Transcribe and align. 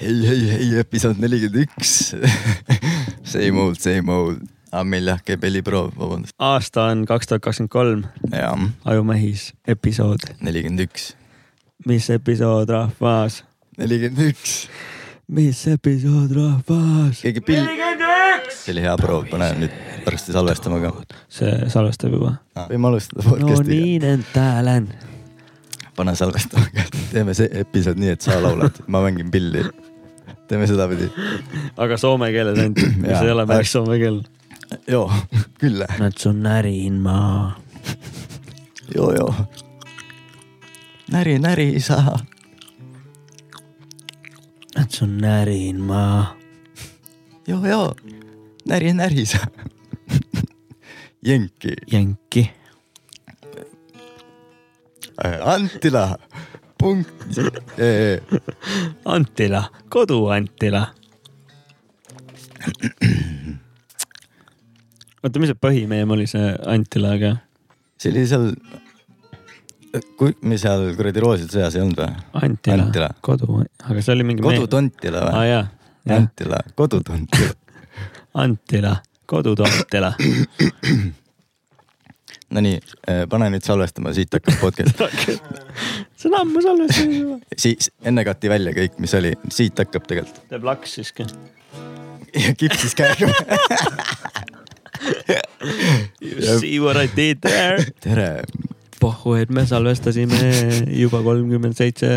hei, 0.00 0.28
hei, 0.28 0.40
hei, 0.48 0.70
episood 0.80 1.20
nelikümmend 1.20 1.66
üks. 1.66 2.14
Same 3.32 3.60
old, 3.60 3.80
same 3.82 4.12
old. 4.12 4.40
aga 4.70 4.84
meil 4.86 5.08
jah 5.10 5.18
käib 5.26 5.42
heliproov, 5.42 5.90
vabandust. 5.98 6.34
aasta 6.38 6.84
on 6.92 7.02
kaks 7.06 7.26
tuhat 7.26 7.42
kakskümmend 7.42 7.72
kolm, 7.74 8.04
Ajumehis 8.86 9.48
episood. 9.68 10.22
nelikümmend 10.46 10.84
üks, 10.86 11.08
mis 11.90 12.06
episood, 12.14 12.70
rahvas? 12.70 13.40
nelikümmend 13.78 14.30
üks. 14.30 14.54
mis 15.26 15.64
episood, 15.74 16.30
rahvas? 16.38 17.24
keegi 17.26 17.42
pill, 17.42 17.66
see 18.54 18.76
oli 18.76 18.86
hea 18.86 18.94
proov, 19.02 19.26
pane 19.30 19.50
nüüd 19.58 19.74
varsti 20.06 20.38
salvestama 20.38 20.80
ka. 20.86 20.94
see 21.28 21.70
salvestab 21.74 22.14
juba. 22.14 22.36
võime 22.70 22.92
alustada 22.94 23.26
no 23.26 23.34
podcast'iga. 23.34 23.74
niin 23.74 24.08
en 24.14 24.26
täälen. 24.32 24.90
pane 25.98 26.14
salvestama 26.14 26.70
ka, 26.78 26.86
teeme 27.10 27.34
see 27.34 27.50
episood 27.66 27.98
nii, 27.98 28.14
et 28.14 28.22
sa 28.22 28.38
laulad, 28.38 28.84
ma 28.86 29.02
mängin 29.02 29.34
pilli. 29.34 29.66
Teeme 30.50 30.66
sedapidi. 30.66 31.06
aga 31.78 31.96
soome 32.00 32.32
keeles 32.34 32.58
ainult, 32.58 32.82
mis 33.02 33.10
Jaa. 33.14 33.22
ei 33.24 33.30
ole 33.30 33.46
päris 33.46 33.72
soome 33.76 33.98
keel. 34.02 34.20
joo, 34.90 35.06
küll. 35.62 35.84
Nad 35.98 36.18
sun 36.18 36.42
närin 36.42 36.98
ma. 37.02 37.20
joo, 38.94 39.12
joo. 39.14 39.34
näri, 41.10 41.38
näri 41.38 41.70
isa. 41.78 42.00
Nad 44.76 44.90
sun 44.90 45.18
närin 45.22 45.80
ma. 45.80 46.36
joo, 47.46 47.62
joo. 47.66 47.94
näri, 48.66 48.94
näri 48.94 49.22
isa. 49.28 49.46
Jenki, 51.26 51.76
jänki. 51.92 52.50
Antila, 55.44 56.16
punkt. 56.80 57.40
Antila, 59.04 59.64
kodu 59.92 60.26
Antila. 60.32 60.86
oota, 65.22 65.40
mis 65.40 65.52
see 65.52 65.58
põhimeem 65.60 66.12
oli, 66.16 66.26
see 66.30 66.52
Antilaga? 66.68 67.36
see 68.00 68.12
oli 68.12 68.24
seal, 68.28 68.50
kui 70.20 70.34
me 70.48 70.58
seal 70.60 70.90
kuradi 70.96 71.22
rooside 71.24 71.52
sõjas 71.52 71.76
ei 71.76 71.84
olnud 71.84 72.00
või? 72.00 72.26
Antila, 72.48 72.86
Antila. 72.88 73.10
kodu, 73.24 73.62
aga 73.84 74.04
see 74.04 74.16
oli 74.16 74.28
mingi. 74.32 74.44
kodutontila 74.44 75.24
või? 75.28 75.46
jaa, 75.52 75.64
jah, 76.08 76.20
Antila, 76.20 76.60
kodutontila. 76.80 77.56
Antila, 78.40 78.94
kodutontila. 79.28 80.14
Nonii, 82.50 82.80
pane 83.30 83.46
nüüd 83.52 83.62
salvestama, 83.66 84.10
siit 84.14 84.32
hakkab 84.34 84.56
podcast. 84.58 84.98
see 86.20 86.28
on 86.28 86.36
ammu 86.40 86.62
salvestatud 86.64 87.14
juba. 87.20 87.38
siis 87.56 87.90
enne 88.06 88.24
kati 88.28 88.52
välja 88.52 88.74
kõik, 88.76 88.98
mis 89.02 89.14
oli, 89.16 89.32
siit 89.52 89.78
hakkab 89.80 90.08
tegelikult. 90.10 90.42
teeb 90.52 90.66
laks 90.68 90.98
siiski. 90.98 91.26
ja 92.44 92.54
kipsis 92.58 92.96
käega. 92.98 93.30
You 96.20 96.58
see 96.60 96.78
what 96.80 96.98
I 97.00 97.08
did 97.16 97.40
there? 97.44 97.86
tere, 98.04 98.42
pohhu, 99.00 99.34
et 99.40 99.50
me 99.50 99.64
salvestasime 99.66 100.40
juba 100.92 101.22
kolmkümmend 101.24 101.78
seitse 101.78 102.10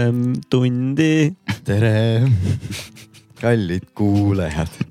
tundi. 0.51 1.31
tere, 1.63 2.27
kallid 3.39 3.87
kuulajad. 3.95 4.81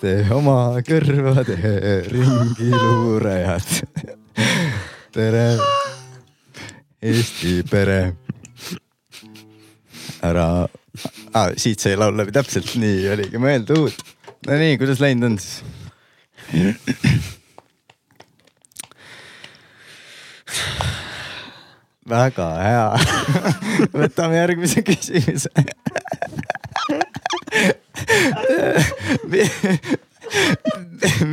Te 0.00 0.14
oma 0.32 0.80
kõrvade 0.86 1.58
ringi 2.08 2.70
luurajad. 2.72 3.68
tere, 5.12 5.44
Eesti 7.00 7.62
pere. 7.64 8.12
ära 10.20 10.68
ah,, 11.32 11.48
siit 11.56 11.80
sai 11.80 11.94
laul 11.96 12.12
läbi, 12.18 12.32
täpselt 12.36 12.74
nii 12.76 13.08
oligi 13.14 13.40
mõeldud. 13.40 13.94
Nonii, 14.44 14.76
kuidas 14.80 15.00
läinud 15.00 15.30
on 15.30 15.38
siis? 15.40 15.62
väga 22.10 22.48
hea. 22.60 22.88
võtame 23.94 24.36
järgmise 24.36 24.82
küsimuse. 24.84 25.48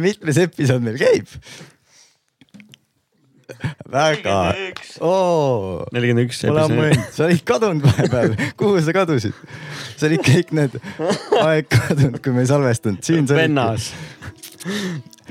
mitmes 0.06 0.38
episood 0.48 0.82
meil 0.86 0.98
käib? 1.02 1.28
väga, 3.92 4.38
nelikümmend 5.96 6.26
üks 6.28 6.42
sa 6.44 7.28
olid 7.28 7.44
kadunud 7.48 7.86
vahepeal, 7.86 8.36
kuhu 8.60 8.82
sa 8.84 8.96
kadusid? 8.96 9.36
sa 9.96 10.10
olid 10.10 10.24
kõik 10.26 10.54
need 10.58 10.76
aeg 11.44 11.70
kadunud, 11.72 12.20
kui 12.24 12.36
me 12.36 12.44
ei 12.44 12.50
salvestanud, 12.52 13.04
siin 13.06 13.30
sa. 13.30 13.38
vennas. 13.40 13.92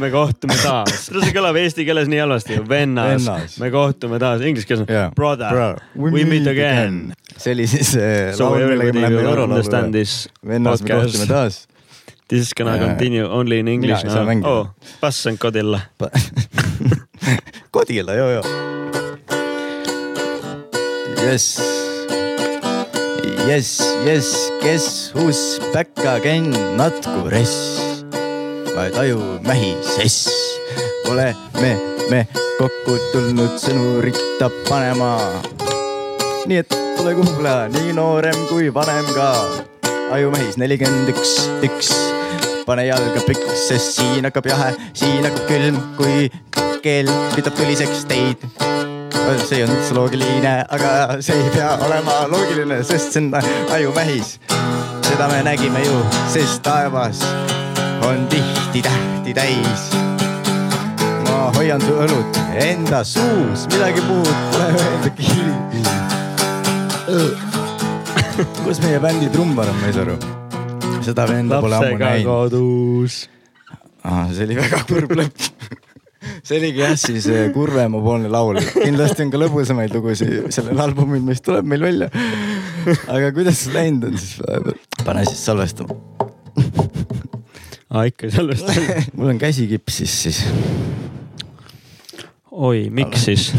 me 0.00 0.10
kohtume 0.12 0.56
taas. 0.62 1.06
see 1.12 1.34
kõlab 1.37 1.60
eesti 1.60 1.87
keeles 1.88 2.09
nii 2.12 2.25
halvasti 2.25 2.60
vennas, 2.69 3.26
Vennas. 3.26 3.60
me 3.62 3.71
kohtume 3.75 4.21
taas, 4.22 4.44
inglise 4.49 4.69
keeles 4.69 4.87
on 4.87 5.15
brother, 5.16 5.81
we, 5.94 6.25
meet 6.25 6.49
again. 6.50 7.15
see 7.37 7.56
oli 7.56 7.69
siis 7.71 7.94
äh, 8.00 8.34
So 8.37 8.55
everybody 8.56 8.97
me 8.97 9.12
will 9.12 9.44
understand 9.44 9.97
this 9.97 10.26
vennas, 10.44 10.82
me 10.82 10.94
kohtume 10.97 11.28
taas. 11.31 11.66
This 12.28 12.49
is 12.49 12.55
gonna 12.59 12.75
Jaa. 12.75 12.88
continue 12.88 13.22
only 13.22 13.60
in 13.62 13.69
english 13.69 14.03
saa 14.03 14.25
now. 14.26 14.50
oh, 14.50 14.71
pass 15.00 15.26
on 15.26 15.38
kodilla. 15.38 15.81
Kodila, 17.75 18.14
joo 18.14 18.31
joo. 18.31 18.44
Yes. 21.22 21.59
Yes, 23.47 23.78
yes, 24.06 24.50
kes 24.62 25.14
who's 25.14 25.59
back 25.72 25.91
again, 26.03 26.50
natku 26.76 27.31
ress. 27.31 27.78
vaid 28.75 28.94
aju 28.98 29.38
mähi 29.42 29.75
sess. 29.82 30.28
oleme 31.09 31.72
me 32.10 32.26
kokku 32.59 32.98
tulnud 33.12 33.54
sõnurit 33.58 34.19
panema. 34.69 35.19
nii 36.47 36.58
et 36.62 36.75
pole 36.98 37.14
kuhla, 37.14 37.69
nii 37.70 37.94
noorem 37.94 38.38
kui 38.50 38.75
vanem 38.75 39.06
ka. 39.14 39.31
ajumehis 40.10 40.58
nelikümmend 40.58 41.14
üks, 41.14 41.48
üks. 41.62 41.91
pane 42.66 42.87
jalga 42.87 43.22
püks, 43.26 43.69
sest 43.69 43.98
siin 43.98 44.26
hakkab 44.26 44.50
jahe, 44.50 44.75
siin 44.94 45.22
hakkab 45.26 45.47
külm, 45.50 45.78
kui 45.98 46.31
keel 46.87 47.09
kütab 47.35 47.57
tuliseks 47.59 48.05
teid. 48.07 48.43
see 49.43 49.65
olnud 49.65 49.75
üldse 49.75 49.95
loogiline, 49.97 50.53
aga 50.71 50.91
see 51.25 51.35
ei 51.35 51.49
pea 51.51 51.73
olema 51.83 52.15
loogiline, 52.31 52.77
sest 52.87 53.17
see 53.17 53.25
on 53.25 53.33
ajumehis. 53.75 54.37
seda 55.09 55.27
me 55.33 55.41
nägime 55.47 55.83
ju, 55.83 55.97
sest 56.31 56.63
taevas 56.63 57.25
on 58.07 58.27
tihti 58.31 58.83
tähti 58.87 59.35
täis. 59.35 59.89
ma 61.27 61.51
hoian 61.57 61.83
su 61.83 61.97
õlut 62.05 62.39
enda 62.63 63.03
suus, 63.05 63.67
midagi 63.73 64.05
muud 64.07 64.31
pole 64.53 64.69
öeldagi. 64.77 65.27
kus 68.63 68.83
meie 68.85 69.01
bändi 69.03 69.33
trummar 69.35 69.73
on, 69.73 69.81
ma 69.81 69.91
ei 69.91 69.97
saa 69.97 70.07
aru. 70.07 70.21
seda 71.09 71.27
venda 71.33 71.59
pole 71.65 71.81
ammu 71.81 71.91
lapsega 71.91 72.15
näinud. 72.15 72.31
kodus. 72.31 73.19
ah,. 74.05 74.31
see 74.31 74.47
oli 74.47 74.61
väga 74.63 74.85
kurb 74.87 75.19
lõpp. 75.19 75.51
see 76.47 76.59
oligi 76.60 76.82
jah 76.82 76.94
siis 77.00 77.28
eh, 77.32 77.48
kurvemapoolne 77.54 78.31
laul, 78.32 78.60
kindlasti 78.75 79.26
on 79.26 79.32
ka 79.34 79.41
lõbusamaid 79.41 79.94
lugusid 79.97 80.50
sellel 80.54 80.82
albumil, 80.87 81.22
mis 81.26 81.42
tuleb 81.44 81.69
meil 81.69 81.84
välja. 81.87 82.10
aga 83.12 83.32
kuidas 83.37 83.64
see 83.64 83.75
läinud 83.76 84.10
on 84.10 84.19
siis 84.20 84.38
vahepeal? 84.42 84.78
pane 85.04 85.25
siis 85.28 85.44
salvestama. 85.48 85.98
aa, 87.91 88.06
ikka 88.10 88.31
sellest. 88.34 88.70
mul 89.16 89.34
on 89.34 89.42
käsi 89.42 89.69
kipsis 89.70 90.16
siis. 90.26 90.42
oi, 92.50 92.88
miks 92.91 93.26
siis? 93.28 93.50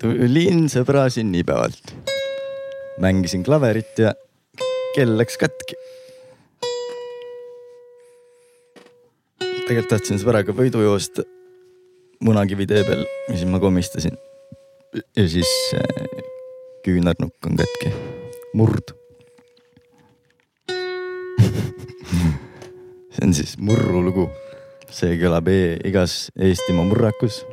tulin 0.00 0.66
sõbra 0.72 1.06
sünnipäevalt. 1.12 1.94
mängisin 3.00 3.44
klaverit 3.44 3.98
ja 4.00 4.14
kell 4.96 5.16
läks 5.18 5.38
katki. 5.40 5.76
Tegelikult 9.70 9.92
tahtsin 9.94 10.18
sõbraga 10.18 10.50
võidu 10.56 10.82
joosta 10.82 11.22
Munakivi 12.26 12.66
tee 12.68 12.82
peal 12.84 13.04
ja 13.06 13.34
siis 13.36 13.46
ma 13.48 13.60
komistasin. 13.62 14.16
ja 15.16 15.28
siis 15.30 15.46
äh, 15.78 15.84
küünarnukk 16.84 17.46
on 17.46 17.54
katki, 17.56 17.92
murd. 18.58 18.92
see 23.14 23.24
on 23.24 23.34
siis 23.36 23.54
murru 23.62 24.02
lugu. 24.02 24.26
see 24.90 25.14
kõlab 25.22 25.48
e 25.48 25.78
igas 25.86 26.34
Eestimaa 26.34 26.84
murrakus 26.90 27.44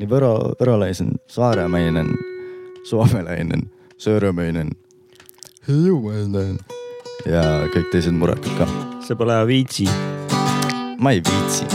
nii 0.00 0.08
võro, 0.10 0.32
võrolaisen, 0.58 1.14
saaremainen, 1.30 2.10
soomelainen, 2.88 3.68
sõõrumainen, 4.02 4.74
hiiumainen 5.68 6.58
ja 7.30 7.70
kõik 7.70 7.92
teised 7.94 8.18
murrakad 8.18 8.58
ka. 8.58 8.66
see 9.06 9.14
pole 9.14 9.38
Avicii. 9.44 10.11
Ma 11.02 11.10
ei 11.10 11.22
viitsi. 11.28 11.66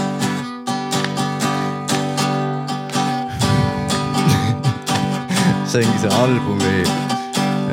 see 5.68 5.86
ongi 5.86 6.00
see 6.00 6.14
albumi 6.24 6.84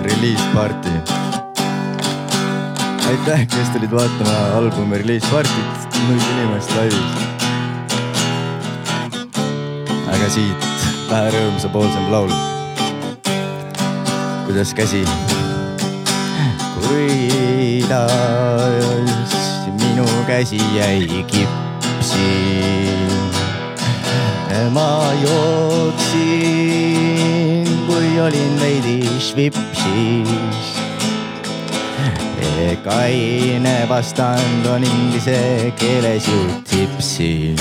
reliis 0.02 0.42
party. 0.54 0.90
aitäh, 3.08 3.46
kes 3.46 3.68
tulid 3.70 3.92
vaatama 3.94 4.36
albumi 4.58 4.98
reliispartit, 4.98 5.78
null 6.08 6.22
inimest 6.32 6.70
laivis. 6.74 7.12
aga 10.16 10.28
siit 10.38 10.60
vähe 11.10 11.28
rõõmsapoolsem 11.36 12.06
laul. 12.16 12.32
kuidas 14.48 14.70
käsi? 14.74 15.02
kuidas 16.74 19.33
minu 19.94 20.10
käsi 20.26 20.58
jäi 20.74 21.24
kipsi. 21.26 22.30
ma 24.70 25.12
jooksin, 25.22 26.38
kui 27.86 28.20
olin 28.20 28.60
veidi 28.60 29.08
švipsis. 29.20 30.74
kaine 32.84 33.86
vastand 33.88 34.66
on 34.66 34.84
inglise 34.84 35.72
keeles 35.78 36.28
ju 36.28 36.50
tipsi. 36.70 37.56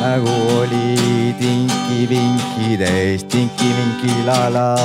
nagu 0.00 0.58
oli 0.58 1.34
tinki-vinkides, 1.38 3.24
tinki-vinki 3.24 4.26
la-la 4.26 4.76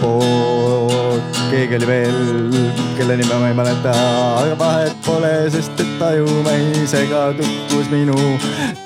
pood. 0.00 1.41
Keegi 1.52 1.76
oli 1.76 1.86
veel, 1.86 2.54
kelle 2.96 3.16
nime 3.20 3.36
ma 3.36 3.48
ei 3.50 3.54
mäleta, 3.54 3.92
aga 4.40 4.54
vahet 4.56 4.94
pole, 5.04 5.32
sest 5.52 5.80
et 5.82 5.90
tajumehisega 6.00 7.24
tukkus 7.36 7.90
minu 7.92 8.16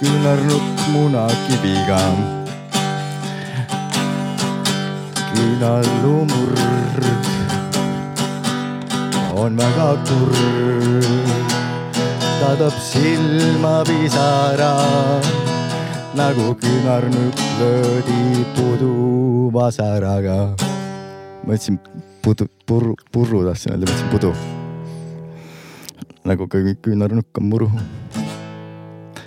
küünarnukk 0.00 0.80
munakiviga. 0.90 2.00
küünarlumurd 5.36 7.06
on 9.44 9.52
väga 9.60 9.88
kurb, 10.08 11.30
ta 12.40 12.50
toob 12.58 12.76
silma 12.88 13.76
pisara 13.86 14.72
nagu 16.18 16.50
küünarnukk 16.64 17.38
löödi 17.60 18.42
puduvasaraga. 18.58 20.40
mõtlesin 21.46 21.78
pudu, 22.26 22.48
purru, 22.66 22.94
purru 23.14 23.44
tahtsin 23.46 23.76
öelda, 23.76 23.86
mõtlesin 23.86 24.08
pudu. 24.10 24.32
nagu 26.26 26.48
ka 26.50 26.58
küünarnukk 26.82 27.38
on 27.38 27.44
muru. 27.46 27.68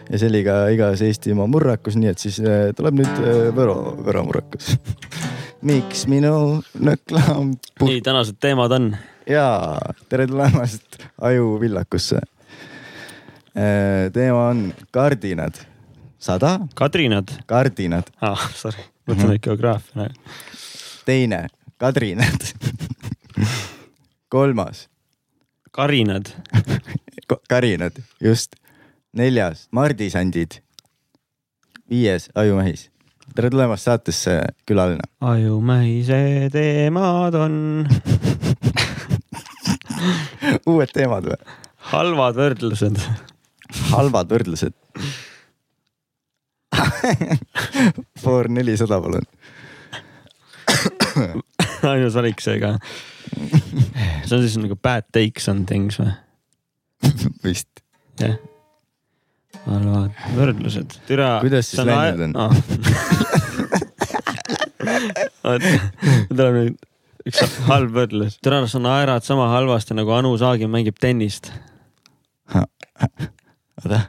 ja 0.09 0.19
see 0.19 0.27
oli 0.27 0.41
ka 0.43 0.55
igas 0.75 1.03
Eestimaa 1.05 1.47
murrakus, 1.47 1.95
nii 1.95 2.09
et 2.11 2.19
siis 2.19 2.41
äh, 2.43 2.73
tuleb 2.75 2.99
nüüd 2.99 3.21
äh, 3.23 3.37
Võro, 3.55 3.77
Võro 4.03 4.25
murrakus. 4.27 4.73
miks 5.69 6.05
minu 6.11 6.59
nõklam 6.75 7.53
puh- 7.79 7.87
nii, 7.87 8.01
tänased 8.03 8.39
teemad 8.43 8.75
on. 8.75 8.89
ja 9.27 9.45
tere 10.11 10.27
tulemast 10.27 10.99
Ajuvillakusse. 11.29 12.19
teema 14.13 14.41
on 14.49 14.73
kardinad, 14.91 15.55
sada 16.19 16.57
Kadrinad 16.75 17.31
kardinad, 17.47 18.11
ah,, 18.19 18.43
sorry, 18.55 18.83
mõtlen 19.07 19.37
ikka 19.39 19.53
geograafia. 19.53 20.09
teine 21.07 21.47
kadrinad, 21.79 22.43
kolmas 24.29 24.87
karinad, 25.71 26.25
karinad, 27.49 27.91
just, 28.23 28.55
neljas 29.13 29.67
mardisandid, 29.71 30.59
viies 31.89 32.29
ajumehis. 32.35 32.89
tere 33.35 33.49
tulemast 33.53 33.85
saatesse, 33.85 34.41
külaline. 34.65 35.05
Ajumähise 35.21 36.49
teemad 36.51 37.33
on 37.37 37.87
uued 40.73 40.89
teemad 40.93 41.29
või? 41.29 41.37
halvad 41.91 42.35
võrdlused. 42.41 42.97
halvad 43.91 44.33
võrdlused. 44.33 44.73
For 48.23 48.49
nelisada, 48.49 48.99
palun. 49.01 49.25
ainus 51.91 52.15
valik 52.17 52.41
seega. 52.43 52.75
see 54.25 54.35
on 54.35 54.43
siis 54.43 54.57
nagu 54.59 54.75
bad 54.75 55.07
takes 55.15 55.49
on 55.51 55.65
things 55.69 55.99
või? 56.01 56.11
vist. 57.45 57.83
jah. 58.19 58.35
halvad 59.65 60.11
võrdlused, 60.35 60.99
türa. 61.07 61.39
Kuidas 61.43 61.71
siis 61.71 61.85
läinud 61.87 62.35
on? 62.35 62.35
oota, 65.49 65.73
tuleb 66.29 66.53
nüüd 66.55 66.77
üks 67.29 67.57
halb 67.67 67.91
võrdlus. 67.95 68.37
türa, 68.43 68.61
sa 68.67 68.81
naerad 68.81 69.25
sama 69.25 69.49
halvasti 69.53 69.97
nagu 69.97 70.13
Anu 70.15 70.35
Saagim 70.39 70.71
mängib 70.73 70.99
tennist. 71.01 71.51
oota. 72.55 74.01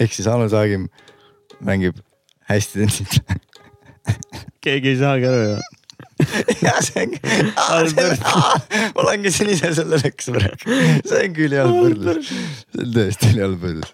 ehk 0.00 0.14
siis 0.14 0.26
Anu 0.30 0.48
Saagim 0.52 0.88
mängib 1.62 2.00
hästi 2.56 2.82
tennist. 2.82 3.20
keegi 4.64 4.92
ei 4.92 4.98
saagi 5.00 5.28
aru 5.28 5.42
ju. 5.46 5.56
ja 6.66 6.74
see 6.84 7.04
on, 7.06 7.16
ma 8.96 9.04
langesin 9.08 9.50
ise 9.52 9.72
selle 9.76 9.98
leksu 10.02 10.34
praegu. 10.36 10.78
see 11.08 11.26
on 11.26 11.36
küll 11.36 11.56
hea 11.56 11.66
võrdlus. 11.68 12.30
see 12.30 12.84
on 12.84 12.94
tõesti 12.96 13.32
hea 13.36 13.50
võrdlus. 13.52 13.92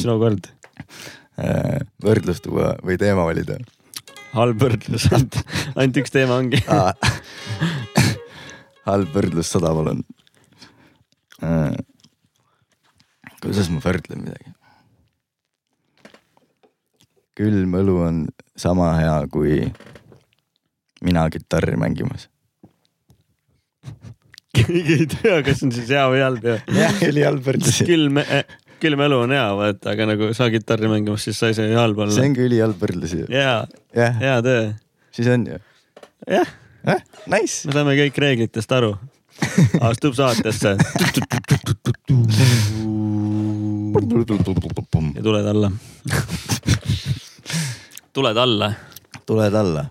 sinu 0.00 0.18
kord. 0.22 0.50
võrdlus 2.04 2.42
tuua 2.44 2.74
või 2.84 2.98
teema 3.00 3.26
valida. 3.28 3.58
halb 4.34 4.64
võrdlus, 4.64 5.08
ainult, 5.12 5.40
ainult 5.74 6.02
üks 6.02 6.14
teema 6.14 6.40
ongi. 6.40 6.62
halb 8.88 9.16
võrdlus 9.16 9.54
sada, 9.54 9.72
palun. 9.76 10.04
kuidas 13.40 13.72
ma 13.72 13.84
võrdlen 13.84 14.28
midagi? 14.28 14.54
Külm 17.38 17.74
õlu 17.80 17.96
on 18.06 18.20
sama 18.56 18.92
hea 18.98 19.16
kui 19.32 19.64
mina 21.04 21.26
kitarri 21.32 21.76
mängimas. 21.80 22.28
keegi 24.54 24.98
ei 25.00 25.06
tea, 25.10 25.40
kas 25.44 25.60
see 25.60 25.68
on 25.68 25.72
siis 25.74 25.90
hea 25.90 26.04
või 26.12 26.22
halb 26.24 26.44
ja. 26.46 26.58
jah, 26.78 27.00
oli 27.10 27.24
halb 27.26 27.42
võrdlus. 27.44 27.80
külm, 27.86 28.20
külm 28.82 29.02
elu 29.08 29.20
on 29.26 29.34
hea, 29.34 29.46
vaata, 29.58 29.94
aga 29.94 30.08
nagu 30.14 30.30
sa 30.36 30.48
kitarri 30.52 30.90
mängimas, 30.92 31.26
siis 31.26 31.40
sa 31.40 31.50
ei 31.50 31.58
saa 31.58 31.66
ju 31.68 31.80
halb 31.80 31.98
see 31.98 32.06
olla. 32.06 32.28
on 32.28 32.36
ka 32.36 32.46
ülihalb 32.46 32.84
võrdlus 32.86 33.16
ju. 33.18 33.26
jah, 33.34 34.20
hea 34.20 34.36
töö. 34.46 34.68
siis 35.14 35.32
on 35.34 35.48
ju. 35.50 35.58
jah, 36.30 36.54
eh, 36.86 37.02
nice. 37.26 37.66
me 37.66 37.76
saame 37.76 37.98
kõik 38.04 38.22
reeglitest 38.26 38.78
aru. 38.78 38.94
astub 39.88 40.14
saatesse 40.14 40.76
ja 45.14 45.22
tuled 45.22 45.46
alla. 45.50 45.72
Tuled 48.14 48.36
alla. 48.36 48.72
tuled 49.26 49.54
alla. 49.54 49.84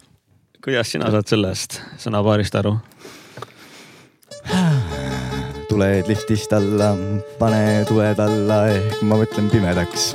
kuidas 0.63 0.91
sina 0.91 1.09
saad 1.11 1.27
sellest 1.27 1.81
sõnapaarist 1.99 2.55
aru? 2.55 2.77
tuled 5.69 6.07
liftist 6.07 6.55
alla, 6.55 6.93
pane 7.39 7.83
tuled 7.89 8.23
alla, 8.23 8.61
ehk 8.71 9.03
ma 9.03 9.19
mõtlen 9.19 9.51
pimedaks. 9.51 10.13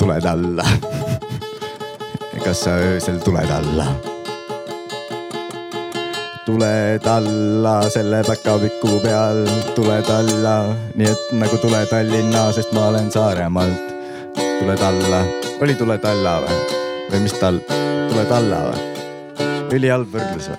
tuled 0.00 0.24
alla. 0.32 0.64
kas 2.40 2.64
sa 2.64 2.80
öösel 2.80 3.20
tuled 3.20 3.52
alla? 3.60 3.92
tuled 6.48 7.04
alla 7.08 7.80
selle 7.92 8.24
päkapiku 8.24 8.96
peal, 9.04 9.44
tuled 9.76 10.08
alla, 10.08 10.60
nii 10.96 11.12
et 11.12 11.34
nagu 11.36 11.60
tule 11.60 11.84
Tallinna, 11.92 12.48
sest 12.56 12.72
ma 12.72 12.88
olen 12.94 13.12
Saaremaalt. 13.12 13.93
Tuled 14.60 14.80
alla, 14.82 15.20
oli 15.62 15.74
tuled 15.78 16.04
alla 16.08 16.34
või? 16.44 16.58
või 17.12 17.20
mis 17.24 17.34
tal, 17.40 17.58
tuled 18.10 18.30
alla 18.34 18.60
või? 18.68 18.78
ülihalb 19.76 20.12
võrdlus 20.14 20.50
või? 20.52 20.58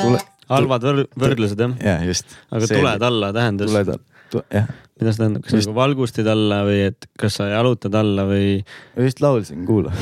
tule, 0.00 0.20
halvad 0.52 0.86
võr- 0.88 1.08
võrdlused 1.24 1.64
jah, 1.64 1.74
jah, 1.84 2.06
just. 2.08 2.36
aga 2.52 2.70
tuled 2.70 3.06
alla 3.10 3.32
tähendas, 3.36 3.72
tuled 3.72 3.92
alla, 3.94 4.44
jah, 4.54 4.70
mida 5.00 5.12
see 5.14 5.22
tähendab, 5.24 5.44
kas 5.46 5.56
Just- 5.58 5.70
nagu 5.70 5.78
valgustid 5.80 6.30
alla 6.30 6.62
või 6.68 6.80
et 6.90 7.10
kas 7.20 7.40
sa 7.40 7.50
jalutad 7.52 7.98
alla 8.00 8.26
või? 8.30 8.60
ma 8.96 9.08
just 9.08 9.22
laulsin, 9.24 9.64
kuula, 9.68 9.92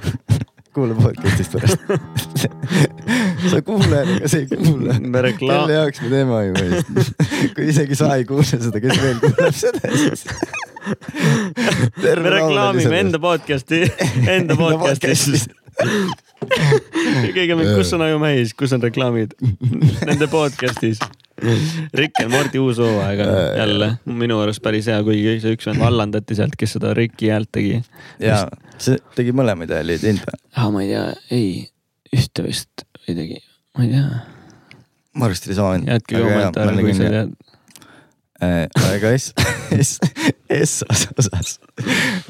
kuula 0.76 0.94
podcast'ist 0.98 1.56
pärast. 1.56 1.80
sa 3.48 3.60
kuuled, 3.64 3.94
aga 4.16 4.28
sa 4.30 4.40
ei 4.40 4.46
reklaam- 5.28 5.38
kelle, 5.38 5.76
jaoks 5.78 6.02
me 6.04 6.10
teeme 6.12 6.36
aju 6.40 6.52
meest? 6.58 7.14
kui 7.56 7.68
isegi 7.72 7.98
sa 7.98 8.10
ei 8.16 8.26
kuule 8.28 8.44
seda, 8.48 8.80
kes 8.82 9.00
veel 9.02 9.22
kuuleb 9.22 9.56
seda 9.56 9.94
siis? 9.94 10.26
me 12.00 12.30
reklaamime 12.36 13.00
enda 13.04 13.20
podcast'i, 13.22 13.82
enda 14.36 14.56
podcast'is. 14.58 15.48
keegi 17.34 17.52
on, 17.54 17.64
kus 17.76 17.92
on 17.96 18.04
Ajumäis, 18.06 18.54
kus 18.56 18.72
on 18.76 18.82
reklaamid? 18.84 19.34
Nende 20.08 20.28
podcast'is. 20.32 21.00
Rick 21.96 22.20
and 22.20 22.32
Morty 22.34 22.60
uus 22.60 22.76
hooaeg 22.82 23.20
on 23.24 23.30
jälle 23.56 23.86
minu 24.04 24.36
arust 24.44 24.60
päris 24.64 24.90
hea, 24.92 24.98
kuigi 25.06 25.38
see 25.40 25.54
üks 25.56 25.68
vend 25.70 25.80
vallandati 25.80 26.36
sealt, 26.36 26.52
kes 26.60 26.74
seda 26.76 26.92
Ricki 26.96 27.30
häält 27.32 27.48
tegi. 27.56 27.78
ja 28.20 28.42
see 28.80 28.98
tegi 29.16 29.32
mõlemaid 29.36 29.72
hääli, 29.72 29.96
ei 29.96 30.02
teinud 30.02 30.26
või? 30.28 30.40
ah, 30.60 30.68
ma 30.74 30.82
ei 30.84 30.90
tea, 30.92 31.06
ei, 31.32 31.46
ühte 32.16 32.44
vist 32.44 32.84
ei 33.08 33.16
tegi, 33.16 33.38
ma 33.76 33.86
ei 33.86 33.92
tea. 33.94 34.22
ma 35.14 35.28
arvasin, 35.28 35.42
et 35.42 35.48
oli 35.50 35.58
sama 35.60 35.70
vend. 35.76 35.92
jätke 35.94 36.24
kommentaare, 36.24 36.76
kui 36.80 36.96
sa 36.96 37.12
tead. 37.16 37.30
aga 38.40 39.12
S, 39.18 39.32
S, 39.76 39.98
S 40.56 40.84
osas, 41.18 41.58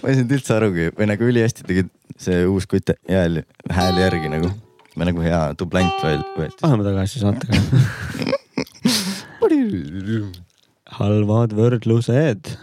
ma 0.02 0.10
ei 0.10 0.18
saanud 0.18 0.36
üldse 0.38 0.56
arugi 0.56 0.90
või 0.96 1.10
nagu 1.10 1.30
ülihästi 1.30 1.66
tegi 1.66 1.86
see 2.20 2.44
uus 2.46 2.66
kutt 2.70 2.92
hääli, 3.08 3.44
hääli 3.70 4.04
järgi 4.04 4.32
nagu. 4.32 4.50
või 4.96 5.06
nagu 5.06 5.22
hea 5.24 5.40
dublant 5.58 6.02
veel 6.04 6.22
võeti. 6.36 6.60
paneme 6.60 6.84
tagasi 6.84 7.22
saatega. 7.22 7.54
halvad 10.98 11.54
võrdlused. 11.56 12.54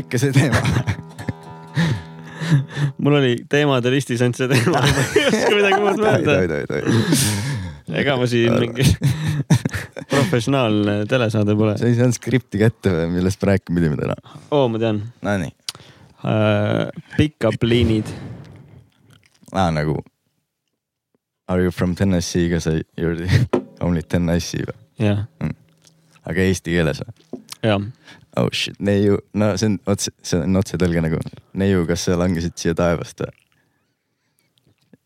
ikka 0.00 0.18
see 0.20 0.32
teema. 0.34 0.94
mul 3.02 3.18
oli 3.20 3.34
teemade 3.50 3.90
listis 3.92 4.22
ainult 4.24 4.38
see 4.40 4.48
teema, 4.50 4.80
ma 4.80 5.04
ei 5.16 5.26
oska 5.30 5.52
midagi 5.54 5.80
muud 5.82 6.02
mõelda 6.02 6.38
ega 8.00 8.16
ma 8.18 8.26
siin 8.30 8.56
mingi 8.60 8.86
professionaalne 10.10 10.96
telesaade 11.10 11.54
pole 11.58 11.76
sa. 11.78 11.86
ei 11.86 11.96
saanud 11.98 12.16
skripti 12.16 12.60
kätte 12.62 12.92
või, 12.94 13.06
millest 13.18 13.42
me 13.42 13.52
rääkima 13.52 13.80
pidime 13.80 14.00
täna? 14.00 14.16
oo, 14.50 14.66
ma 14.72 14.80
tean 14.82 15.02
Nonii, 15.26 15.52
uh,. 16.22 16.90
Pick-up 17.16 17.62
liinid, 17.62 18.10
aa 19.54 19.70
nagu. 19.74 20.00
Are 21.46 21.62
you 21.62 21.70
from 21.70 21.94
Tennessee, 21.94 22.48
kas 22.50 22.66
sa, 22.66 22.72
you 22.98 23.12
are 23.12 23.14
the 23.14 23.60
only 23.86 24.02
Tennessee 24.02 24.66
või? 24.66 24.76
jah, 25.06 25.26
aga 26.26 26.48
eesti 26.50 26.74
keeles 26.74 27.02
või? 27.04 27.40
jah. 27.62 27.86
Oh 28.36 28.48
shit, 28.52 28.76
neiu, 28.80 29.18
no 29.34 29.52
see 29.56 29.70
on 29.70 29.78
otse, 29.90 30.12
see 30.22 30.40
on 30.42 30.60
otsetõlge 30.60 31.02
nagu. 31.04 31.20
neiu, 31.56 31.84
kas 31.88 32.06
sa 32.06 32.18
langesid 32.20 32.56
siia 32.60 32.74
taevast 32.78 33.24
või? 33.24 33.32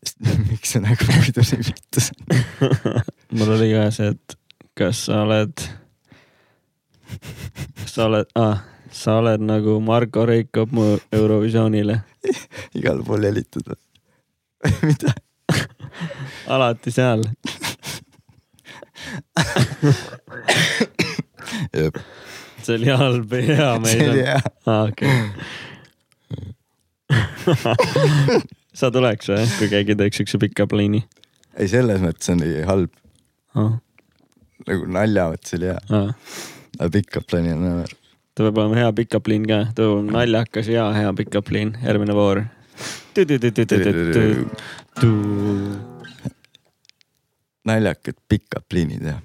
miks 0.49 0.73
sa 0.73 0.81
nagu 0.81 1.07
muidu 1.13 1.45
nii 1.45 1.67
vittu 1.67 2.03
saad? 2.07 2.35
mul 3.37 3.53
oli 3.57 3.69
ka 3.73 3.87
see, 3.93 4.11
et 4.15 4.37
kas 4.77 5.05
sa 5.07 5.21
oled, 5.25 5.65
kas 7.79 7.95
sa 7.95 8.07
oled 8.09 8.35
ah,, 8.39 8.63
sa 8.91 9.19
oled 9.21 9.45
nagu 9.45 9.77
Marko 9.83 10.25
Reikop 10.29 10.73
mu 10.75 10.95
Eurovisioonile, 11.13 12.01
igal 12.79 13.03
pool 13.07 13.29
jälitud 13.29 13.71
või? 13.71 13.81
mida? 14.85 15.15
alati 16.51 16.91
seal. 16.93 17.23
See 22.67 22.77
oli 22.79 22.89
halb 23.01 23.31
või 23.33 23.43
hea, 23.47 23.69
me 23.83 23.87
ei 23.91 23.97
see 23.99 24.09
oli 24.09 24.23
hea. 24.27 24.41
okei. 24.75 25.17
sa 28.81 28.91
tuleks 28.93 29.31
või, 29.31 29.47
kui 29.59 29.67
keegi 29.71 29.97
teeks 29.99 30.21
siukse 30.21 30.37
pick-up 30.41 30.71
liini 30.77 31.01
ei, 31.57 31.67
selles 31.71 31.99
mõttes 32.03 32.31
oli 32.35 32.51
halb, 32.67 32.91
ah,? 33.59 33.73
nagu 34.67 34.83
nalja 34.99 35.29
mõttes 35.33 35.57
oli 35.57 35.67
hea, 35.71 35.81
Ah. 35.91 36.13
aga 36.79 36.89
pick-up 36.99 37.27
line'i 37.35 37.57
on 37.57 37.61
nagu 37.67 37.97
ta 38.35 38.45
peab 38.47 38.57
olema 38.63 38.79
hea 38.79 38.91
pick-up 38.95 39.27
liin 39.27 39.43
ka, 39.49 39.59
ta 39.75 39.83
peab 39.83 39.97
olema 39.97 40.11
naljakas 40.21 40.69
ja 40.71 40.87
hea 40.95 41.11
pick-up 41.19 41.51
liin, 41.51 41.75
järgmine 41.83 42.15
voor. 42.15 42.45
naljakad 47.67 48.17
pick-up 48.29 48.73
liinid 48.73 49.03
ja 49.05 49.17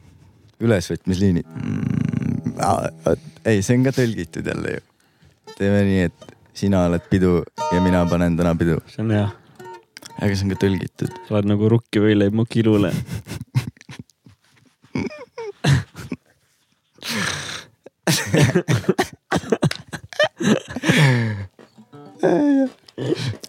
ülesvõtmisliinid 0.60 1.46
mm,. 1.46 2.25
ei, 3.46 3.62
see 3.62 3.76
on 3.76 3.84
ka 3.86 3.92
tõlgitud 3.96 4.46
jälle 4.48 4.76
ju. 4.76 4.84
teeme 5.56 5.82
nii, 5.88 6.06
et 6.08 6.36
sina 6.56 6.84
oled 6.88 7.04
pidu 7.10 7.42
ja 7.72 7.80
mina 7.84 8.04
panen 8.08 8.36
täna 8.38 8.54
pidu, 8.58 8.78
see 8.92 9.02
on 9.04 9.10
hea, 9.14 9.26
aga 10.16 10.32
see 10.32 10.46
on 10.46 10.54
ka 10.54 10.60
tõlgitud. 10.64 11.12
sa 11.28 11.36
oled 11.36 11.50
nagu 11.52 11.68
rukki 11.72 12.02
võileib 12.02 12.36
mu 12.36 12.44
kilule. 12.48 12.92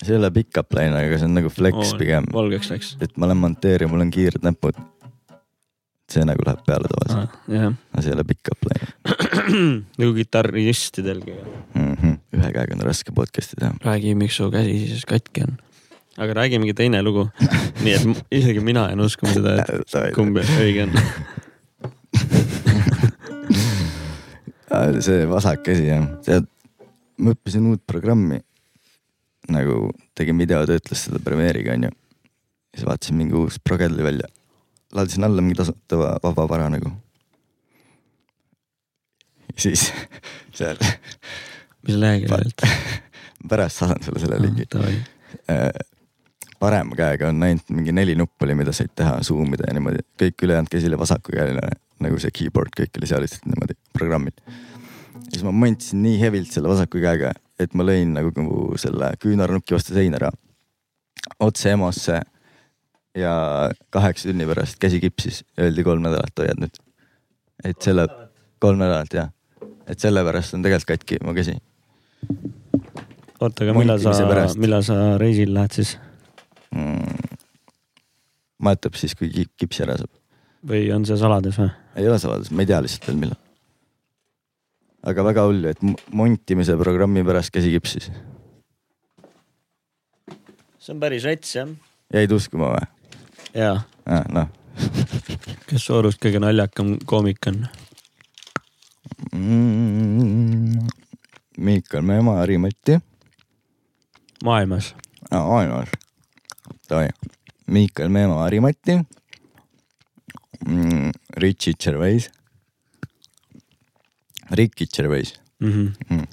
see 0.03 0.11
ei 0.11 0.17
ole 0.19 0.31
pick-up 0.35 0.73
line, 0.75 0.95
aga 0.99 1.17
see 1.19 1.27
on 1.29 1.35
nagu 1.37 1.49
flex 1.53 1.95
pigem, 1.99 2.27
valgeks 2.33 2.71
läks. 2.73 2.93
et 3.03 3.15
ma 3.17 3.29
olen 3.29 3.39
monteerija, 3.45 3.89
mul 3.91 4.03
on 4.05 4.11
kiired 4.13 4.43
näpud. 4.45 4.75
See 6.11 6.23
nagu 6.27 6.43
läheb 6.47 6.61
peale 6.67 6.87
tavaliselt, 6.91 7.37
jah, 7.51 7.73
aga 7.91 8.03
see 8.03 8.11
ei 8.13 8.15
ole 8.15 8.25
pick-up 8.27 8.59
line 8.69 8.87
nagu 9.99 10.11
kitarristidelgi. 10.15 11.33
mm. 11.75 11.93
-hmm. 11.93 12.13
ühe 12.37 12.49
käega 12.55 12.71
on 12.75 12.81
raske 12.87 13.11
podcast'i 13.15 13.55
teha. 13.59 13.71
räägi, 13.83 14.15
miks 14.15 14.35
su 14.39 14.51
käsi 14.51 14.87
siis 14.87 15.05
katki 15.05 15.43
on. 15.43 15.57
aga 16.17 16.33
räägi 16.33 16.59
mingi 16.59 16.73
teine 16.73 17.03
lugu. 17.03 17.29
nii 17.83 17.93
et 17.93 18.25
isegi 18.31 18.59
mina 18.59 18.89
jään 18.89 19.01
uskuma 19.03 19.33
seda, 19.33 19.55
et 19.61 20.13
kumb 20.17 20.37
õige 20.37 20.83
on. 20.87 20.93
see 25.07 25.27
vasak 25.29 25.63
käsi 25.67 25.85
jah, 25.89 26.07
tead, 26.23 26.45
ma 27.17 27.31
õppisin 27.35 27.67
uut 27.67 27.83
programmi. 27.87 28.39
nagu 29.47 29.91
tegin 30.15 30.37
videotöötlust 30.39 31.07
seda 31.07 31.19
Premiere'iga 31.23 31.73
onju. 31.75 31.89
siis 32.75 32.85
vaatasin 32.87 33.15
mingi 33.15 33.33
uus 33.35 33.59
progel 33.59 34.03
välja. 34.03 34.27
Laadisin 34.93 35.23
alla 35.23 35.41
mingi 35.41 35.57
tasuta 35.59 35.97
va- 35.99 36.17
vaba 36.23 36.47
vara 36.49 36.69
nagu. 36.69 36.91
siis 39.57 39.91
seal 40.57 40.77
mis 41.87 41.95
leheküljelt? 41.95 42.65
pärast 43.49 43.81
saadan 43.81 44.03
sulle 44.03 44.19
selle 44.19 44.41
lingi. 44.41 44.67
davai, 44.73 44.95
parema 46.59 46.95
käega 46.95 47.29
on 47.29 47.43
ainult 47.43 47.69
mingi 47.69 47.91
neli 47.91 48.15
nuppu 48.15 48.45
oli, 48.45 48.55
mida 48.55 48.73
said 48.73 48.93
teha, 48.95 49.19
zoom 49.23 49.53
ida 49.53 49.69
ja 49.69 49.75
niimoodi, 49.77 50.03
kõik 50.21 50.47
ülejäänud 50.47 50.71
käsil 50.71 50.95
ja 50.95 50.99
vasakukäeline 50.99 51.69
nagu 52.03 52.19
see 52.21 52.33
keyboard, 52.33 52.73
kõik 52.77 52.99
oli 52.99 53.09
seal 53.09 53.23
lihtsalt 53.25 53.45
niimoodi 53.49 53.77
programmil. 53.93 54.33
siis 55.29 55.43
ma 55.43 55.51
mantsisin 55.51 56.03
nii 56.03 56.19
hevilt 56.21 56.51
selle 56.53 56.69
vasaku 56.69 57.01
käega, 57.03 57.33
et 57.59 57.73
ma 57.73 57.85
lõin 57.85 58.13
nagu 58.17 58.77
selle 58.77 59.11
küünarnuki 59.21 59.75
vastu 59.77 59.95
seina 59.97 60.19
ära. 60.21 60.31
otse 61.39 61.71
EMO-sse 61.71 62.21
ja 63.17 63.33
kaheksa 63.89 64.29
tunni 64.29 64.45
pärast 64.47 64.77
käsi 64.79 64.99
kipsis 65.01 65.43
öeldi 65.59 65.83
kolm 65.83 66.03
nädalat 66.05 66.39
hoiad 66.39 66.61
nüüd. 66.61 66.77
et 67.65 67.81
selle, 67.81 68.05
kolm 68.59 68.81
nädalat 68.81 69.13
jah, 69.13 69.31
et 69.87 69.99
sellepärast 69.99 70.57
on 70.57 70.65
tegelikult 70.65 70.91
katki 70.93 71.19
mu 71.25 71.33
käsi. 71.37 71.57
oota, 73.39 73.65
aga 73.65 73.73
millal 73.77 74.01
sa 74.03 74.45
millal 74.57 74.85
sa 74.85 74.99
reisil 75.21 75.53
lähed 75.53 75.79
siis 75.79 75.97
mm.. 76.75 77.33
majutab 78.59 78.97
siis, 78.99 79.15
kui 79.17 79.31
ki- 79.33 79.49
kips 79.57 79.81
ära 79.85 79.97
saab. 79.97 80.13
või 80.67 80.87
on 80.93 81.05
see 81.09 81.17
saladus 81.17 81.59
või? 81.61 81.71
ei 81.97 82.09
ole 82.09 82.19
saladus, 82.21 82.51
ma 82.51 82.65
ei 82.65 82.69
tea 82.69 82.81
lihtsalt 82.85 83.09
veel 83.09 83.21
millal. 83.23 83.39
aga 85.07 85.29
väga 85.31 85.47
hull 85.49 85.71
et 85.73 85.81
montimise 86.11 86.77
programmi 86.77 87.25
pärast 87.25 87.55
käsi 87.55 87.73
kipsis. 87.73 88.11
see 90.77 90.93
on 90.93 91.01
päris 91.01 91.25
rets 91.25 91.55
jah. 91.57 91.73
jäid 92.13 92.37
uskuma 92.37 92.75
või 92.75 92.85
jaa, 93.53 93.81
ah,? 94.05 94.23
noh 94.29 94.47
kes 95.67 95.83
su 95.83 95.95
arust 95.97 96.21
kõige 96.21 96.39
naljakam 96.41 96.95
koomik 97.09 97.47
on? 97.49 97.67
mm,. 99.33 100.87
Miikal 101.57 102.03
Meemaa, 102.05 102.39
Harimati 102.43 102.99
maailmas. 104.45 104.93
ah,, 105.31 105.49
ainus. 105.57 105.89
Davai, 106.89 107.09
Miikal 107.67 108.09
Meemaa, 108.13 108.43
Harimati 108.43 108.99
mm,. 110.65 111.11
Richie 111.37 111.73
Gervais. 111.73 112.29
Ricky 114.51 114.85
Gervais, 114.87 115.33
mm. 115.59 115.71
-hmm. 115.71 115.91
Mm. 116.09 116.27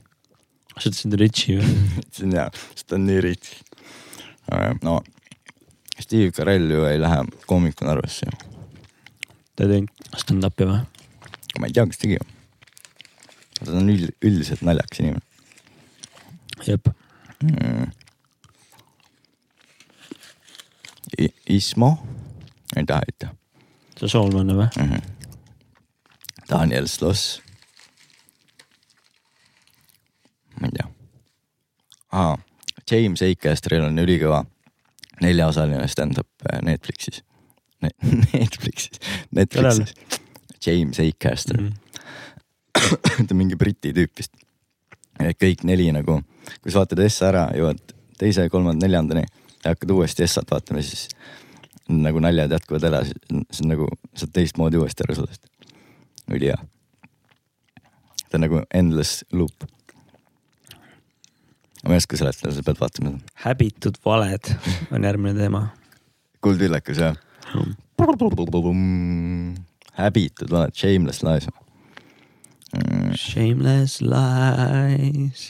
sa 0.78 0.88
ütlesid 0.90 1.14
Richie 1.18 1.58
või? 1.58 1.74
on 2.22 2.32
hea, 2.32 2.50
sest 2.74 2.86
ta 2.86 2.94
on 2.94 3.06
nii 3.06 3.20
rich. 3.20 3.62
no 4.82 5.00
Steve 6.00 6.32
Carell 6.32 6.70
ju 6.70 6.84
ei 6.88 7.00
lähe 7.00 7.22
koomikuna 7.46 7.94
arvesse 7.94 8.30
ta 9.56 9.68
teinud 9.70 9.90
stand-up'i 10.18 10.66
või? 10.68 10.80
ma 11.60 11.68
ei 11.68 11.74
tea, 11.74 11.86
kas 11.86 12.00
tegi. 12.02 12.18
ta 13.60 13.70
on 13.70 13.92
üld, 13.92 14.10
üldiselt 14.24 14.64
naljakas 14.66 15.04
inimene 15.04 15.22
jep. 16.66 16.90
mm.. 17.42 17.92
Ismo, 21.54 21.92
taha 22.74 23.04
ütelda 23.06 23.34
see 23.94 24.10
soolmane 24.10 24.56
või? 24.58 24.68
mm. 24.76 24.90
-hmm. 24.90 25.02
Daniel 26.50 26.88
Sloss. 26.90 27.40
ma 30.60 30.66
ei 30.66 30.74
tea 30.78 30.88
ah,. 32.10 32.34
James 32.90 33.22
Acasteril 33.22 33.86
on 33.86 33.98
ülikõva 33.98 34.42
neljaosaline 35.22 35.86
stand-up 35.88 36.28
äh, 36.50 36.60
Netflixis. 36.62 37.22
Netflixis, 38.32 39.00
Netflixis, 39.30 39.94
James 40.66 41.00
Acaster 41.00 41.60
Mhm. 41.60 41.72
ta 43.26 43.30
on 43.30 43.36
mingi 43.38 43.56
briti 43.56 43.92
tüüp 43.94 44.18
vist. 44.18 44.32
kõik 45.38 45.62
neli 45.64 45.92
nagu, 45.94 46.16
kui 46.62 46.72
sa 46.72 46.80
vaatad 46.82 47.00
S 47.06 47.22
ära, 47.22 47.44
jõuad 47.54 47.78
teise, 48.18 48.48
kolmanda, 48.50 48.82
neljandani 48.86 49.22
ja 49.64 49.70
hakkad 49.74 49.90
uuesti 49.94 50.26
S-at 50.26 50.50
vaatama, 50.50 50.82
siis 50.82 51.06
nagu 51.88 52.18
naljad 52.20 52.50
jätkuvad 52.56 52.88
edasi, 52.88 53.14
see 53.30 53.62
on 53.64 53.70
nagu, 53.70 53.86
saad 54.16 54.32
teistmoodi 54.34 54.80
uuesti 54.80 55.04
aru 55.06 55.14
sellest. 55.20 55.46
ülihea. 56.30 56.56
ta 58.30 58.38
on 58.38 58.40
nagu 58.40 58.62
endless 58.74 59.24
loop. 59.32 59.64
Ma 61.84 61.94
ei 61.94 62.00
oska 62.00 62.18
seletada, 62.18 62.52
sa 62.54 62.64
pead 62.64 62.80
vaatama. 62.80 63.16
häbitud 63.44 63.98
valed 64.04 64.52
on 64.90 65.04
järgmine 65.04 65.36
teema. 65.38 65.66
kuldvillakas 66.44 67.00
jah. 67.02 67.18
häbitud 70.00 70.50
valed, 70.50 70.74
shameless 70.74 71.22
lies 71.26 71.48
mm.. 72.74 73.14
Shameless 73.20 74.00
lies 74.02 75.48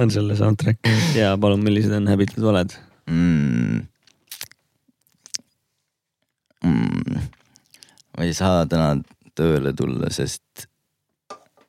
on 0.00 0.10
selle 0.10 0.36
soundtrack 0.36 0.88
ja 1.18 1.34
palun, 1.40 1.64
millised 1.64 1.92
on 1.92 2.08
häbitud 2.08 2.44
valed? 2.44 2.76
Mm. 3.10 3.84
Mm. 6.64 7.18
ma 8.16 8.24
ei 8.24 8.32
saa 8.34 8.64
täna 8.66 8.94
tööle 9.36 9.74
tulla, 9.76 10.08
sest 10.14 10.68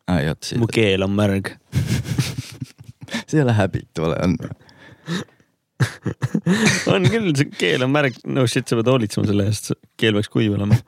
ah,. 0.08 0.22
mu 0.62 0.70
keel 0.72 1.04
on 1.04 1.16
märg. 1.18 1.52
see 3.36 3.42
ei 3.42 3.46
ole 3.46 3.56
häbitu 3.58 4.08
ole, 4.08 4.18
on. 4.24 4.38
on 6.94 7.08
küll, 7.12 7.32
see 7.36 7.52
keel 7.60 7.86
on 7.86 7.92
märg, 7.94 8.18
no 8.26 8.48
shit, 8.50 8.68
sa 8.70 8.80
pead 8.80 8.92
hoolitsema 8.94 9.28
selle 9.30 9.48
eest, 9.52 9.74
keel 10.00 10.16
peaks 10.18 10.32
kuiv 10.34 10.56
olema. 10.58 10.80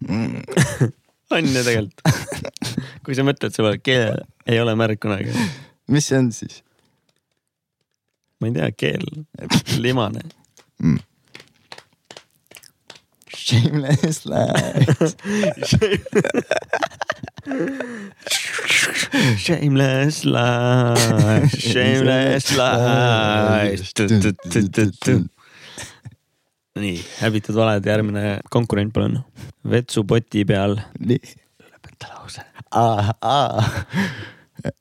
on 1.34 1.46
ju 1.46 1.52
tegelikult. 1.56 2.00
kui 3.06 3.16
sa 3.16 3.24
mõtled, 3.26 3.54
see 3.56 3.76
keel 3.84 4.20
ei 4.46 4.60
ole 4.60 4.76
märg 4.78 5.00
kunagi. 5.02 5.32
mis 5.90 6.06
see 6.06 6.18
on 6.20 6.28
siis 6.34 6.60
ma 8.40 8.48
ei 8.48 8.52
tea, 8.56 8.70
keel, 8.72 9.06
limane. 9.78 10.20
mm.? 10.82 10.98
Shameless 13.36 14.24
lies. 14.30 15.16
Shameless 19.36 20.24
lies, 20.24 21.50
shameless 21.70 22.50
lies. 22.56 23.92
nii, 26.80 26.98
häbitud 27.20 27.56
valed, 27.58 27.86
järgmine 27.86 28.40
konkurent, 28.52 28.92
palun. 28.94 29.20
vetsupoti 29.70 30.44
peal. 30.48 30.76
nii, 31.00 31.20
lõpeta 31.64 32.12
lause. 32.14 32.44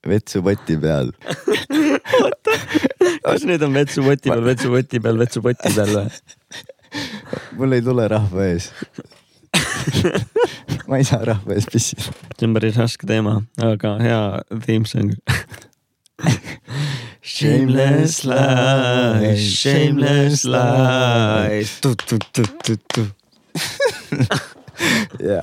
vetsupoti 0.07 0.77
peal. 0.81 1.13
kas 3.25 3.47
nüüd 3.47 3.63
on 3.65 3.73
vetsupoti 3.77 4.29
peal, 4.29 4.43
vetsupoti 4.45 5.01
peal, 5.03 5.17
vetsupoti 5.23 5.73
peal 5.75 5.95
või? 5.95 6.07
mul 7.59 7.77
ei 7.77 7.83
tule 7.85 8.07
rahva 8.11 8.51
ees. 8.51 8.71
ma 10.89 10.99
ei 10.99 11.05
saa 11.07 11.23
rahva 11.27 11.55
ees 11.55 11.67
pissida. 11.71 12.03
see 12.37 12.47
on 12.47 12.53
päris 12.57 12.75
raske 12.79 13.05
teema, 13.09 13.33
aga 13.63 13.89
hea 14.03 14.21
theme 14.65 14.85
song. 14.89 15.09
Shameless 17.29 18.23
lies, 18.25 19.43
shameless 19.61 20.41
lies. 20.49 21.69
ja 25.29 25.41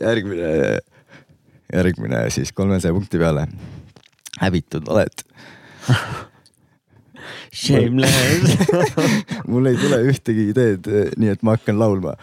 järgmine, 0.00 0.50
järgmine 1.72 2.24
siis 2.34 2.52
kolmesaja 2.52 2.94
punkti 2.96 3.18
peale. 3.22 3.46
häbitud 4.40 4.88
oled. 4.92 5.16
Shameless. 7.52 8.56
mul 9.50 9.66
ei 9.70 9.76
tule 9.80 9.98
ühtegi 10.10 10.48
ideed, 10.52 10.88
nii 11.16 11.30
et 11.34 11.42
ma 11.46 11.56
hakkan 11.56 11.78
laulma. 11.80 12.16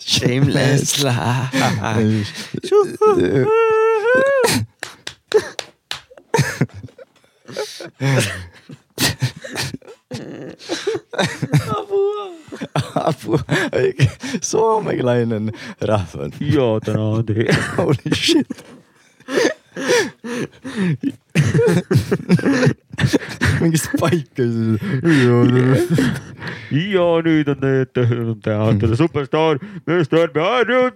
Shameless 0.00 1.00
lies. 1.04 2.30
apu, 12.94 13.38
soomelainen 14.42 15.52
rahva 15.80 16.22
on. 16.24 16.32
ja 16.40 16.68
täna 16.84 17.22
tee. 17.26 17.46
Holy 17.76 18.14
shit. 18.14 18.64
Mingi 23.60 23.78
Spike. 23.78 24.42
ja 26.70 27.06
nüüd 27.26 27.48
on 27.52 27.58
need 27.64 27.92
teater 28.44 28.96
superstaar, 28.96 29.58
Mr 29.86 30.28
Bradley. 30.32 30.90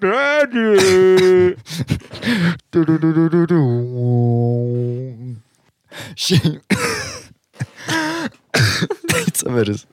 täitsa 9.13 9.51
päris. 9.51 9.87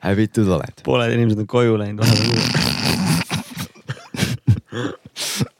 häbitud 0.00 0.48
oled. 0.48 0.82
pooled 0.84 1.12
inimesed 1.12 1.38
on 1.44 1.46
koju 1.46 1.78
läinud 1.78 2.00
vahepeal. 2.04 2.40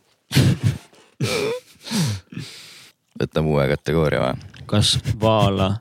võtame 3.21 3.53
uue 3.55 3.69
kategooria 3.75 4.25
või? 4.25 4.65
kas 4.71 4.97
vaala 5.21 5.73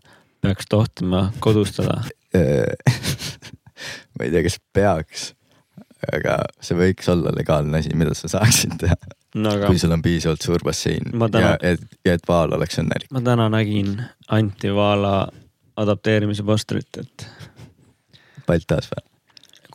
peaks 0.42 0.70
tohtima 0.70 1.30
kodustada? 1.44 2.02
ma 4.16 4.26
ei 4.26 4.32
tea, 4.32 4.44
kas 4.46 4.58
peaks, 4.76 5.26
aga 6.14 6.40
see 6.64 6.78
võiks 6.78 7.10
olla 7.12 7.34
legaalne 7.36 7.82
asi, 7.82 7.94
mida 7.98 8.14
sa 8.18 8.32
saaksid 8.32 8.78
teha, 8.82 8.98
no 9.40 9.56
kui 9.66 9.82
sul 9.82 9.94
on 9.96 10.04
piisavalt 10.06 10.46
suur 10.46 10.64
bassein 10.66 11.12
Ma 11.18 11.30
ja 11.40 11.56
et, 11.72 11.84
ja 12.06 12.16
et 12.18 12.26
vaal 12.28 12.56
oleks 12.58 12.80
õnnelik. 12.82 13.12
ma 13.16 13.24
täna 13.26 13.50
nägin 13.54 13.96
Anti 14.36 14.74
Vaala 14.76 15.14
adapteerimise 15.80 16.46
postrit, 16.46 17.02
et 17.02 17.28
Baltas 18.48 18.90
või? 18.94 19.06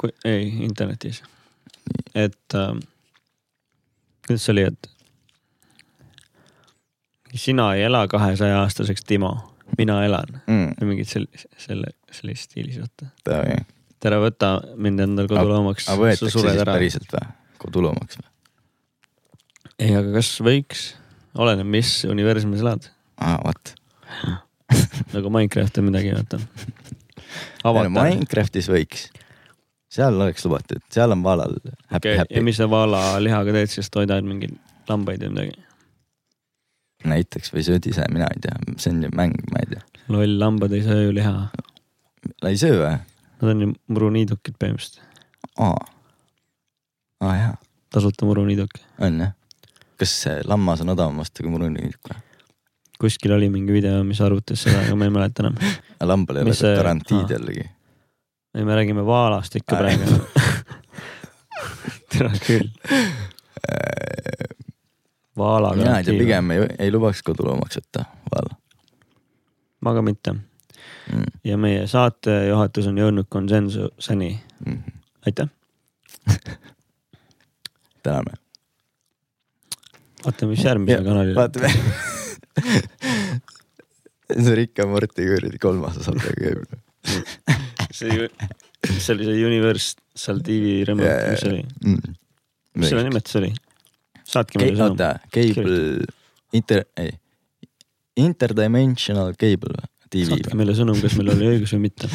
kui, 0.00 0.16
ei 0.26 0.48
internetis, 0.66 1.22
et 2.14 2.58
äh, 2.58 2.74
kuidas 4.26 4.46
see 4.46 4.54
oli, 4.56 4.68
et 4.72 4.93
sina 7.34 7.74
ei 7.74 7.84
ela 7.88 8.04
kahesaja 8.08 8.60
aastaseks, 8.62 9.04
Timo, 9.06 9.34
mina 9.78 10.00
elan 10.06 10.40
mm,. 10.46 10.86
mingit 10.86 11.08
selle, 11.10 11.44
selle, 11.58 11.94
selles 12.12 12.44
stiilis 12.48 12.78
vaata. 12.82 13.10
ära 14.04 14.20
võta 14.20 14.50
mind 14.76 15.00
endal 15.00 15.30
koduloomaks, 15.30 15.88
aga 15.88 16.02
võetakse 16.02 16.34
siis 16.36 16.60
ära. 16.60 16.76
päriselt 16.76 17.14
või? 17.14 17.26
koduloomaks 17.62 18.20
või? 18.20 18.28
ei, 19.78 19.94
aga 19.96 20.12
kas 20.18 20.30
võiks, 20.44 20.84
oleneb, 21.38 21.68
mis 21.76 21.96
universumis 22.08 22.62
elad, 22.64 22.88
aa, 23.18 23.38
vot. 23.42 23.74
nagu 25.16 25.32
Minecraft 25.34 25.80
või 25.80 25.90
midagi, 25.90 26.14
vaata. 26.14 26.40
Minecraftis 27.88 28.68
võiks, 28.70 29.08
seal 29.92 30.20
oleks 30.20 30.44
lubatud, 30.46 30.84
seal 30.94 31.14
on 31.14 31.24
vaalal 31.24 31.56
happy 31.90 32.14
okay., 32.14 32.28
ja 32.28 32.44
mis 32.44 32.60
sa 32.60 32.68
vaala 32.70 33.06
lihaga 33.22 33.56
teed, 33.56 33.72
siis 33.72 33.90
toidad 33.94 34.26
mingeid 34.26 34.54
lambaid 34.88 35.24
või 35.24 35.34
midagi. 35.34 35.63
Näiteks 37.08 37.52
või 37.54 37.64
sööd 37.66 37.86
ise, 37.90 38.06
mina 38.12 38.28
ei 38.32 38.40
tea, 38.44 38.56
see 38.80 38.92
on 38.94 39.02
ju 39.06 39.12
mäng, 39.16 39.36
ma 39.52 39.62
ei 39.64 39.70
tea. 39.74 39.82
loll, 40.12 40.36
lambad 40.40 40.72
ei 40.76 40.82
söö 40.86 41.06
ju 41.08 41.14
liha, 41.16 41.34
ei 42.50 42.58
söö 42.60 42.78
või? 42.80 42.94
nad 43.42 43.52
on 43.54 43.64
ju 43.64 43.70
muruniidukid 43.92 44.58
põhimõtteliselt, 44.60 45.00
aa. 45.58 45.78
aa 47.24 47.34
jaa, 47.40 47.56
tasuta 47.94 48.28
muruniiduk. 48.28 48.78
on 49.04 49.20
jah. 49.26 49.34
kas 50.00 50.14
see 50.24 50.40
lammas 50.48 50.82
on 50.84 50.94
odavam 50.96 51.20
osta 51.24 51.44
kui 51.44 51.52
muruniiduk 51.52 52.12
või? 52.12 52.22
kuskil 53.04 53.34
oli 53.36 53.48
mingi 53.52 53.72
video, 53.74 54.00
mis 54.06 54.20
arvutas 54.24 54.62
seda, 54.64 54.80
aga 54.84 54.96
ma 54.96 55.08
ei 55.08 55.12
mäleta 55.12 55.42
enam. 55.44 55.56
lambal 56.12 56.40
ei 56.40 56.46
ole 56.46 56.54
see- 56.56 56.76
garantiid 56.78 57.32
jällegi. 57.36 57.66
ei, 58.54 58.64
me 58.64 58.76
räägime 58.78 59.04
vaalast 59.06 59.56
ikka 59.60 59.76
praegu. 59.82 60.20
tere 62.14 62.30
küll, 62.46 62.68
vaala 65.38 65.74
mina 65.78 65.98
ei 65.98 66.04
tea, 66.04 66.18
pigem 66.18 66.50
ei, 66.54 66.66
ei 66.78 66.92
lubaks 66.92 67.22
koduloomaks 67.26 67.80
võtta 67.80 68.04
vaala 68.30 68.58
ma 69.84 69.94
ka 69.94 70.02
mitte 70.04 70.34
mm.. 70.34 71.24
ja 71.44 71.58
meie 71.60 71.86
saate 71.90 72.36
juhatus 72.48 72.88
on 72.90 73.00
jõudnud 73.00 73.28
konsensuseni, 73.28 74.40
Mm 74.64 74.72
-hmm. 74.72 74.92
aitäh. 75.26 75.48
täname. 78.02 78.32
vaatame, 80.24 80.50
mis 80.50 80.64
järgmisel 80.64 81.04
kanalil. 81.04 81.34
vaatame. 81.34 81.72
see 84.44 84.54
Rick 84.54 84.78
ja 84.78 84.86
Morty 84.86 85.26
kuradi 85.28 85.58
kolmas 85.60 85.96
osa 86.00 86.12
praegu 86.12 86.40
käib. 86.40 86.58
see, 87.90 88.28
see 88.98 89.14
oli 89.14 89.24
see 89.28 89.46
Universal 89.46 90.40
TV 90.46 90.80
remote, 90.88 91.18
mis 91.30 91.40
see 91.44 91.52
oli, 91.52 91.62
mm.. 91.84 92.16
mis 92.74 92.88
selle 92.94 93.04
nimetus 93.08 93.36
oli? 93.42 93.52
Saatke 94.28 94.60
meile 94.60 94.78
sõnum. 94.78 94.94
oota, 94.94 95.10
cable, 95.34 95.76
inter, 96.56 96.84
ei, 97.00 97.12
interdimensional 98.20 99.34
cable? 99.38 99.76
TV 100.10 100.30
saatke 100.30 100.58
meile 100.58 100.74
sõnum, 100.78 100.98
kas 101.02 101.16
meil 101.18 101.32
oli 101.34 101.50
õigus 101.54 101.74
või 101.76 101.86
mitte. 101.88 102.10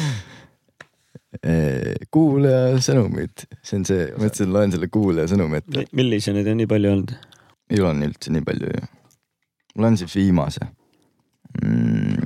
kuulaja 2.14 2.78
sõnumid, 2.82 3.44
see 3.62 3.78
on 3.78 3.84
see, 3.86 4.06
mõtlesin, 4.18 4.50
loen 4.54 4.72
selle 4.74 4.88
kuulaja 4.92 5.30
sõnumi 5.30 5.60
ette. 5.60 5.84
millise 5.96 6.34
neid 6.34 6.48
on 6.50 6.58
nii 6.58 6.70
palju 6.70 6.90
olnud? 6.90 7.12
ei 7.70 7.80
ole 7.80 7.94
nii 8.00 8.10
üldse 8.10 8.32
nii 8.34 8.46
palju 8.46 8.66
ju. 8.74 8.88
ma 9.76 9.84
loen 9.84 9.98
siis 10.00 10.16
viimase 10.18 10.66
mm,. 11.62 12.18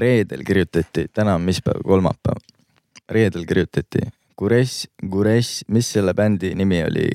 reedel 0.00 0.46
kirjutati, 0.48 1.10
täna 1.12 1.36
on 1.36 1.44
mis 1.44 1.60
päev, 1.64 1.82
kolmapäev. 1.84 2.40
reedel 3.12 3.44
kirjutati 3.48 4.06
Gures, 4.38 4.86
Gures, 5.02 5.64
mis 5.68 5.92
selle 5.92 6.14
bändi 6.14 6.54
nimi 6.54 6.78
oli, 6.86 7.08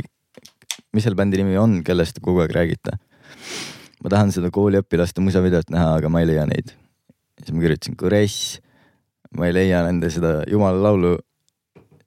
mis 0.94 1.06
selle 1.06 1.18
bändi 1.18 1.42
nimi 1.42 1.58
on, 1.58 1.82
kellest 1.86 2.18
te 2.18 2.24
kogu 2.24 2.44
aeg 2.44 2.54
räägite? 2.56 2.98
ma 4.04 4.12
tahan 4.12 4.34
seda 4.36 4.52
kooliõpilaste 4.54 5.24
musavideot 5.24 5.72
näha, 5.72 5.96
aga 6.00 6.12
ma 6.12 6.22
ei 6.22 6.28
leia 6.28 6.44
neid. 6.50 6.74
siis 7.40 7.56
ma 7.56 7.64
kirjutasin 7.64 7.96
Gures, 8.00 8.38
ma 9.38 9.48
ei 9.48 9.56
leia 9.56 9.84
nende 9.88 10.12
seda 10.14 10.42
jumala 10.50 10.90
laulu. 10.90 11.18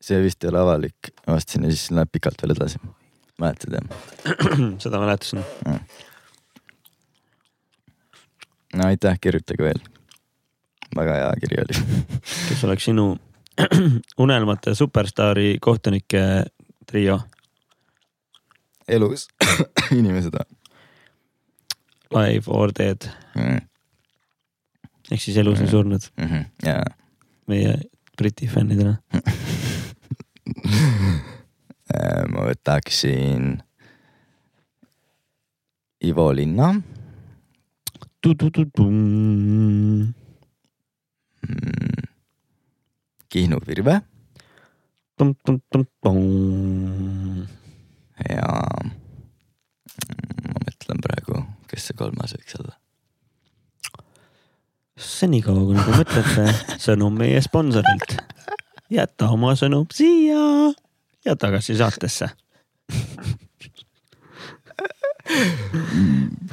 see 0.06 0.20
vist 0.22 0.44
ei 0.44 0.52
ole 0.52 0.60
avalik, 0.60 1.10
vastasin 1.26 1.64
ja 1.66 1.72
siis 1.72 1.90
läheb 1.90 2.12
pikalt 2.12 2.42
veel 2.42 2.54
edasi. 2.54 2.80
mäletad 3.40 3.78
jah? 3.78 3.86
seda 4.84 5.00
mäletasin. 5.02 5.44
no 8.76 8.90
aitäh, 8.90 9.18
kirjutage 9.20 9.64
veel. 9.64 9.80
väga 10.96 11.20
hea 11.22 11.32
kiri 11.40 11.62
oli. 11.64 12.02
kes 12.48 12.64
oleks 12.68 12.90
sinu 12.92 13.14
unelmate 14.24 14.74
superstaari 14.74 15.56
kohtunike 15.60 16.44
trio? 16.86 17.20
Elus 18.88 19.28
inimesed 19.98 20.34
või? 20.34 20.46
Live 22.14 22.46
or 22.46 22.72
dead. 22.72 23.10
Mm 23.34 23.66
ehk 25.10 25.22
siis 25.22 25.36
elus 25.40 25.60
või 25.62 25.70
surnud. 25.70 26.08
-hmm.? 26.18 26.46
jaa. 26.66 26.84
meie 27.46 27.76
Briti 28.16 28.48
fännidena. 28.48 28.96
ma 32.32 32.46
võtaksin 32.48 33.58
Ivo 36.06 36.30
Linna. 36.32 36.72
Mm,, 41.46 42.08
Kihnu 43.28 43.60
Virve 43.66 44.00
ja 48.24 48.48
mm, 48.84 48.90
ma 50.52 50.64
mõtlen 50.64 51.02
praegu, 51.04 51.42
kes 51.70 51.90
see 51.90 51.98
kolmas 51.98 52.34
võiks 52.36 52.58
olla. 52.60 52.74
senikaua, 54.96 55.66
kuni 55.68 55.84
te 55.84 55.98
mõtlete, 56.00 56.78
sõnum 56.80 57.18
meie 57.20 57.42
sponsorilt. 57.44 58.16
jäta 58.90 59.28
oma 59.34 59.54
sõnum 59.58 59.86
siia 59.92 60.72
ja 61.26 61.36
tagasi 61.36 61.76
saatesse. 61.76 62.30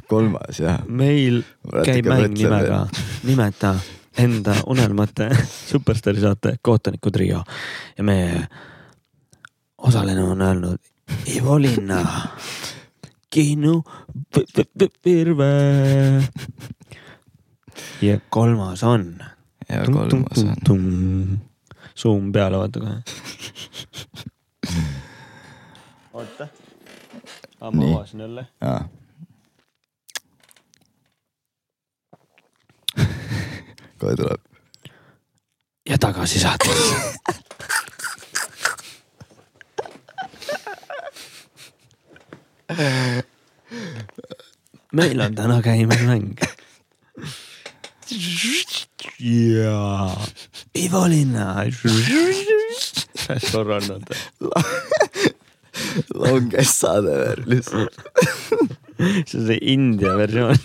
kolmas 0.10 0.60
jah. 0.60 0.82
meil 0.88 1.44
käib 1.86 2.10
mäng 2.10 2.34
nimega 2.36 2.88
Nimeta 3.24 3.76
enda 4.18 4.56
unelmate 4.68 5.30
superstaari 5.72 6.22
saate 6.22 6.56
Kohtuniku 6.62 7.12
trio 7.12 7.44
ja 7.98 8.04
meie 8.04 8.48
osaline 9.78 10.24
on 10.24 10.42
öelnud 10.42 10.93
Ivo 11.26 11.62
Linna, 11.62 12.28
Kihnu 13.30 13.84
Virve. 15.06 15.44
ja 18.02 18.20
kolmas 18.30 18.84
on. 18.84 19.20
ja 19.70 19.86
kolmas 19.86 20.46
on. 20.70 21.42
suum 21.96 22.32
peale, 22.32 22.58
vaata 22.58 22.80
kohe. 22.80 23.04
oota, 26.14 26.48
ma 27.72 27.96
avasin 27.96 28.20
jälle. 28.20 28.48
kohe 34.00 34.16
tuleb. 34.16 34.42
ja 35.90 35.98
tagasi 35.98 36.40
saatesse. 36.40 36.96
meil 45.00 45.22
on 45.26 45.36
täna 45.36 45.62
käimas 45.66 46.02
mäng. 46.08 46.38
jaa, 49.20 50.26
Ivo 50.78 51.08
Linna. 51.10 51.66
Forward 53.52 53.90
vaata. 53.90 54.16
longest 56.14 56.80
saade 56.84 57.14
veel 57.18 57.44
lihtsalt. 57.50 57.96
see 59.26 59.40
on 59.40 59.48
see 59.48 59.60
India 59.74 60.16
versioon. 60.18 60.60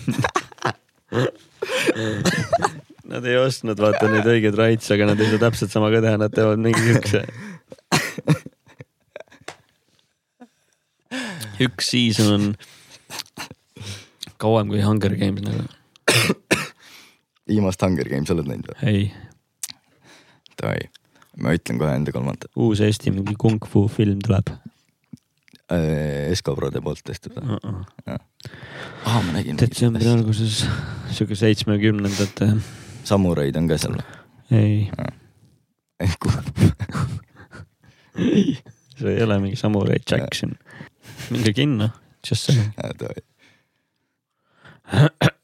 Nad 3.08 3.24
ei 3.24 3.38
ostnud 3.40 3.80
vaata 3.80 4.10
neid 4.12 4.26
õigeid 4.28 4.56
raitse, 4.58 4.92
aga 4.96 5.12
nad 5.12 5.20
ei 5.22 5.30
saa 5.32 5.40
täpselt 5.46 5.72
sama 5.72 5.88
ka 5.94 6.02
teha, 6.04 6.20
nad 6.20 6.34
teevad 6.34 6.60
mingi 6.60 6.82
siukse. 6.90 7.24
Üks 11.64 11.84
season 11.92 12.28
on 12.34 12.44
kauem 14.38 14.68
kui 14.70 14.82
Hunger 14.84 15.16
Games 15.18 15.42
nagu. 15.42 15.62
viimast 17.48 17.82
Hunger 17.82 18.08
Games 18.10 18.30
oled 18.34 18.46
näinud 18.48 18.66
või? 18.70 18.78
ei, 18.92 19.02
Davai, 20.58 20.80
ma 21.42 21.48
ütlen 21.56 21.76
kohe 21.80 21.92
enda 21.98 22.10
kolmanda. 22.14 22.44
uus 22.56 22.78
Eesti 22.84 23.08
mingi 23.14 23.34
kung 23.38 23.60
fu 23.70 23.80
film 23.92 24.18
tuleb 24.24 24.46
Escobrode 25.68 26.80
poolt 26.80 27.02
tehtud 27.04 27.32
või? 27.36 27.44
uh. 27.58 27.62
-uh. 28.08 28.20
aa, 29.04 29.22
ma 29.22 29.32
nägin. 29.34 29.58
detsembri 29.60 30.08
alguses, 30.08 30.66
siuke 31.12 31.34
seitsmekümnendate, 31.36 32.46
samuraid 33.08 33.56
on 33.60 33.68
ka 33.68 33.76
seal 33.80 33.94
või? 33.98 34.06
ei, 34.56 34.90
ei, 36.00 36.08
see 38.98 39.12
ei 39.12 39.22
ole 39.22 39.38
mingi 39.42 39.56
Samurai 39.60 39.98
Jackson. 40.10 40.50
Minge 41.30 41.52
kinno, 41.56 41.90
just 42.26 42.50
davai. 43.00 43.22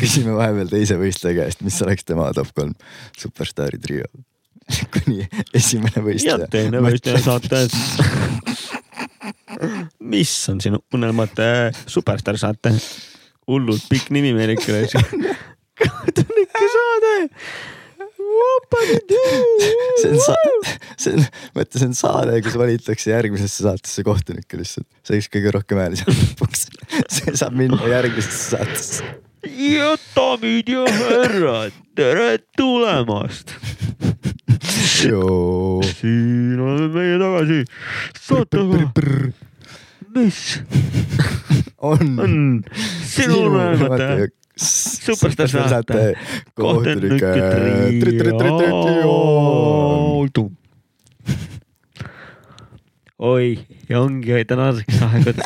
küsime 0.00 0.32
vahepeal 0.36 0.68
teise 0.70 0.96
võistleja 1.00 1.42
käest, 1.42 1.62
mis 1.64 1.82
oleks 1.84 2.04
tema 2.06 2.32
top 2.36 2.50
kolm 2.56 2.74
superstaari 3.18 3.78
trio. 3.82 4.06
kuni 4.94 5.28
esimene 5.54 5.92
ja 5.94 6.02
võistleja. 6.02 6.46
teine 6.50 6.80
võistleja 6.82 7.20
saate. 7.22 7.68
mis 10.02 10.48
on 10.50 10.60
sinu 10.60 10.78
unelmate 10.94 11.72
superstaar 11.86 12.38
saate? 12.40 12.74
hullult 13.46 13.84
pikk 13.88 14.10
nimi 14.10 14.32
meil 14.34 14.50
ikka 14.56 14.72
kodanike 15.76 16.64
saade. 16.74 17.14
See 20.00 20.10
on 20.10 20.18
sa-, 20.20 20.36
see 20.96 21.14
on, 21.14 21.24
mõtle, 21.56 21.80
see 21.80 21.88
on 21.88 21.96
saade, 21.96 22.40
kus 22.44 22.56
valitakse 22.58 23.12
järgmisesse 23.12 23.66
saatesse 23.66 24.04
kohtunikke 24.06 24.60
lihtsalt. 24.60 24.88
see 25.06 25.20
üks 25.20 25.30
kõige 25.32 25.54
rohkem 25.56 25.80
hääli 25.82 26.00
saab 26.00 26.16
lõpuks. 26.16 26.66
see 27.18 27.36
saab 27.38 27.56
minna 27.58 27.80
järgmisesse 27.90 28.56
saatesse. 28.56 29.14
ja 29.46 29.92
daamid 30.14 30.70
ja 30.72 30.86
härrad, 31.00 31.76
tere 31.98 32.30
tulemast. 32.58 33.54
joo. 35.06 35.82
siin 36.00 36.60
oleme 36.60 36.88
meie 36.94 37.20
tagasi 37.22 37.60
saatega, 38.26 38.82
mis 40.16 40.40
on 41.84 42.16
on 42.24 42.36
sinu 43.04 43.46
unelmate 43.50 44.30
superstaar 44.56 45.68
saate 45.68 46.14
kohtunike 46.56 47.32
trio. 48.00 48.38
oi, 53.18 53.58
ja 53.88 54.00
ongi 54.00 54.44
tänaseks 54.48 55.02
aeg 55.06 55.22
võtta. 55.28 55.44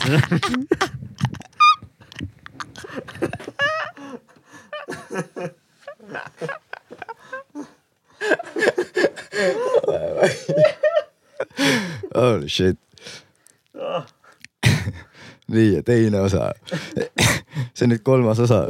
Holy 12.14 12.48
shit. 12.48 12.78
Nii 15.50 15.74
ja 15.74 15.82
teine 15.86 16.20
osa. 16.24 16.50
see 17.74 17.86
on 17.86 17.94
nüüd 17.94 18.04
kolmas 18.06 18.40
osa, 18.42 18.64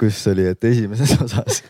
kus 0.00 0.20
oli, 0.30 0.46
et 0.52 0.64
esimeses 0.64 1.16
osas 1.22 1.62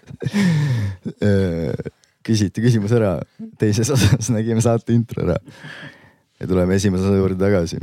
küsiti 2.27 2.63
küsimus 2.63 2.93
ära, 2.97 3.15
teises 3.61 3.91
osas 3.93 4.31
nägime 4.33 4.63
saate 4.65 4.95
intro 4.95 5.25
ära. 5.25 5.39
ja 6.41 6.49
tuleme 6.49 6.77
esimese 6.77 7.09
osa 7.09 7.17
juurde 7.21 7.41
tagasi 7.41 7.81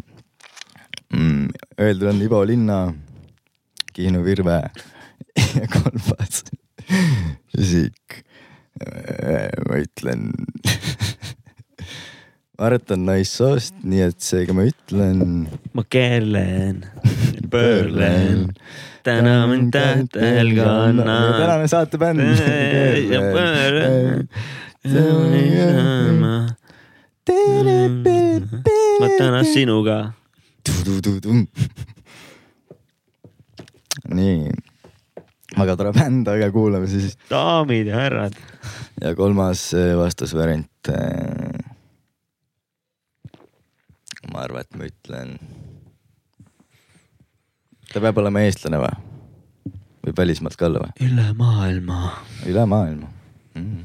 mm,. 1.13 1.49
Öeldud 1.81 2.09
on 2.09 2.21
Ivo 2.21 2.43
Linna, 2.45 2.79
Kihnu 3.93 4.23
Virve 4.25 4.61
ja 5.37 5.67
kolmas 5.73 6.43
isik. 7.57 8.23
ma 9.67 9.79
ütlen 9.81 10.29
Mart 12.57 12.89
on 12.89 13.03
naissoost, 13.05 13.75
nii 13.85 13.99
et 14.01 14.23
seega 14.25 14.53
ma 14.57 14.63
ütlen. 14.65 15.43
ma 15.77 15.83
keelen, 15.93 16.79
pöörlen, 17.53 18.47
täna 19.05 19.35
mind 19.51 19.69
tähtel 19.75 20.55
kannan. 20.57 21.35
tänane 21.37 21.67
saatebänd. 21.69 22.23
ja 23.13 23.21
pöörlen. 23.21 24.25
ma 28.99 29.07
tänan 29.19 29.45
sinuga. 29.45 29.99
nii, 34.17 34.49
väga 35.59 35.77
tore 35.77 35.93
bänd, 35.93 36.25
aga 36.33 36.49
kuulame 36.49 36.89
siis. 36.89 37.19
daamid 37.29 37.93
ja 37.93 38.01
härrad. 38.01 38.33
ja 38.97 39.13
kolmas 39.15 39.69
eh, 39.77 39.93
vastusvariant 39.97 40.95
ma 44.31 44.43
arvan, 44.45 44.65
et 44.65 44.77
ma 44.77 44.87
ütlen. 44.87 45.35
ta 47.91 48.01
peab 48.03 48.19
olema 48.23 48.43
eestlane 48.45 48.79
või? 48.81 48.95
võib 50.07 50.19
välismaalt 50.21 50.57
ka 50.59 50.67
olla 50.69 50.83
või? 50.85 50.91
üle 51.07 51.27
maailma. 51.37 51.99
üle 52.47 52.65
maailma 52.69 53.09
mm.. 53.57 53.81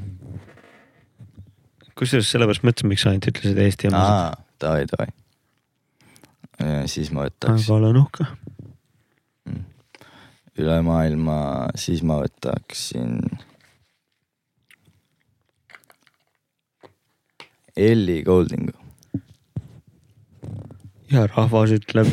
kusjuures 1.99 2.29
sellepärast 2.31 2.65
mõtlesin, 2.67 2.91
miks 2.91 3.05
sa 3.05 3.13
ainult 3.13 3.29
ütlesid 3.31 3.61
Eesti 3.65 3.91
omasid. 3.91 4.43
davai, 4.63 4.83
davai. 4.91 5.09
siis 6.91 7.11
ma 7.15 7.27
võtaks. 7.27 7.65
aga 7.67 7.79
olen 7.79 7.99
uhke 8.03 8.27
mm.. 9.49 9.65
üle 10.63 10.77
maailma, 10.85 11.39
siis 11.79 12.03
ma 12.05 12.21
võtaksin. 12.23 13.19
Ellie 17.73 18.21
Goldingu 18.21 18.82
ja 21.13 21.27
rahvas 21.29 21.73
ütleb 21.75 22.09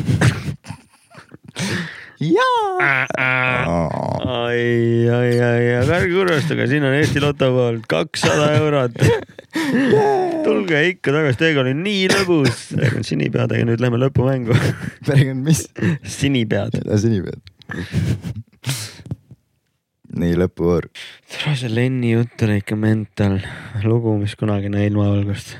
jaa. 2.21 2.77
ai, 4.25 5.09
ai, 5.09 5.31
ai, 5.41 5.63
aga 5.79 5.95
ärge 5.97 6.19
unustage, 6.21 6.67
siin 6.69 6.85
on 6.85 6.97
Eesti 6.97 7.23
Loto 7.23 7.49
poolt 7.55 7.87
kakssada 7.89 8.51
eurot. 8.59 8.99
tulge 10.45 10.83
ikka 10.91 11.15
tagasi, 11.15 11.39
teiega 11.41 11.63
oli 11.63 11.73
nii 11.77 12.05
lõbus. 12.13 12.67
räägin 12.77 13.07
sinipeadega, 13.07 13.65
nüüd 13.71 13.81
lähme 13.83 14.01
lõpumängu. 14.03 14.57
perekond 15.07 15.49
mis? 15.49 15.65
sinipead. 16.19 16.77
sinipead. 17.01 17.41
nii 20.21 20.37
lõpuvoor. 20.43 20.91
tere, 21.31 21.57
see 21.57 21.73
Lenni 21.73 22.13
jutt 22.13 22.45
oli 22.45 22.61
ikka 22.61 22.77
mental. 22.77 23.41
lugu, 23.87 24.17
mis 24.21 24.37
kunagi 24.37 24.69
näi 24.73 24.91
ilmavalgust. 24.91 25.57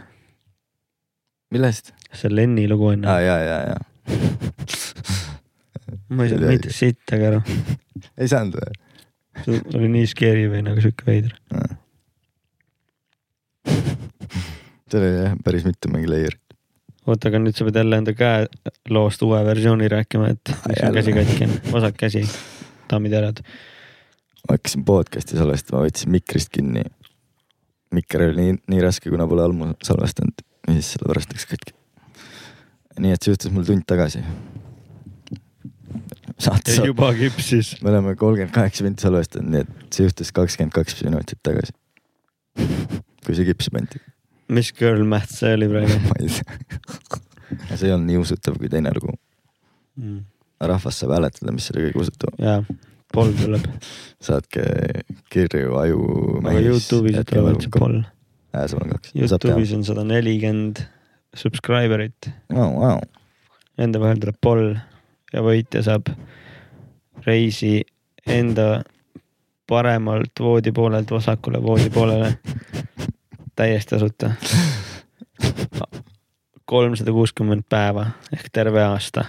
Millest? 1.51 1.93
see 2.13 2.31
Lenni 2.31 2.67
lugu 2.69 2.91
on. 2.91 3.05
aa 3.05 3.19
ja, 3.23 3.37
ja, 3.39 3.57
ja. 3.71 3.77
ma 6.09 6.25
ei 6.25 6.31
saanud 6.33 6.47
mitte 6.51 6.73
sittagi 6.75 7.27
aru. 7.29 7.41
ei 8.17 8.31
saanud 8.31 8.57
või? 8.59 8.77
see 9.45 9.61
oli 9.79 9.89
nii 9.95 10.11
scary 10.11 10.45
või 10.51 10.63
nagu 10.67 10.83
sihuke 10.83 11.07
veider. 11.07 11.35
seal 14.91 15.01
oli 15.01 15.11
jah 15.17 15.35
päris 15.45 15.67
mitu 15.67 15.91
mingi 15.93 16.11
layer'it. 16.11 16.57
oota, 17.07 17.31
aga 17.31 17.43
nüüd 17.43 17.57
sa 17.57 17.67
pead 17.67 17.81
jälle 17.81 18.01
enda 18.03 18.15
käeloost 18.17 19.27
uue 19.27 19.43
versiooni 19.47 19.91
rääkima, 19.91 20.31
et 20.35 20.55
mis 20.67 20.81
sul 20.83 20.99
käsi 20.99 21.17
katki 21.19 21.47
on, 21.47 21.57
vasak 21.75 21.99
käsi, 22.05 22.25
daamid 22.91 23.15
ja 23.15 23.21
härrad. 23.21 23.43
ma 24.47 24.57
hakkasin 24.57 24.87
podcast'i 24.87 25.39
salvestama, 25.39 25.83
võtsin 25.87 26.15
mikrist 26.15 26.51
kinni. 26.55 26.87
mikker 27.91 28.29
oli 28.29 28.39
nii, 28.39 28.61
nii 28.71 28.87
raske, 28.87 29.11
kuna 29.11 29.27
pole 29.27 29.47
ammu 29.47 29.73
salvestanud 29.83 30.47
ja 30.67 30.74
siis 30.78 30.95
sellepärast 30.95 31.34
läks 31.34 31.47
katki 31.50 31.76
nii 33.00 33.15
et 33.15 33.24
see 33.24 33.34
juhtus 33.34 33.54
mul 33.54 33.65
tund 33.67 33.86
tagasi. 33.88 34.21
saates. 36.41 36.80
juba 36.86 37.12
kipsis. 37.17 37.76
me 37.82 37.91
oleme 37.93 38.15
kolmkümmend 38.15 38.54
kaheksa 38.56 38.86
minti 38.86 39.06
salvestanud, 39.06 39.52
nii 39.54 39.65
et 39.65 39.95
see 39.95 40.08
juhtus 40.08 40.32
kakskümmend 40.36 40.76
kaks 40.76 41.02
minutit 41.08 41.39
tagasi. 41.43 41.76
kui 43.26 43.38
see 43.38 43.47
kipsi 43.47 43.74
pandi. 43.74 44.02
mis 44.52 44.74
girl 44.76 45.06
math 45.08 45.32
see 45.38 45.54
oli 45.58 45.69
praegu 45.71 46.00
ma 46.10 46.19
ei 46.19 46.32
tea. 46.36 47.76
see 47.76 47.88
ei 47.88 47.95
olnud 47.95 48.10
nii 48.12 48.21
usutav 48.21 48.60
kui 48.60 48.71
teine 48.71 48.93
lugu 48.97 49.13
mm.. 49.97 50.24
rahvas 50.74 51.02
saab 51.02 51.15
hääletada, 51.17 51.56
mis 51.56 51.71
oli 51.74 51.88
kõige 51.88 52.06
usutavam. 52.06 52.41
jaa, 52.43 52.80
poll 53.13 53.38
tuleb. 53.39 53.69
saatke 54.21 54.65
kirju 55.32 55.78
aju. 55.86 56.02
aga 56.43 56.65
Youtube'is 56.67 57.24
tulevad 57.32 57.63
see 57.63 57.78
poll. 57.78 58.04
Sul 58.67 58.83
on 58.83 58.89
kaks. 58.95 59.13
Youtube'is 59.15 59.73
on 59.75 59.83
sada 59.87 60.03
nelikümmend 60.07 60.83
subscriber'it 61.35 62.29
oh,. 62.53 62.71
Wow. 62.79 63.01
Nende 63.79 63.99
vahel 64.01 64.19
tuleb 64.21 64.37
poll 64.41 64.73
ja 65.33 65.43
võitja 65.45 65.83
saab 65.85 66.11
reisi 67.25 67.79
enda 68.27 68.81
paremalt 69.69 70.39
voodi 70.39 70.73
poolelt 70.75 71.11
vasakule 71.11 71.61
voodi 71.63 71.89
poolele 71.89 72.33
täiesti 73.55 73.95
tasuta. 73.95 74.31
kolmsada 76.65 77.11
kuuskümmend 77.11 77.63
päeva 77.69 78.05
ehk 78.33 78.49
terve 78.53 78.83
aasta. 78.83 79.25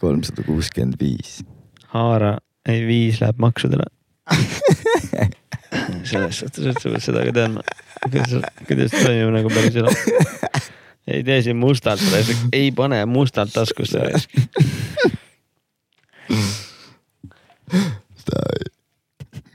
kolmsada 0.00 0.42
kuuskümmend 0.46 0.94
viis. 1.00 1.44
haara, 1.88 2.38
ei 2.68 2.86
viis 2.86 3.20
läheb 3.20 3.38
maksudele 3.38 3.84
selles 6.10 6.38
suhtes, 6.38 6.66
et 6.66 6.78
sa 6.78 6.90
pead 6.90 7.02
seda 7.02 7.24
ka 7.26 7.34
teadma, 7.34 7.62
kuidas, 8.10 8.36
kuidas 8.66 8.94
toimub 8.96 9.34
nagu 9.36 9.52
päris 9.52 9.76
elu 9.82 9.90
ei 11.12 11.24
tee 11.26 11.42
siin 11.42 11.56
mustalt, 11.56 12.00
ei 12.52 12.70
pane 12.72 13.04
mustalt 13.06 13.52
taskusse 13.54 13.98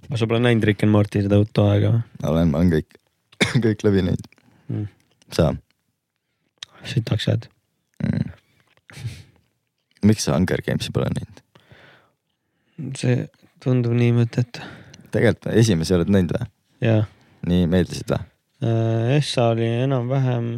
aga 0.08 0.20
sa 0.20 0.28
pole 0.28 0.40
näinud 0.44 0.66
Rick 0.68 0.84
and 0.84 0.92
Morty 0.92 1.22
seda 1.26 1.40
uut 1.42 1.62
hooaega 1.62 1.94
või? 1.94 2.04
olen, 2.32 2.52
ma 2.52 2.62
olen 2.62 2.74
kõik, 2.78 3.00
kõik 3.66 3.86
läbi 3.88 4.06
näinud 4.08 4.30
mm.. 4.72 4.88
sa? 5.36 5.52
sitaks 6.88 7.28
jääd 7.30 7.50
mm.. 8.04 8.32
miks 10.10 10.28
sa 10.28 10.36
Hunger 10.38 10.64
Games'i 10.66 10.94
pole 10.96 11.12
näinud? 11.14 11.44
see 12.98 13.28
tundub 13.64 13.94
nii 13.98 14.16
mõttetu. 14.22 14.66
tegelikult 15.14 15.54
esimesi 15.54 15.96
oled 15.98 16.12
näinud 16.14 16.36
või? 16.38 16.98
nii 17.52 17.70
meeldisid 17.72 18.16
või? 18.16 18.37
Äh, 18.64 19.18
Essa 19.18 19.52
oli 19.54 19.68
enam-vähem 19.84 20.58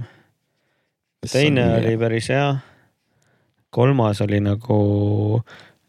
teine 1.27 1.65
oli 1.77 1.97
päris 1.97 2.29
hea. 2.29 2.57
kolmas 3.69 4.21
oli 4.21 4.39
nagu 4.39 4.77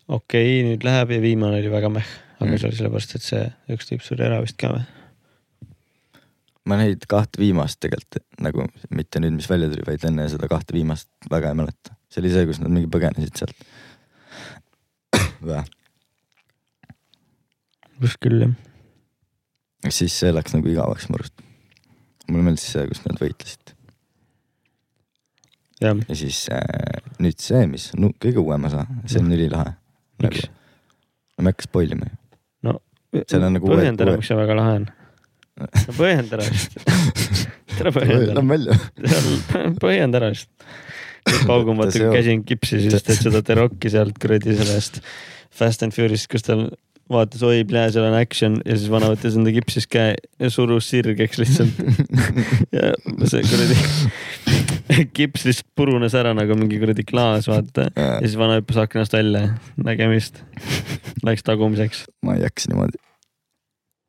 okei 0.08 0.48
okay,, 0.60 0.64
nüüd 0.66 0.84
läheb 0.84 1.12
ja 1.14 1.20
viimane 1.22 1.60
oli 1.60 1.70
väga 1.70 1.90
meh, 1.92 2.08
aga 2.40 2.50
mm. 2.50 2.58
see 2.58 2.68
oli 2.68 2.78
sellepärast, 2.78 3.14
et 3.14 3.26
see 3.26 3.44
üks 3.76 3.88
tüüp 3.88 4.02
suri 4.04 4.26
ära 4.26 4.40
vist 4.42 4.58
ka 4.60 4.72
või? 4.74 4.82
ma 6.68 6.78
neid 6.80 7.06
kahte 7.10 7.40
viimast 7.40 7.80
tegelikult 7.82 8.24
nagu 8.42 8.66
mitte 8.94 9.22
nüüd, 9.22 9.36
mis 9.38 9.48
välja 9.50 9.70
tuli, 9.70 9.86
vaid 9.86 10.04
enne 10.10 10.26
seda 10.32 10.50
kahte 10.50 10.74
viimast 10.76 11.08
väga 11.30 11.52
ei 11.52 11.60
mäleta. 11.62 11.94
see 12.10 12.24
oli 12.24 12.32
see, 12.34 12.48
kus 12.50 12.60
nad 12.62 12.74
mingi 12.74 12.90
põgenesid 12.90 13.38
sealt 13.38 13.54
või? 15.46 15.62
vist 18.02 18.18
küll 18.18 18.44
jah. 18.44 18.58
siis 19.94 20.18
see 20.24 20.34
läks 20.34 20.58
nagu 20.58 20.74
igavaks 20.74 21.08
mu 21.08 21.20
arust. 21.20 21.49
Mulle 22.30 22.48
meeldis 22.48 22.70
see, 22.72 22.86
kus 22.90 23.04
nad 23.06 23.20
võitlesid 23.20 23.74
ja, 25.80 25.94
siis 26.16 26.44
äh, 26.52 27.00
nüüd 27.22 27.40
see, 27.42 27.64
mis 27.70 27.90
no, 27.98 28.12
kõige 28.20 28.42
uuem 28.42 28.68
osa, 28.68 28.84
see 29.08 29.22
on 29.22 29.32
ülilahe. 29.34 29.74
miks? 30.22 30.48
no 31.36 31.44
ma 31.44 31.50
ei 31.50 31.54
hakka 31.54 31.68
spoil 31.68 31.96
ima 31.96 32.10
ju. 32.10 32.16
no 32.68 32.76
on 33.16 33.46
nagu 33.56 33.72
põhjenda 33.72 34.06
ära, 34.06 34.16
miks 34.20 34.30
see 34.30 34.38
väga 34.38 34.58
lahe 34.58 34.76
on. 34.80 34.86
no 35.60 35.96
põhjenda 36.00 36.38
ära 36.38 36.48
vist. 36.50 36.78
tere 37.78 37.94
põhjenda. 37.96 38.36
Lähme 38.36 38.58
välja. 38.58 38.78
põhjenda 39.86 40.20
ära 40.20 40.32
vist. 40.34 40.52
paugun 41.48 41.80
vaata, 41.80 41.96
kui 41.96 42.12
käsin 42.18 42.44
kipsi, 42.48 42.82
siis 42.84 43.06
teed 43.06 43.24
seda 43.24 43.44
The 43.46 43.58
Rocki 43.62 43.92
sealt 43.92 44.20
kuradi 44.20 44.56
sellest 44.60 45.02
Fast 45.50 45.82
and 45.84 45.96
Furious, 45.96 46.28
kus 46.30 46.44
tal 46.46 46.68
vaatas, 47.10 47.42
oi, 47.46 47.64
plee, 47.68 47.88
seal 47.92 48.06
on 48.06 48.16
action 48.18 48.58
ja 48.64 48.76
siis 48.78 48.90
vana 48.92 49.10
võttis 49.10 49.36
enda 49.38 49.52
kipsis 49.54 49.88
käe 49.90 50.14
ja 50.14 50.50
surus 50.52 50.88
sirgeks 50.92 51.40
lihtsalt 51.40 51.80
ja 52.76 52.92
see 53.30 53.42
kuradi 53.48 53.78
kips 55.16 55.46
lihtsalt 55.46 55.68
purunes 55.78 56.14
ära 56.18 56.32
nagu 56.36 56.56
mingi 56.58 56.80
kuradi 56.80 57.04
klaas, 57.06 57.48
vaata. 57.50 57.88
ja 57.94 58.18
siis 58.22 58.36
vana 58.40 58.58
hüppas 58.60 58.80
aknast 58.84 59.14
välja, 59.14 59.54
nägemist. 59.80 60.42
Läks 61.26 61.44
tagumiseks. 61.46 62.04
ma 62.26 62.36
ei 62.36 62.44
jaksa 62.44 62.72
niimoodi. 62.72 63.00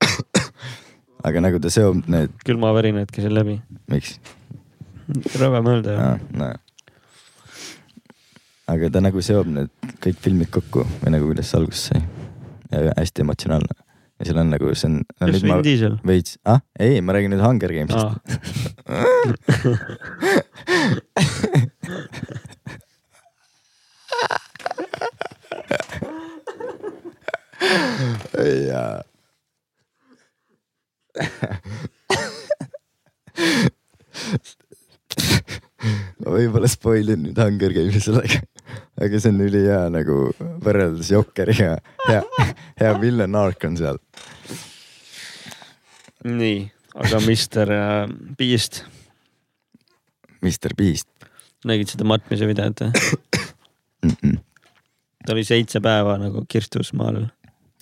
aga 1.28 1.44
nagu 1.44 1.62
ta 1.62 1.74
seob 1.74 2.06
need, 2.12 2.34
külmavärinad 2.46 3.12
käisid 3.14 3.34
läbi. 3.36 3.60
miks? 3.92 4.20
rõve 5.40 5.62
mõelda 5.66 5.96
ju. 5.96 6.10
nojah. 6.40 6.60
aga 8.72 8.90
ta 8.94 9.04
nagu 9.04 9.24
seob 9.26 9.50
need 9.52 9.94
kõik 10.02 10.22
filmid 10.24 10.52
kokku 10.54 10.86
või 11.02 11.16
nagu 11.18 11.32
kuidas 11.32 11.52
see 11.52 11.62
alguse 11.62 11.92
sai. 11.92 12.21
Ja 12.72 12.94
hästi 12.98 13.26
emotsionaalne. 13.26 13.74
ja 14.20 14.28
seal 14.28 14.40
on 14.44 14.52
nagu 14.54 14.74
see 14.76 14.88
on 14.90 14.96
no,. 15.02 15.06
kas 15.20 15.44
Vin 15.44 15.64
Diesel? 15.66 15.96
veits, 16.08 16.38
ah 16.46 16.60
ei, 16.80 17.02
ma 17.02 17.16
räägin 17.16 17.32
nüüd 17.36 17.44
Hunger 17.46 17.72
Gamesist 17.74 17.98
aa, 18.02 18.16
jaa. 28.68 29.02
ma 36.22 36.34
võib-olla 36.36 36.70
spoil 36.72 37.10
in 37.16 37.26
nüüd 37.28 37.40
Hunger 37.42 37.74
Games'i 37.76 38.02
sellega, 38.06 38.42
aga 39.02 39.22
see 39.22 39.34
on 39.34 39.42
ülihea 39.46 39.82
nagu 39.94 40.18
võrreldes 40.64 41.12
Jokkeriga, 41.14 41.78
hea, 42.08 42.22
hea 42.82 42.94
Villen 43.02 43.38
Ark 43.40 43.64
on 43.70 43.78
seal. 43.80 44.02
nii, 46.28 46.66
aga 46.96 47.24
Mr 47.26 47.76
Beast, 48.38 48.84
Mr 50.42 50.78
Beast 50.78 51.12
nägid 51.68 51.92
seda 51.94 52.08
matmise 52.10 52.48
videot 52.50 52.82
või? 52.84 52.92
mm. 54.06 54.16
-mm. 54.16 54.38
ta 55.26 55.36
oli 55.36 55.44
seitse 55.46 55.82
päeva 55.82 56.18
nagu 56.22 56.46
kirstus 56.50 56.94
maal. 56.98 57.26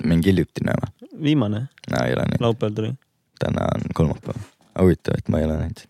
mingi 0.04 0.32
hiljutine 0.32 0.76
või? 0.82 1.12
viimane, 1.30 1.68
no 1.92 2.02
laupäeval 2.40 2.76
tuli. 2.76 2.94
täna 3.40 3.70
on 3.76 3.94
kolmapäev. 3.94 4.42
huvitav, 4.82 5.18
et 5.18 5.30
ma 5.30 5.40
ei 5.40 5.48
ole 5.48 5.58
näinud. 5.64 5.86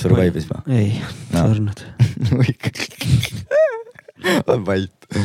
Survive'is 0.00 0.46
või? 0.50 0.60
ei 0.76 0.88
No. 1.32 1.40
surnud. 1.48 1.78
on 4.52 4.60
vait. 4.66 4.92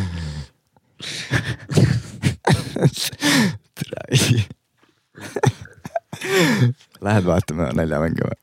Lähed 7.06 7.26
vaatama 7.28 7.70
naljamänge 7.76 8.24
või? 8.28 8.38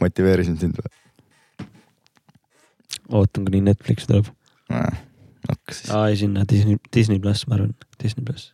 motiveerisin 0.00 0.56
sind 0.60 0.78
või? 0.80 0.90
ootan, 3.10 3.44
kuni 3.44 3.60
Netflix 3.66 4.06
tuleb. 4.08 4.26
hakkas 4.70 5.80
siis, 5.82 5.90
aa 5.94 6.06
ei 6.08 6.16
sinna 6.20 6.44
Disney, 6.48 6.76
Disney 6.94 7.18
pluss, 7.20 7.46
ma 7.50 7.54
arvan, 7.58 7.74
Disney 8.02 8.24
pluss. 8.24 8.52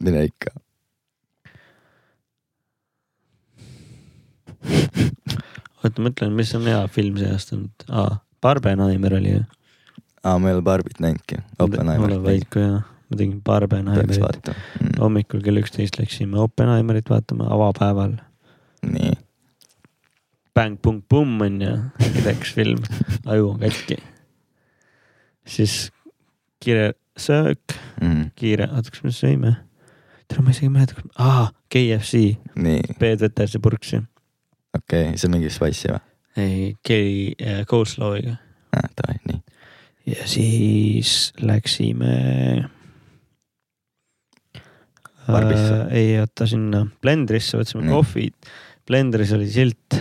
mine 0.00 0.24
ikka. 0.30 0.50
oota, 5.88 6.04
mõtlen, 6.04 6.32
mis 6.36 6.54
on 6.56 6.66
hea 6.68 6.80
film 6.92 7.18
see 7.20 7.30
aasta 7.32 7.56
olnud. 7.58 7.86
aa, 7.90 8.16
Barbenheimer 8.44 9.18
oli 9.20 9.36
ju. 9.36 9.44
aa, 10.22 10.38
ma 10.38 10.50
ei 10.50 10.58
ole 10.58 10.64
Barbit 10.66 11.00
näinudki. 11.04 11.40
mul 11.40 11.66
on 11.66 11.68
Oppenheimerit 11.68 12.48
kui 12.52 12.62
hea, 12.64 12.80
ma 12.82 13.20
tegin 13.20 13.40
Barbenheimerit. 13.44 14.50
mm.. 14.52 14.96
hommikul 15.00 15.44
kell 15.44 15.62
üksteist 15.62 16.00
läksime 16.00 16.40
Oppenheimerit 16.42 17.10
vaatama 17.10 17.50
avapäeval. 17.54 18.18
nii, 18.86 19.14
Bang-Pung-Pumm 20.54 21.40
on 21.42 21.60
ju, 21.62 21.76
läks 22.26 22.54
film, 22.54 22.82
aju 23.26 23.54
on 23.54 23.60
katki. 23.64 23.98
siis 25.46 25.90
kiire 26.64 26.94
söök, 27.18 27.76
mm. 28.00 28.30
kiire, 28.38 28.68
oota, 28.72 28.90
kas 28.90 29.04
me 29.04 29.12
sõime? 29.14 29.54
tere, 30.28 30.42
ma 30.42 30.54
isegi 30.54 30.70
ei 30.70 30.72
mäleta, 30.72 31.04
aa, 31.20 31.48
KFC, 31.72 32.22
nii, 32.56 32.96
Peet 32.98 33.20
Veterse 33.20 33.60
purksi. 33.60 34.00
Okei 34.74 35.08
okay., 35.08 35.18
see 35.18 35.28
on 35.28 35.36
mingi 35.36 35.52
spicy 35.52 35.90
või? 35.92 36.02
ei, 36.44 36.74
Kelly 36.86 37.34
äh, 37.38 37.64
coleslaw'iga. 37.70 38.36
aa, 38.76 38.86
davai, 39.00 39.18
nii. 39.30 39.40
ja 40.14 40.28
siis 40.30 41.32
läksime. 41.40 42.14
Barbisse. 45.24 45.74
äh,. 45.80 45.92
ei 45.96 46.16
oota 46.20 46.46
sinna 46.48 46.84
Blendrisse 47.00 47.56
võtsime 47.56 47.86
Nii. 47.86 47.94
kohvid. 47.94 48.50
Blendris 48.84 49.30
oli 49.32 49.46
silt. 49.48 49.96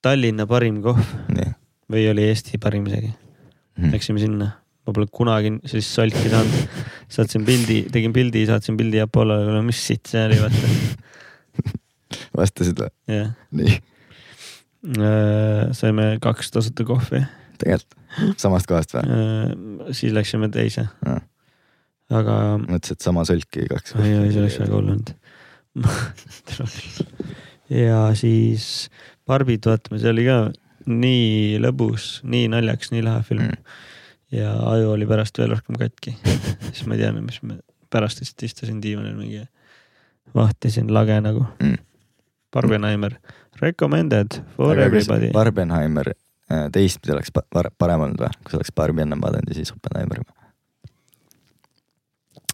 Tallinna 0.00 0.46
parim 0.48 0.78
kohv 0.80 1.04
nii 1.28 1.50
või 1.90 2.06
oli 2.10 2.24
Eesti 2.30 2.58
parim 2.62 2.86
isegi. 2.88 3.10
mm.. 3.10 3.92
Läksime 3.92 4.22
sinna, 4.22 4.50
ma 4.86 4.94
pole 4.94 5.10
kunagi 5.12 5.52
sellist 5.66 5.96
solki 5.96 6.30
saanud. 6.30 6.86
saatsin 7.10 7.44
pildi, 7.46 7.82
tegin 7.92 8.14
pildi, 8.14 8.46
saatsin 8.48 8.78
pildi 8.78 9.02
Apollole, 9.02 9.62
mis 9.66 9.80
sitt 9.90 10.10
see 10.10 10.22
oli, 10.28 10.38
vaata. 10.40 10.70
vastasid 12.36 12.80
või? 12.82 12.90
jah, 13.10 13.32
nii, 13.56 13.78
saime 15.76 16.06
kaks 16.24 16.50
tasuta 16.54 16.84
kohvi. 16.88 17.22
tegelikult 17.60 18.36
samast 18.40 18.66
kohast 18.70 18.94
või? 18.96 19.04
siis 19.94 20.14
läksime 20.16 20.48
teise, 20.52 20.86
aga 22.10 22.36
mõtlesin, 22.62 22.96
et 22.96 23.04
sama 23.04 23.24
sölki 23.28 23.66
kaks. 23.70 23.94
ei, 24.00 24.14
ei, 24.16 24.32
see 24.34 24.42
oleks 24.44 24.58
väga 24.62 24.74
hull 24.78 24.94
olnud. 24.94 25.14
ja 27.70 28.00
siis 28.18 28.88
Barbit 29.26 29.66
vaatame, 29.68 30.00
see 30.02 30.10
oli 30.10 30.24
ka 30.26 30.38
nii 30.90 31.60
lõbus, 31.62 32.16
nii 32.26 32.48
naljakas, 32.50 32.90
nii 32.94 33.04
lahe 33.06 33.22
film 33.26 33.46
Mm. 33.50 33.58
ja 34.34 34.50
aju 34.72 34.92
oli 34.94 35.06
pärast 35.10 35.38
veel 35.38 35.50
rohkem 35.52 35.76
katki. 35.78 36.16
siis 36.74 36.86
ma 36.86 36.94
ei 36.96 37.00
tea, 37.02 37.12
mis 37.14 37.40
me 37.42 37.58
pärast 37.90 38.20
lihtsalt 38.22 38.42
istusin 38.46 38.80
diivanil 38.82 39.14
mingi, 39.18 39.44
vahtisin 40.34 40.90
lage 40.94 41.20
nagu 41.22 41.46
Mm. 41.60 41.78
Barbenheimer, 42.52 43.14
recommended 43.62 44.40
for 44.56 44.78
everybody. 44.78 45.30
Barbenheimer 45.32 46.12
äh, 46.50 46.66
teistpidi 46.72 47.14
oleks 47.14 47.30
pa- 47.34 47.46
par- 47.52 47.70
parem 47.78 48.00
olnud 48.08 48.20
või? 48.20 48.30
kui 48.42 48.54
sa 48.54 48.58
oleks 48.60 48.72
Barbi 48.74 49.04
ennem 49.04 49.22
vaadanud 49.22 49.52
ja 49.52 49.58
siis 49.60 49.72
Oppenheimer 49.74 50.22
või? 50.24 50.36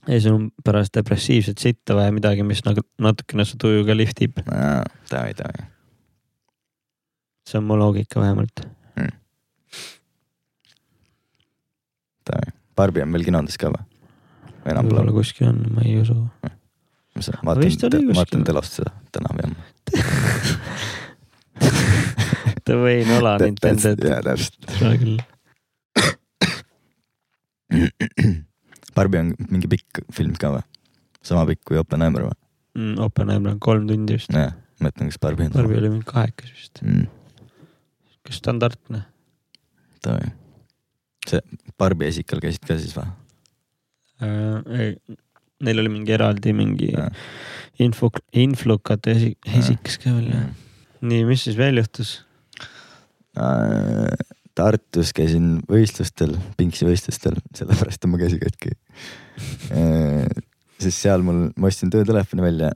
ei, 0.08 0.20
sul 0.20 0.36
on 0.36 0.50
pärast 0.64 0.94
depressiivset 0.94 1.58
sitta 1.58 1.96
vaja 1.98 2.12
midagi, 2.14 2.44
mis 2.46 2.62
nagu 2.66 2.84
natukene 3.02 3.44
su 3.48 3.58
tuju 3.58 3.86
ka 3.88 3.96
liftib, 3.96 4.38
davai, 5.10 5.32
davai. 5.38 5.66
see 7.48 7.58
on 7.58 7.66
mu 7.66 7.78
loogika 7.80 8.20
vähemalt. 8.22 8.66
davai. 12.26 12.52
Barbi 12.76 13.02
on 13.02 13.12
veel 13.16 13.24
kinodes 13.24 13.56
ka 13.58 13.72
või? 13.72 13.82
võib-olla 14.66 15.12
kuskil 15.14 15.48
on, 15.48 15.64
ma 15.74 15.82
ei 15.86 15.96
usu. 16.02 16.14
ma 16.42 16.55
oli 17.16 17.38
vaatan, 17.44 17.70
kuskil. 17.70 18.14
vaatan 18.14 18.44
telost 18.44 18.78
seda 18.80 18.90
täna 19.12 19.32
homme. 19.32 19.56
The 22.66 22.74
Wayne 22.82 23.18
Ola 23.18 23.38
Nintendo. 23.38 24.08
jaa, 24.08 24.22
täpselt. 24.26 24.70
seda 24.78 24.96
küll. 25.00 25.18
Barbi 28.96 29.20
on 29.20 29.34
mingi 29.50 29.68
pikk 29.70 30.02
film 30.14 30.34
ka 30.40 30.48
või? 30.56 30.64
sama 31.26 31.42
pikk 31.48 31.64
kui 31.70 31.78
Oppenheimer 31.80 32.28
või? 32.28 32.36
mm,. 32.78 32.96
Oppenheimer 33.06 33.54
on 33.56 33.60
kolm 33.62 33.86
tundi 33.90 34.16
vist. 34.18 34.32
jah, 34.32 34.54
ma 34.80 34.88
mõtlen, 34.88 35.10
kas 35.12 35.20
Barbi 35.22 35.46
on 35.48 35.54
Barbi 35.56 35.78
oli 35.80 35.92
mingi 35.96 36.08
kahekas 36.08 36.50
vist, 36.54 36.82
mm,. 36.84 37.06
kas 38.26 38.40
standardne? 38.42 39.04
see 41.26 41.40
Barbi 41.78 42.06
esikal 42.10 42.42
käisid 42.42 42.66
ka 42.66 42.78
siis 42.80 42.94
või? 42.96 43.08
äh,. 44.22 44.58
ei, 44.80 45.18
neil 45.64 45.80
oli 45.82 45.92
mingi 45.92 46.14
eraldi 46.16 46.52
mingi 46.56 46.90
Jaa. 46.92 47.08
info, 47.84 48.10
influkate 48.36 49.14
esi-, 49.16 49.36
esikas 49.58 49.98
ka 50.02 50.12
veel. 50.12 50.32
Mm. 50.32 50.54
nii, 51.12 51.26
mis 51.28 51.46
siis 51.46 51.58
veel 51.58 51.80
juhtus? 51.80 52.18
Äh, 53.36 54.12
Tartus 54.56 55.12
käisin 55.12 55.58
võistlustel, 55.68 56.32
pingsi 56.56 56.86
võistlustel, 56.88 57.36
sellepärast 57.56 58.06
on 58.06 58.14
mu 58.14 58.20
käsi 58.20 58.38
katki. 58.40 58.72
siis 60.80 60.96
seal 60.96 61.24
mul, 61.24 61.50
ma 61.60 61.68
ostsin 61.68 61.92
töötelefoni 61.92 62.44
välja 62.44 62.70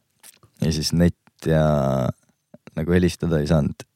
ja 0.60 0.72
siis 0.76 0.92
net 0.92 1.16
ja 1.48 1.64
nagu 2.76 2.92
helistada 2.92 3.40
ei 3.40 3.48
saanud 3.48 3.86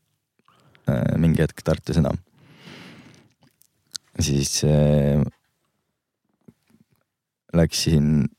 äh, 0.89 1.13
mingi 1.21 1.45
hetk 1.45 1.61
Tartus 1.65 2.01
enam. 2.01 2.17
siis 4.21 4.63
äh, 4.65 5.21
läksin 7.53 8.31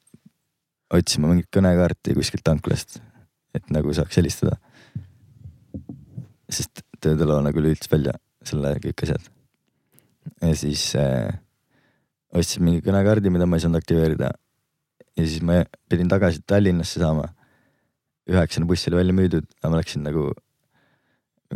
otsima 0.93 1.29
mingit 1.31 1.49
kõnekaarti 1.53 2.15
kuskilt 2.17 2.43
tanklast, 2.45 2.99
et 3.55 3.69
nagu 3.73 3.93
saaks 3.93 4.17
helistada. 4.19 4.57
sest 6.49 6.83
töötelo 7.01 7.39
nagu 7.41 7.59
lülitas 7.59 7.89
välja 7.91 8.13
selle 8.45 8.75
kõik 8.83 9.03
asjad. 9.03 9.23
ja 10.41 10.55
siis 10.55 10.83
äh, 10.95 11.33
ostsin 12.33 12.63
mingi 12.63 12.83
kõnekaardi, 12.85 13.31
mida 13.33 13.45
ma 13.45 13.57
ei 13.57 13.65
saanud 13.65 13.81
aktiveerida. 13.81 14.31
ja 15.17 15.25
siis 15.25 15.41
ma 15.41 15.63
pidin 15.89 16.09
tagasi 16.09 16.43
Tallinnasse 16.45 16.99
saama. 16.99 17.27
üheksane 18.29 18.65
buss 18.65 18.87
oli 18.87 19.01
välja 19.01 19.13
müüdud, 19.13 19.47
aga 19.61 19.71
ma 19.71 19.81
läksin 19.81 20.03
nagu 20.05 20.31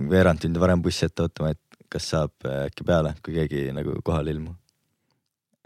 veerand 0.10 0.42
tundi 0.42 0.60
varem 0.62 0.82
bussi 0.82 1.06
ette 1.06 1.24
ootama, 1.26 1.50
et 1.50 1.86
kas 1.90 2.10
saab 2.14 2.34
äh, 2.46 2.66
äkki 2.70 2.86
peale, 2.86 3.16
kui 3.26 3.34
keegi 3.34 3.70
nagu 3.74 4.02
kohale 4.06 4.32
ei 4.32 4.38
ilmu. 4.38 4.54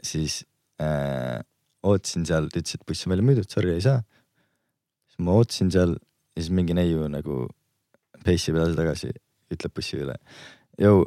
siis 0.04 0.44
äh, 0.82 1.40
ootasin 1.84 2.26
seal, 2.28 2.50
ta 2.50 2.62
ütles, 2.62 2.78
et 2.78 2.86
buss 2.88 3.08
on 3.08 3.14
välja 3.14 3.28
müüdud, 3.28 3.50
sorry, 3.52 3.74
ei 3.76 3.84
saa. 3.84 4.02
ma 5.24 5.36
ootasin 5.38 5.70
seal 5.72 5.94
ja 5.94 6.42
siis 6.42 6.54
mingi 6.56 6.76
neiu 6.78 7.06
nagu 7.12 7.46
peissib 8.26 8.58
edasi-tagasi, 8.58 9.12
ütleb 9.54 9.74
bussi 9.76 10.00
üle. 10.02 10.16
Jõu, 10.82 11.04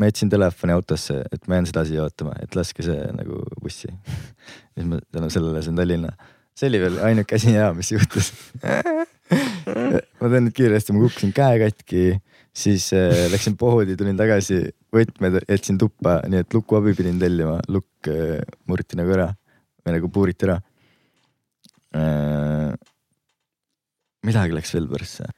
ma 0.00 0.08
jätsin 0.08 0.30
telefoni 0.32 0.74
autosse, 0.74 1.20
et 1.34 1.48
ma 1.48 1.58
jään 1.58 1.68
seda 1.70 1.84
siia 1.88 2.06
ootama, 2.06 2.34
et 2.42 2.56
laske 2.56 2.86
see 2.86 3.10
nagu 3.18 3.42
bussi 3.62 3.90
siis 4.74 4.88
ma 4.88 5.00
tänu 5.12 5.28
sellele 5.32 5.62
sain 5.62 5.76
Tallinna. 5.78 6.14
see 6.54 6.70
oli 6.70 6.80
veel 6.82 6.98
ainuke 7.02 7.36
asi 7.36 7.52
hea, 7.54 7.68
mis 7.76 7.90
juhtus 7.92 8.32
ma 10.20 10.30
teen 10.30 10.46
nüüd 10.46 10.56
kiiresti, 10.56 10.94
ma 10.94 11.04
kukkusin 11.04 11.34
käe 11.36 11.60
katki, 11.66 12.04
siis 12.54 12.88
äh, 12.96 13.26
läksin 13.32 13.58
poodi, 13.60 13.96
tulin 13.98 14.18
tagasi, 14.18 14.62
võtmed 14.94 15.42
jätsin 15.44 15.78
tuppa, 15.80 16.20
nii 16.30 16.42
et 16.44 16.54
lukuabi 16.54 16.94
pidin 16.96 17.20
tellima, 17.22 17.58
lukk 17.68 18.10
äh, 18.10 18.40
murti 18.70 18.98
nagu 18.98 19.14
ära 19.14 19.32
või 19.84 19.96
nagu 19.98 20.10
puuriti 20.12 20.48
ära 20.48 20.58
äh,. 21.94 22.74
midagi 24.24 24.56
läks 24.56 24.74
veel 24.76 24.88
persse 24.90 25.28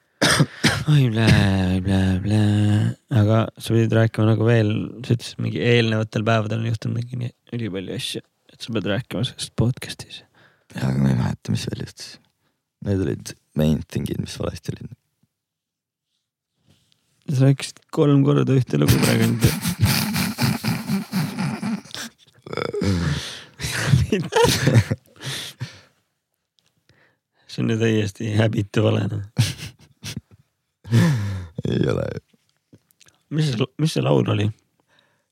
oi 0.92 1.10
blää, 1.10 1.80
blää, 1.84 2.20
blää, 2.22 2.94
aga 3.20 3.38
sa 3.58 3.74
pidid 3.74 3.92
rääkima 3.96 4.26
nagu 4.30 4.46
veel, 4.46 4.70
sa 5.04 5.16
ütlesid 5.16 5.42
mingi 5.42 5.60
eelnevatel 5.62 6.24
päevadel 6.26 6.62
on 6.62 6.70
juhtunud 6.70 6.96
mingi 7.00 7.20
nii 7.20 7.32
ülipalju 7.58 7.96
asju, 7.96 8.22
et 8.52 8.60
sa 8.62 8.74
pead 8.76 8.86
rääkima 8.92 9.24
sellest 9.28 9.52
podcast'is. 9.60 10.22
jaa, 10.74 10.86
aga 10.88 10.98
ma 11.00 11.10
ei 11.12 11.18
mäleta, 11.18 11.54
mis 11.54 11.66
veel 11.70 11.84
juhtus. 11.84 12.08
Need 12.86 13.02
olid 13.06 13.26
main 13.58 13.78
thing'id, 13.92 14.20
mis 14.22 14.36
valesti 14.40 14.74
olid. 14.74 14.90
sa 17.34 17.48
rääkisid 17.48 17.76
kolm 17.90 18.20
korda 18.26 18.52
ühte 18.54 18.78
lugu 18.78 18.96
praegu 19.02 19.24
nüüd 19.32 19.44
see 27.56 27.62
on 27.62 27.70
ju 27.70 27.78
täiesti 27.80 28.32
häbitu 28.36 28.82
vale 28.84 29.02
noh. 29.10 29.22
ei 31.68 31.90
ole. 31.92 32.04
mis 33.30 33.50
see, 33.52 33.66
mis 33.78 33.92
see 33.96 34.04
laul 34.04 34.28
oli? 34.34 34.50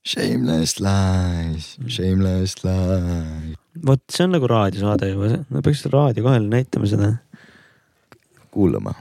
Shameless 0.05 0.81
lies, 0.85 1.79
shameless 1.89 2.65
lies. 2.65 3.57
vot 3.87 4.03
see 4.13 4.25
on 4.27 4.35
nagu 4.37 4.47
raadiosaade 4.51 5.09
juba, 5.13 5.27
me 5.49 5.63
peaks 5.65 5.87
raadio 5.93 6.25
kahel 6.27 6.49
näitama 6.51 6.87
seda. 6.91 7.09
kuulama. 8.51 8.93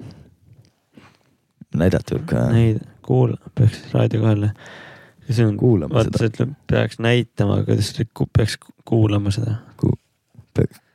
näidata 1.76 2.16
võib 2.16 2.28
ka. 2.30 2.48
Neid, 2.56 2.80
kuula, 3.06 3.38
peaks 3.56 3.78
raadio 3.94 4.22
kahele. 4.24 4.54
Ja 5.28 5.36
see 5.38 5.48
on, 5.48 5.58
kuulama 5.58 6.00
vaata, 6.00 6.20
sa 6.20 6.30
ütled, 6.32 6.56
peaks 6.70 7.00
näitama, 7.04 7.62
kuidas 7.68 7.94
peaks 8.38 8.58
kuulama 8.86 9.34
seda 9.36 9.60
Ku,. 9.78 9.96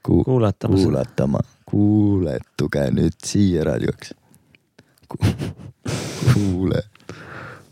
Ku, 0.07 0.23
kuulatama 0.25 0.79
kuulatama, 0.79 1.41
kuuletuge 1.69 2.85
nüüd 2.95 3.17
siia 3.27 3.65
raadioks 3.67 4.15
kuule, 6.35 6.83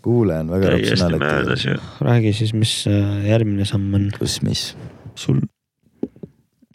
kuule 0.02 0.38
on 0.40 0.50
väga 0.50 0.72
möödas 1.18 1.64
ju. 1.64 1.76
räägi 2.00 2.32
siis, 2.32 2.54
mis 2.54 2.86
äh, 2.90 3.28
järgmine 3.28 3.64
samm 3.64 3.94
on? 3.94 4.10
kus, 4.18 4.40
mis? 4.42 4.76
sul 5.14 5.40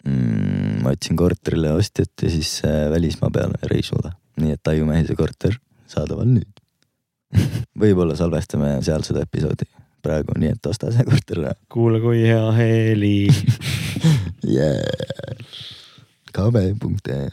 mm,? 0.04 0.82
ma 0.82 0.94
otsin 0.96 1.16
korterile 1.16 1.72
ostjat 1.76 2.12
ja 2.22 2.30
siis 2.30 2.60
äh, 2.66 2.88
välismaa 2.90 3.30
peale 3.34 3.58
reisule, 3.70 4.14
nii 4.40 4.56
et 4.56 4.62
Taiumehise 4.62 5.16
korter 5.18 5.58
saadaval 5.86 6.28
nüüd 6.32 6.51
võib-olla 7.82 8.16
salvestame 8.18 8.76
seal 8.84 9.04
seda 9.06 9.24
episoodi 9.26 9.68
praegu, 10.02 10.34
nii 10.38 10.54
et 10.56 10.66
osta 10.66 10.90
see 10.94 11.06
korter 11.06 11.42
ära. 11.44 11.56
kuule, 11.72 12.00
kui 12.02 12.24
hea 12.26 12.46
heli 12.58 13.16
yeah.. 14.56 14.80
kb.ee 16.32 17.28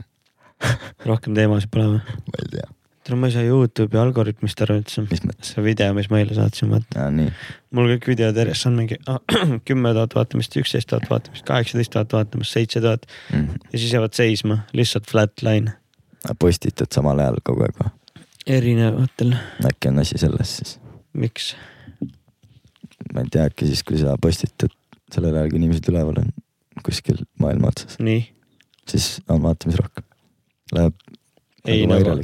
rohkem 1.09 1.37
teemasid 1.37 1.71
pole 1.73 1.95
või? 1.95 2.19
ma 2.29 2.43
ei 2.43 2.51
tea 2.57 2.69
no 3.09 3.17
ma 3.17 3.29
ei 3.29 3.33
saa 3.33 3.45
Youtube'i 3.45 3.99
algoritmist 3.99 4.61
aru 4.63 4.79
üldse. 4.79 5.03
see 5.45 5.63
video, 5.65 5.93
mis 5.97 6.09
ma 6.11 6.21
eile 6.21 6.35
saatsin, 6.37 6.69
vaata. 6.73 7.07
mul 7.75 7.91
kõik 7.95 8.09
videod 8.11 8.37
järjest 8.37 8.69
on 8.69 8.77
mingi 8.77 8.99
kümme 9.67 9.93
tuhat 9.97 10.15
vaatamist, 10.17 10.57
üksteist 10.61 10.91
tuhat 10.91 11.09
vaatamist, 11.09 11.45
kaheksateist 11.47 11.93
tuhat 11.95 12.13
vaatamist, 12.13 12.53
seitse 12.53 12.81
tuhat. 12.85 13.07
-hmm. 13.31 13.69
ja 13.71 13.79
siis 13.79 13.93
jäävad 13.93 14.13
seisma, 14.13 14.59
lihtsalt 14.73 15.09
flatline. 15.09 15.73
postitad 16.39 16.91
samal 16.93 17.19
ajal 17.19 17.41
kogu 17.43 17.65
aeg 17.65 17.81
või? 17.81 17.91
Erinevatel. 18.49 19.35
äkki 19.69 19.91
on 19.91 20.03
asi 20.03 20.19
selles 20.21 20.57
siis? 20.59 20.75
miks? 21.13 21.53
ma 23.13 23.23
ei 23.23 23.31
tea, 23.31 23.47
äkki 23.49 23.69
siis, 23.69 23.83
kui 23.87 23.99
sa 24.01 24.15
postitad 24.21 24.73
sellel 25.13 25.35
ajal, 25.35 25.51
kui 25.53 25.61
inimesed 25.61 25.89
üleval 25.91 26.21
on 26.21 26.33
kuskil 26.85 27.23
maailma 27.41 27.73
otsas. 27.73 27.97
siis 28.89 29.17
on 29.29 29.43
vaatamisi 29.45 29.87
Läheb 30.69 30.93
ei 31.65 31.85
nagu, 31.89 32.13
nagu 32.13 32.23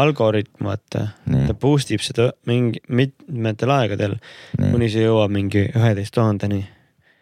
algoritm 0.00 0.68
vaata, 0.68 1.06
ta 1.26 1.54
boost 1.58 1.90
ib 1.94 2.02
seda 2.04 2.30
mingi 2.48 2.82
mitmetel 2.88 3.72
aegadel, 3.74 4.18
kuni 4.56 4.90
see 4.92 5.04
jõuab 5.04 5.32
mingi 5.34 5.66
üheteist 5.68 6.14
tuhandeni. 6.16 6.62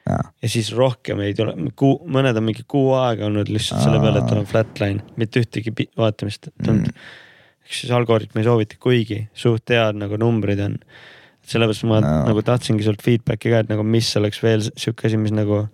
ja 0.09 0.49
siis 0.49 0.71
rohkem 0.77 1.21
ei 1.25 1.35
tule, 1.37 1.55
kuu, 1.77 1.99
mõned 2.09 2.37
on 2.39 2.47
mingi 2.47 2.65
kuu 2.69 2.93
aega 2.97 3.27
olnud 3.29 3.51
lihtsalt 3.53 3.85
selle 3.85 4.01
peale, 4.03 4.23
et 4.23 4.31
tal 4.31 4.43
on 4.43 4.49
flatline, 4.49 5.05
mitte 5.21 5.43
ühtegi 5.43 5.75
vaatamist. 5.99 6.49
Mm.. 6.65 6.95
Algoritm 7.95 8.41
ei 8.41 8.47
soovita, 8.47 8.79
kuigi 8.81 9.23
suht 9.37 9.71
head 9.75 9.99
nagu 10.01 10.19
numbrid 10.21 10.61
on. 10.65 10.79
sellepärast 11.49 11.87
ma 11.89 12.01
no. 12.05 12.15
nagu 12.29 12.43
tahtsingi 12.45 12.85
sult 12.85 13.03
feedback'i 13.05 13.53
ka, 13.53 13.63
et 13.65 13.71
nagu 13.73 13.85
mis 13.85 14.09
oleks 14.21 14.43
veel 14.45 14.67
sihuke 14.69 15.09
asi, 15.09 15.21
mis 15.21 15.33
nagu 15.33 15.67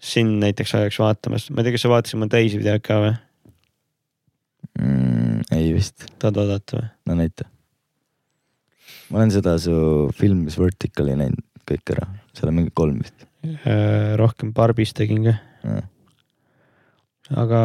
sind 0.00 0.40
näiteks 0.40 0.74
ajaks 0.78 0.98
vaatamas, 0.98 1.50
ma 1.52 1.60
ei 1.60 1.68
tea, 1.68 1.76
kas 1.76 1.84
sa 1.84 1.92
vaatasid 1.92 2.20
mu 2.20 2.28
teisi 2.32 2.58
videoid 2.58 2.82
ka 2.86 2.98
või? 3.04 3.12
mm,? 4.80 5.40
ei 5.56 5.72
vist. 5.76 6.06
tahad 6.18 6.40
vaadata 6.40 6.78
või? 6.78 6.90
no 7.10 7.18
näita. 7.20 7.48
ma 9.10 9.20
olen 9.22 9.34
seda 9.34 9.56
su 9.62 9.74
Films 10.16 10.58
Verticali 10.60 11.16
näinud 11.20 11.46
kõik 11.68 11.94
ära, 11.94 12.08
seal 12.34 12.50
on 12.50 12.58
mingi 12.58 12.74
kolm 12.74 13.00
vist 13.02 13.26
äh,. 13.44 14.16
rohkem 14.20 14.54
Barbis 14.56 14.94
tegin 14.96 15.28
ka 15.28 15.36
mm.. 15.64 15.84
aga. 17.44 17.60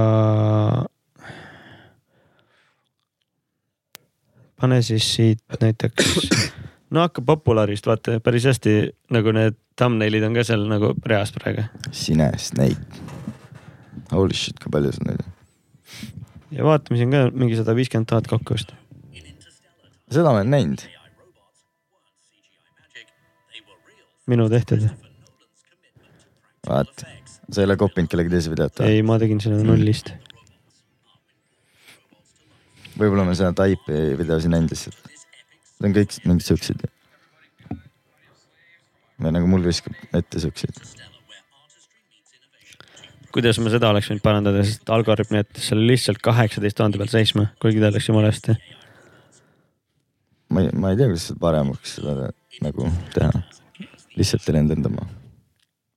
Pane 4.62 4.82
siis 4.86 5.08
siit 5.16 5.62
näiteks, 5.62 6.18
no 6.94 7.06
hakkab 7.06 7.28
populaarist, 7.34 7.88
vaata 7.90 8.20
päris 8.24 8.48
hästi 8.50 8.76
nagu 9.16 9.34
need 9.36 9.58
thumbnail'id 9.80 10.26
on 10.28 10.38
ka 10.38 10.46
seal 10.48 10.68
nagu 10.70 10.94
reas 11.06 11.34
praegu. 11.36 11.68
Sine 11.92 12.32
Snake. 12.38 13.04
Holy 14.12 14.36
shit, 14.38 14.60
kui 14.62 14.72
palju 14.72 14.94
sul 14.96 15.10
neid 15.10 15.24
on? 15.26 15.34
ja 16.56 16.64
vaatamisi 16.64 17.06
on 17.06 17.14
ka 17.16 17.24
mingi 17.34 17.58
sada 17.60 17.76
viiskümmend 17.76 18.10
tuhat 18.10 18.28
kokku 18.32 18.56
vist. 18.56 18.74
seda 20.12 20.30
ma 20.30 20.40
olen 20.40 20.52
näinud. 20.54 20.86
minu 24.28 24.48
tehtud. 24.50 24.88
vaat, 26.70 27.06
sa 27.52 27.62
ei 27.62 27.66
ole 27.66 27.78
kopinud 27.78 28.10
kellegi 28.10 28.34
teise 28.34 28.54
videot 28.54 28.80
või? 28.80 28.94
ei, 28.94 29.04
ma 29.06 29.20
tegin 29.22 29.42
selle 29.44 29.64
nullist. 29.64 30.14
Võib-olla 32.96 33.26
ma 33.28 33.36
seda 33.38 33.54
Taipi 33.56 34.16
videosi 34.20 34.52
näinud 34.52 34.72
lihtsalt. 34.74 35.12
Need 35.80 35.90
on 35.90 35.98
kõik 35.98 36.20
mingid 36.26 36.48
siuksed. 36.48 36.86
või 39.16 39.32
nagu 39.32 39.48
mul 39.48 39.64
viskab 39.64 39.96
ette 40.16 40.42
siukseid 40.44 40.80
kuidas 43.36 43.60
ma 43.60 43.72
seda 43.72 43.90
oleks 43.92 44.08
võinud 44.08 44.24
parandada, 44.24 44.64
sest 44.64 44.90
algoritm 44.96 45.36
jättis 45.36 45.68
selle 45.68 45.84
lihtsalt 45.90 46.22
kaheksateist 46.24 46.78
tuhande 46.80 47.00
peal 47.02 47.12
seisma, 47.12 47.50
kuigi 47.60 47.82
ta 47.84 47.90
läks 47.92 48.08
jumala 48.08 48.32
hästi. 48.32 48.56
ma 50.56 50.64
ei, 50.64 50.70
ma 50.72 50.94
ei 50.94 51.00
tea, 51.00 51.10
kuidas 51.10 51.26
seda 51.28 51.42
paremaks 51.42 51.98
seda 51.98 52.30
nagu 52.64 52.88
teha. 53.16 53.42
lihtsalt 54.16 54.48
ei 54.48 54.56
läinud 54.56 54.76
lendama. 54.76 55.08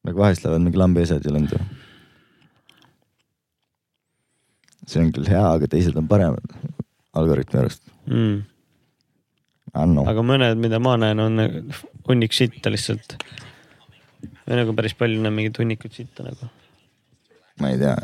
nagu 0.09 0.25
vahest 0.25 0.43
lähevad 0.43 0.67
mingi 0.67 0.83
lambiasjad 0.83 1.31
ja 1.31 1.37
lendu. 1.37 1.63
see 4.89 5.05
on 5.05 5.15
küll 5.15 5.31
hea, 5.31 5.47
aga 5.53 5.71
teised 5.71 5.95
on 6.01 6.11
paremad 6.11 6.59
algoritmi 7.15 7.61
arust 7.61 7.83
mm.. 8.07 8.39
Anno. 9.79 10.05
aga 10.09 10.25
mõned, 10.25 10.61
mida 10.61 10.81
ma 10.81 10.97
näen, 11.01 11.21
on 11.21 11.43
hunnik 12.09 12.33
sitta 12.33 12.73
lihtsalt. 12.73 13.19
või 14.49 14.63
nagu 14.63 14.75
päris 14.77 14.97
palju 14.99 15.21
näen 15.21 15.37
mingit 15.37 15.61
hunnikut 15.61 15.93
sitta 15.97 16.25
nagu 16.27 16.49
ma 17.61 17.73
ei 17.73 17.79
tea. 17.79 17.97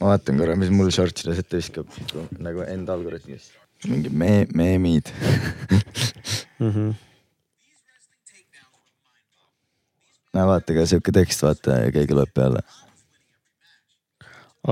ma 0.00 0.12
vaatan 0.12 0.40
korra, 0.40 0.56
mis 0.56 0.72
mul 0.74 0.90
shortsides 0.94 1.42
ette 1.42 1.60
viskab 1.60 2.00
nagu 2.38 2.64
enda 2.66 2.96
algoritmis. 2.96 3.50
mingid 3.88 4.12
me-, 4.12 4.48
meemid 4.54 5.10
mm. 6.60 6.70
-hmm. 6.70 6.92
no 10.34 10.46
vaata 10.52 10.76
ka 10.76 10.86
sihuke 10.86 11.12
tekst, 11.12 11.42
vaata 11.46 11.82
ja 11.86 11.92
keegi 11.92 12.16
loeb 12.16 12.32
peale. 12.34 12.62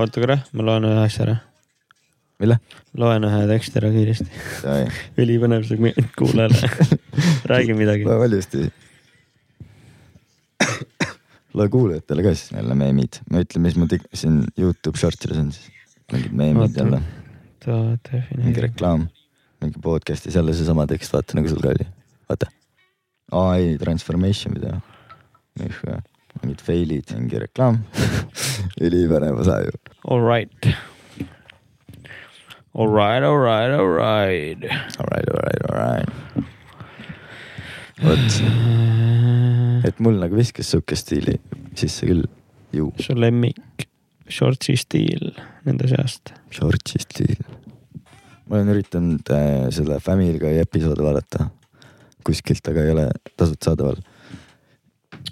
Oota 0.03 0.23
korra, 0.23 0.39
ma 0.53 0.67
loen 0.71 0.89
ühe 0.89 0.99
asja 1.03 1.25
ära. 1.27 1.37
mille? 2.39 2.59
loen 2.97 3.25
ühe 3.29 3.45
teksti 3.53 3.81
ära 3.81 3.93
kiiresti. 3.95 4.29
ülipõnev 5.21 5.65
kuulajale 6.19 6.73
räägi 7.51 7.77
midagi. 7.77 8.07
valjusti 8.09 8.69
loe 11.53 11.69
kuulajatele 11.69 12.23
ka 12.23 12.33
siis 12.35 12.51
jälle 12.53 12.75
meemid, 12.77 13.21
ma 13.31 13.41
ütlen, 13.43 13.65
mis 13.65 13.77
mul 13.79 13.89
siin 14.13 14.43
Youtube 14.57 14.99
shortsides 14.99 15.39
on 15.41 15.51
siis. 15.55 15.71
mingid 16.13 16.35
meemid 16.35 16.77
jälle, 16.77 17.01
mingi 18.37 18.63
reklaam, 18.65 19.07
mingi 19.61 19.81
podcast'is 19.83 20.37
jälle 20.39 20.53
seesama 20.57 20.87
tekst, 20.89 21.13
vaata 21.13 21.37
nagu 21.37 21.51
sul 21.51 21.61
ka 21.63 21.73
oli, 21.73 21.89
vaata. 22.29 22.51
ai 23.43 23.75
transformation 23.81 24.55
video, 24.55 24.79
mingid 26.43 26.63
fail'id, 26.65 27.13
mingi 27.17 27.41
reklaam 27.43 27.81
ülipõnev 28.85 29.41
osa 29.43 29.59
ju. 29.65 29.75
All 30.05 30.23
right. 30.23 30.71
All 32.73 32.87
right, 32.87 33.23
all 33.23 33.39
right, 33.41 33.71
all 33.73 33.89
right. 33.91 34.63
Alright, 34.99 35.29
alright, 35.33 35.63
alright. 35.69 36.09
vot, 37.99 38.35
et 39.89 39.97
mul 39.99 40.19
nagu 40.21 40.37
viskas 40.39 40.69
sihuke 40.71 40.95
stiili 40.95 41.35
sisse 41.75 42.07
küll 42.07 42.23
ju 42.71 42.91
su 43.03 43.15
lemmik 43.17 43.87
shortsi 44.31 44.77
stiil 44.79 45.33
nende 45.65 45.89
seast. 45.91 46.31
shortsi 46.53 47.01
stiil. 47.03 47.41
ma 48.47 48.57
olen 48.59 48.71
üritanud 48.75 49.33
äh, 49.35 49.67
selle 49.73 49.99
Family 49.99 50.39
Guy 50.39 50.61
episoode 50.61 51.03
vaadata 51.03 51.49
kuskilt, 52.25 52.65
aga 52.67 52.83
ei 52.83 52.91
ole 52.93 53.05
tasuta 53.37 53.71
saadaval. 53.71 53.99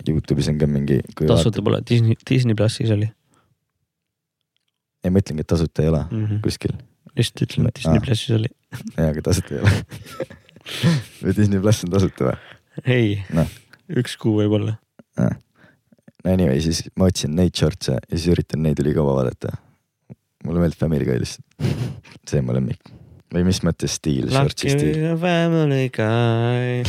Youtube'is 0.07 0.49
on 0.51 0.57
ka 0.57 0.67
mingi. 0.67 1.01
tasuta 1.19 1.63
pole, 1.63 1.81
Disney, 1.89 2.15
Disney 2.29 2.55
plussis 2.55 2.91
oli 2.91 3.09
ei, 5.07 5.13
ma 5.13 5.23
ütlengi, 5.23 5.45
et 5.45 5.49
tasuta 5.49 5.83
ei 5.83 5.91
ole 5.91 6.03
mm. 6.03 6.25
-hmm. 6.25 6.41
kuskil. 6.43 6.75
just 7.17 7.41
ütlen, 7.41 7.69
et 7.69 7.79
Disney 7.79 7.97
Aa. 7.97 8.05
plussis 8.05 8.35
oli. 8.35 8.51
jaa, 8.97 9.09
aga 9.09 9.23
tasuta 9.29 9.55
ei 9.55 9.61
ole. 9.61 9.71
või 11.23 11.35
Disney 11.37 11.61
pluss 11.63 11.85
on 11.85 11.93
tasuta 11.93 12.29
või? 12.29 12.35
ei 12.85 13.13
Noh., 13.33 13.53
üks 14.03 14.17
kuu 14.21 14.35
võib-olla. 14.41 14.77
no 15.21 16.33
anyway, 16.33 16.59
siis 16.61 16.83
ma 16.99 17.07
otsin 17.11 17.35
neid 17.37 17.55
shorts'e 17.55 17.97
ja 17.97 18.13
siis 18.17 18.29
üritan 18.35 18.63
neid 18.65 18.79
ülikaua 18.83 19.15
vaadata. 19.21 19.55
mulle 20.45 20.63
meeldib 20.63 20.79
Family 20.79 21.07
Guy 21.07 21.23
lihtsalt. 21.23 21.45
see 22.29 22.43
on 22.43 22.49
mu 22.49 22.57
lemmik. 22.57 22.93
või 23.33 23.47
mis 23.47 23.63
mõttes 23.63 23.97
stiil, 24.01 24.29
shortsi 24.31 24.75
stiil. 24.75 25.09
family 25.21 25.89
guy. 25.89 26.83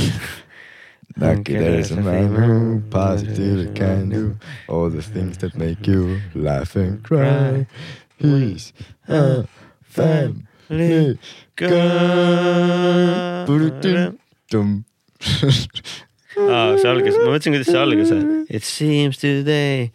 Lucky 1.18 1.54
there's 1.54 1.90
a 1.90 2.00
man 2.00 2.32
who 2.34 2.80
positively 2.90 3.72
can 3.74 4.08
do 4.08 4.36
all 4.68 4.88
the 4.88 5.02
things 5.02 5.38
that 5.38 5.56
make 5.56 5.84
you 5.86 6.20
laugh 6.34 6.76
and 6.76 7.02
cry. 7.02 7.66
He's 8.18 8.72
a 9.08 9.46
family 9.82 11.18
guy. 11.56 13.46
Tum. 14.50 14.84
aa, 16.38 16.76
see 16.78 16.86
algas, 16.88 17.16
ma 17.18 17.32
mõtlesin, 17.32 17.52
kuidas 17.52 17.66
see 17.66 17.80
algas. 17.82 18.10
It 18.48 18.62
seems 18.62 19.18
today 19.18 19.90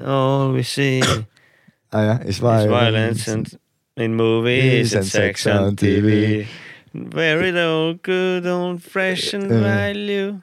all 0.00 0.52
we 0.54 0.62
see 0.62 1.02
ah 1.92 2.04
jah, 2.06 2.18
is 2.22 2.38
is 2.38 2.40
violence 2.40 3.26
and 3.26 3.50
in 3.96 4.14
movies 4.14 4.94
and 4.94 5.04
sex 5.04 5.46
on 5.46 5.74
TV. 5.74 6.46
Very 6.94 7.50
old, 7.60 8.02
good 8.02 8.46
old 8.46 8.82
fresh 8.82 9.34
and 9.34 9.50
Uh, 9.50 9.60
value 9.60 10.40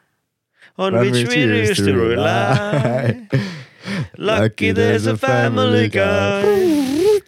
on 0.77 0.97
which 0.99 1.27
we 1.27 1.43
used 1.43 1.77
to 1.77 1.93
rely. 1.93 3.27
Lucky 4.17 4.71
there's 4.71 5.05
a 5.05 5.17
family 5.17 5.89
guy. 5.89 7.19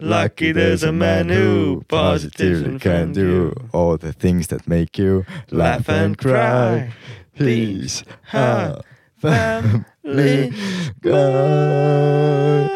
Lucky 0.00 0.52
there's 0.52 0.82
a 0.82 0.92
man 0.92 1.28
who 1.28 1.84
positively 1.88 2.78
can 2.78 3.12
do 3.12 3.52
all 3.72 3.96
the 3.96 4.12
things 4.12 4.48
that 4.48 4.68
make 4.68 4.98
you 4.98 5.24
laugh 5.50 5.88
and 5.88 6.16
cry. 6.16 6.92
He's 7.32 8.04
a 8.32 8.82
family 9.20 10.52
guy. 11.00 12.68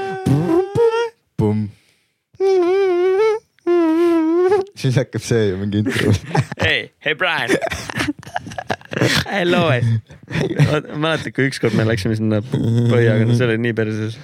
Pumm. 1.37 1.71
siis 4.83 4.97
hakkab 4.97 5.23
see 5.23 5.51
ju 5.51 5.57
mingi 5.57 5.79
intro. 5.79 6.13
Hey, 6.59 6.91
hey 6.99 7.15
Brian. 7.15 7.51
Hello. 9.27 9.69
mäletad, 10.97 11.33
kui 11.35 11.49
ükskord 11.49 11.75
me 11.79 11.85
läksime 11.89 12.17
sinna 12.19 12.41
Põhjaga, 12.45 13.25
no 13.27 13.37
see 13.37 13.47
oli 13.49 13.59
nii 13.63 13.75
perses. 13.77 14.19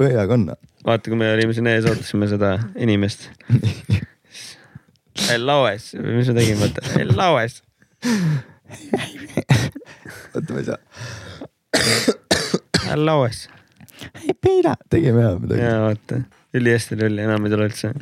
põhjakonna. 0.00 0.56
vaata, 0.86 1.10
kui 1.10 1.18
me 1.18 1.30
olime 1.32 1.54
siin 1.56 1.70
ees, 1.70 1.86
ootasime 1.88 2.28
seda 2.30 2.54
inimest. 2.76 3.28
Helloes, 5.28 5.92
mis 6.02 6.30
me 6.30 6.36
tegime, 6.36 6.58
vaata, 6.64 6.84
helloes. 6.96 7.58
oota, 10.34 10.46
ma 10.52 10.60
ei 10.60 10.68
saa. 10.68 10.80
Helloes. 12.90 13.44
ei 14.24 14.36
peida. 14.36 14.76
tegime 14.92 15.24
hea 15.24 15.34
midagi. 15.40 15.64
ja 15.64 15.74
vaata, 15.86 16.22
ülihästi 16.54 16.98
tuli, 17.00 17.24
enam 17.24 17.48
ei 17.48 17.54
tule 17.54 17.68
üldse. 17.70 17.92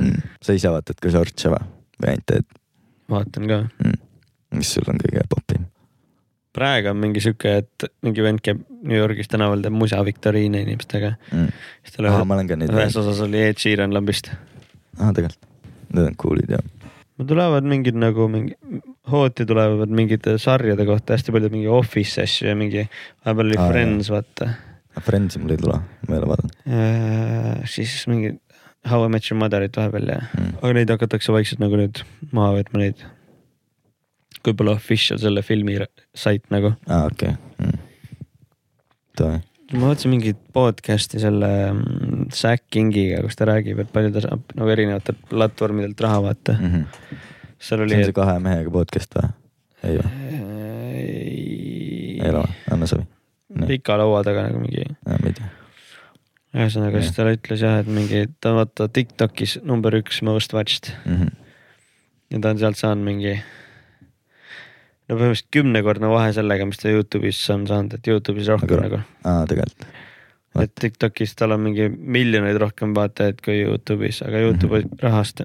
sa 0.42 0.56
ise 0.56 0.72
vaatad 0.72 1.02
ka 1.02 1.12
shorts'e 1.14 1.52
või? 1.52 1.66
või 2.00 2.14
ainult 2.14 2.30
teed? 2.34 2.48
vaatan 3.10 3.50
ka. 3.50 3.64
Mis 4.56 4.72
sul 4.74 4.88
on 4.90 4.98
kõige 5.02 5.22
popim? 5.30 5.66
praegu 6.56 6.90
on 6.90 6.96
mingi 6.98 7.20
sihuke, 7.22 7.52
et 7.62 7.84
mingi 8.02 8.22
vend 8.24 8.40
käib 8.42 8.64
New 8.82 8.96
Yorgis 8.98 9.28
tänaval, 9.30 9.60
teeb 9.62 9.72
musa 9.76 10.00
viktoriine 10.04 10.64
inimestega. 10.64 11.12
siis 11.30 11.94
tal 11.96 12.08
ühes, 12.74 12.96
osas 12.98 13.20
oli 13.26 13.38
Ed 13.46 13.60
Sheeran 13.62 13.94
lambist. 13.94 14.32
aa, 14.98 15.12
tegelikult. 15.14 15.46
Need 15.94 16.06
on 16.06 16.16
cool'id 16.22 16.50
jah. 16.56 16.64
mul 17.18 17.26
tulevad 17.30 17.64
mingid 17.70 17.94
nagu 17.98 18.26
mingi, 18.32 18.56
hooti 19.10 19.46
tulevad 19.46 19.90
mingite 19.94 20.36
sarjade 20.42 20.86
kohta 20.88 21.14
hästi 21.16 21.32
palju 21.34 21.50
mingi 21.54 21.68
Office 21.70 22.22
asju 22.26 22.48
ja 22.50 22.56
mingi, 22.58 22.88
vahepeal 23.24 23.46
oli 23.52 23.58
Aa, 23.60 23.68
Friends, 23.70 24.10
vaata. 24.10 24.50
Friends'i 25.06 25.38
mul 25.38 25.54
ei 25.54 25.60
tule, 25.62 25.78
ma 26.08 26.14
ei 26.16 26.18
ole 26.20 26.28
vaadanud. 26.32 27.64
siis 27.70 27.94
mingi 28.10 28.34
How 28.90 29.04
I 29.06 29.08
Met 29.12 29.26
Your 29.30 29.38
Mother'it 29.42 29.76
vahepeal 29.76 30.08
ja 30.08 30.18
Mm. 30.34 30.54
aga 30.62 30.72
neid 30.72 30.90
hakatakse 30.90 31.32
vaikselt 31.32 31.60
nagu 31.62 31.76
nüüd 31.78 32.02
maha 32.32 32.54
võtma 32.58 32.78
neid. 32.82 33.02
Kui 34.44 34.56
pole 34.56 34.72
official 34.74 35.20
selle 35.20 35.42
filmi 35.46 35.78
sait 36.16 36.44
nagu. 36.54 36.74
aa, 36.88 37.06
okei 37.10 37.34
okay.. 37.36 37.78
tore. 39.18 39.40
ma 39.74 39.90
vaatasin 39.90 40.14
mingit 40.14 40.40
podcast'i 40.56 41.20
selle 41.22 41.50
mm, 41.72 42.30
Zack 42.34 42.66
Kingiga, 42.72 43.22
kus 43.26 43.38
ta 43.38 43.48
räägib, 43.50 43.82
et 43.84 43.92
palju 43.92 44.14
ta 44.16 44.24
saab 44.26 44.56
nagu 44.56 44.72
erinevatelt 44.72 45.22
platvormidelt 45.30 46.00
raha 46.06 46.24
vaata. 46.30 46.56
see 46.60 47.68
seal 47.70 47.84
on 47.84 47.88
oli. 47.88 48.02
see 48.04 48.16
kahe 48.16 48.38
mehega 48.42 48.72
podcast 48.74 49.16
või? 49.18 49.32
ei 49.84 50.00
või? 50.00 50.40
ei 52.20 52.30
ole 52.30 52.44
anna 52.72 52.86
suvi. 52.86 53.06
Nii. 53.50 53.66
pika 53.66 53.96
laua 53.98 54.22
taga 54.26 54.44
nagu 54.46 54.60
mingi, 54.62 54.84
ma 55.06 55.16
ei 55.26 55.34
tea. 55.34 55.48
ühesõnaga 56.54 57.00
siis 57.02 57.16
ta 57.16 57.26
ütles 57.30 57.64
jah, 57.64 57.80
et 57.82 57.88
mingi, 57.90 58.24
ta 58.42 58.52
on 58.52 58.60
vaata 58.60 58.86
Tiktokis 58.92 59.58
number 59.66 59.94
üks 59.98 60.22
most 60.26 60.54
watched 60.54 60.92
Mhm. 61.04 61.32
ja 62.30 62.40
ta 62.40 62.54
on 62.54 62.62
sealt 62.62 62.78
saanud 62.78 63.04
mingi. 63.06 63.40
No 65.10 65.16
põhimõtteliselt 65.18 65.50
kümnekordne 65.56 66.10
vahe 66.12 66.30
sellega, 66.36 66.66
mis 66.70 66.78
ta 66.82 66.92
Youtube'is 66.92 67.40
on 67.54 67.66
saanud, 67.70 67.96
et 67.98 68.06
Youtube'is 68.10 68.48
rohkem 68.52 68.76
Aga- 68.78 68.82
nagu. 68.86 69.00
aa, 69.26 69.42
tegelikult. 69.50 69.86
et 70.60 70.72
Tiktokis 70.74 71.34
tal 71.38 71.52
on 71.54 71.60
mingi 71.66 71.88
miljoneid 71.90 72.56
rohkem 72.62 72.94
vaatajaid 72.96 73.38
kui 73.44 73.60
Youtube'is, 73.64 74.22
aga 74.26 74.40
Youtube'i 74.46 74.84
Mhm. 74.86 74.96
rahast-, 75.02 75.44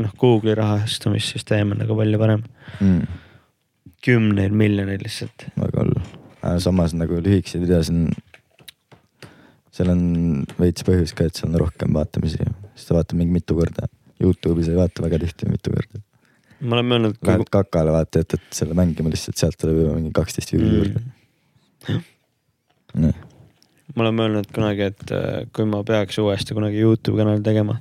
noh 0.00 0.12
Google'i 0.20 0.54
rahastamissüsteem 0.58 1.72
on 1.72 1.78
nagu 1.84 1.96
palju 1.96 2.18
parem. 2.20 2.42
Mm, 2.80 3.06
kümneid 4.04 4.52
miljoneid 4.52 5.00
lihtsalt. 5.04 5.46
väga 5.56 5.84
hull. 5.84 5.94
samas 6.58 6.92
nagu 6.92 7.20
lühikeseid 7.22 7.62
videosid 7.62 7.94
on, 7.94 8.08
seal 9.70 9.88
on 9.92 10.44
veits 10.58 10.82
põhjus 10.82 11.14
ka, 11.14 11.24
et 11.24 11.34
seal 11.38 11.52
on 11.52 11.60
rohkem 11.62 11.92
vaatamisi, 11.94 12.38
sest 12.74 12.88
sa 12.88 12.94
vaatad 12.98 13.14
mingi 13.16 13.32
mitu 13.32 13.54
korda. 13.54 13.86
Youtube'is 14.22 14.68
ei 14.68 14.76
vaata 14.76 15.02
väga 15.04 15.18
tihti 15.22 15.48
mitu 15.48 15.70
korda. 15.70 16.02
Ma 16.62 16.78
olen 16.78 16.88
mõelnud, 16.92 17.18
Lähed 17.26 17.48
kakale, 17.52 17.92
vaata, 17.94 18.22
et, 18.22 18.36
et 18.38 18.54
selle 18.54 18.76
mängima 18.78 19.10
lihtsalt, 19.12 19.38
sealt 19.40 19.58
tuleb 19.60 19.80
juba 19.82 19.96
mingi 19.98 20.12
kaksteist 20.14 20.52
viivi 20.54 20.70
juurde 20.78 21.02
mm.. 21.88 23.12
ma 23.94 24.04
olen 24.06 24.18
mõelnud 24.20 24.50
kunagi, 24.54 24.90
et 24.92 25.14
äh, 25.14 25.42
kui 25.54 25.66
ma 25.68 25.82
peaks 25.86 26.18
uuesti 26.22 26.54
kunagi 26.56 26.80
Youtube 26.80 27.18
kanali 27.18 27.42
tegema, 27.44 27.78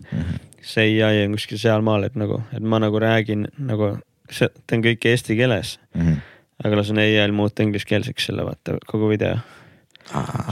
see 0.65 0.97
ai 1.05 1.23
on 1.25 1.37
kuskil 1.37 1.61
sealmaal, 1.61 2.07
et 2.09 2.17
nagu, 2.19 2.41
et 2.55 2.63
ma 2.63 2.79
nagu 2.81 2.99
räägin 3.01 3.47
nagu, 3.69 3.93
teen 4.67 4.83
kõike 4.85 5.13
eesti 5.13 5.37
keeles, 5.39 5.77
Mhm. 5.95 6.19
aga 6.63 6.77
lasen 6.81 7.01
ai-l 7.01 7.33
muuta 7.35 7.63
ingliskeelseks 7.65 8.29
selle 8.29 8.45
vaata 8.45 8.77
kogu 8.87 9.09
video. 9.09 9.37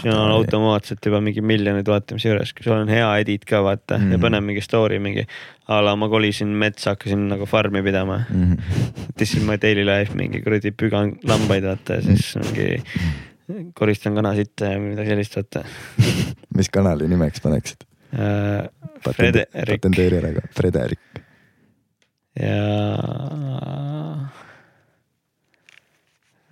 Siin 0.01 0.13
on 0.15 0.31
automaatselt 0.31 1.05
juba 1.05 1.19
mingi 1.21 1.41
miljoneid 1.41 1.87
vaatamisi 1.87 2.27
juures, 2.29 2.53
kui 2.53 2.63
sul 2.63 2.77
on 2.77 2.89
hea 2.89 3.07
edit 3.23 3.45
ka 3.45 3.63
vaata 3.63 3.97
mm 3.97 4.03
-hmm. 4.03 4.11
ja 4.11 4.17
Mhm. 4.17 4.21
panen 4.21 4.43
mingi 4.43 4.61
story 4.61 4.99
mingi 4.99 5.25
a 5.67 5.81
la 5.85 5.95
ma 5.95 6.09
kolisin 6.09 6.47
metsa, 6.47 6.89
hakkasin 6.91 7.27
nagu 7.29 7.45
farmi 7.45 7.83
pidama. 7.83 8.19
Mhm. 8.29 8.53
This 9.17 9.35
is 9.35 9.43
my 9.43 9.57
daily 9.61 9.85
life, 9.85 10.13
mingi 10.15 10.41
kuradi 10.41 10.71
pügan 10.71 11.15
lambaid 11.23 11.63
vaata 11.63 11.93
ja 11.93 12.01
siis 12.01 12.35
mingi 12.35 12.83
koristan 13.73 14.15
kanasitte 14.15 14.65
ja 14.65 14.79
midagi 14.79 15.09
sellist 15.09 15.35
vaata 15.35 15.63
mis 16.55 16.69
kanali 16.69 17.07
nimeks 17.07 17.41
paneksid? 17.41 17.83
äh,. 18.13 18.69
Frederik 19.15 19.81
patenteeri 19.81 20.17
ära 20.17 20.33
ka, 20.33 20.41
Frederik. 20.55 20.99
ja 22.39 22.55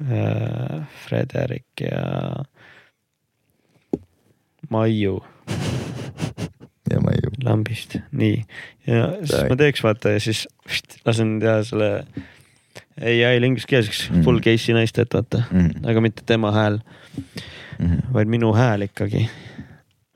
äh, 0.02 0.82
Frederik 1.08 1.66
ja 1.82 2.44
Maiu 4.74 5.20
ja 6.92 7.00
ma 7.04 7.12
ei 7.14 7.20
ju. 7.24 7.32
lambist, 7.44 7.98
nii. 8.12 8.42
ja 8.88 9.08
siis 9.24 9.50
ma 9.50 9.56
teeks 9.60 9.84
vaata 9.84 10.16
ja 10.16 10.20
siis 10.24 10.46
vist, 10.68 10.98
lasen 11.08 11.38
teha 11.44 11.62
selle 11.68 11.90
ai-l 12.98 13.44
ingliskeelseks 13.46 14.08
Mhm. 14.12 14.24
full 14.26 14.40
case'i 14.42 14.74
naistet 14.76 15.14
vaata, 15.14 15.44
aga 15.86 16.02
mitte 16.02 16.24
tema 16.26 16.52
hääl, 16.56 16.80
Mhm. 17.80 18.00
vaid 18.14 18.28
minu 18.32 18.54
hääl 18.58 18.88
ikkagi. 18.88 19.28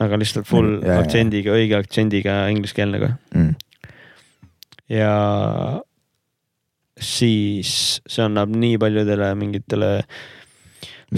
aga 0.01 0.17
lihtsalt 0.17 0.47
full 0.49 0.79
Ja, 0.81 0.93
ja, 0.95 0.99
aktsendiga, 1.03 1.51
õige 1.53 1.75
aktsendiga 1.77 2.47
ingliskeelne 2.49 2.97
ka 2.99 3.09
ja 4.89 5.11
siis 7.01 8.01
see 8.09 8.23
annab 8.25 8.49
nii 8.55 8.79
paljudele 8.81 9.29
mingitele 9.37 9.91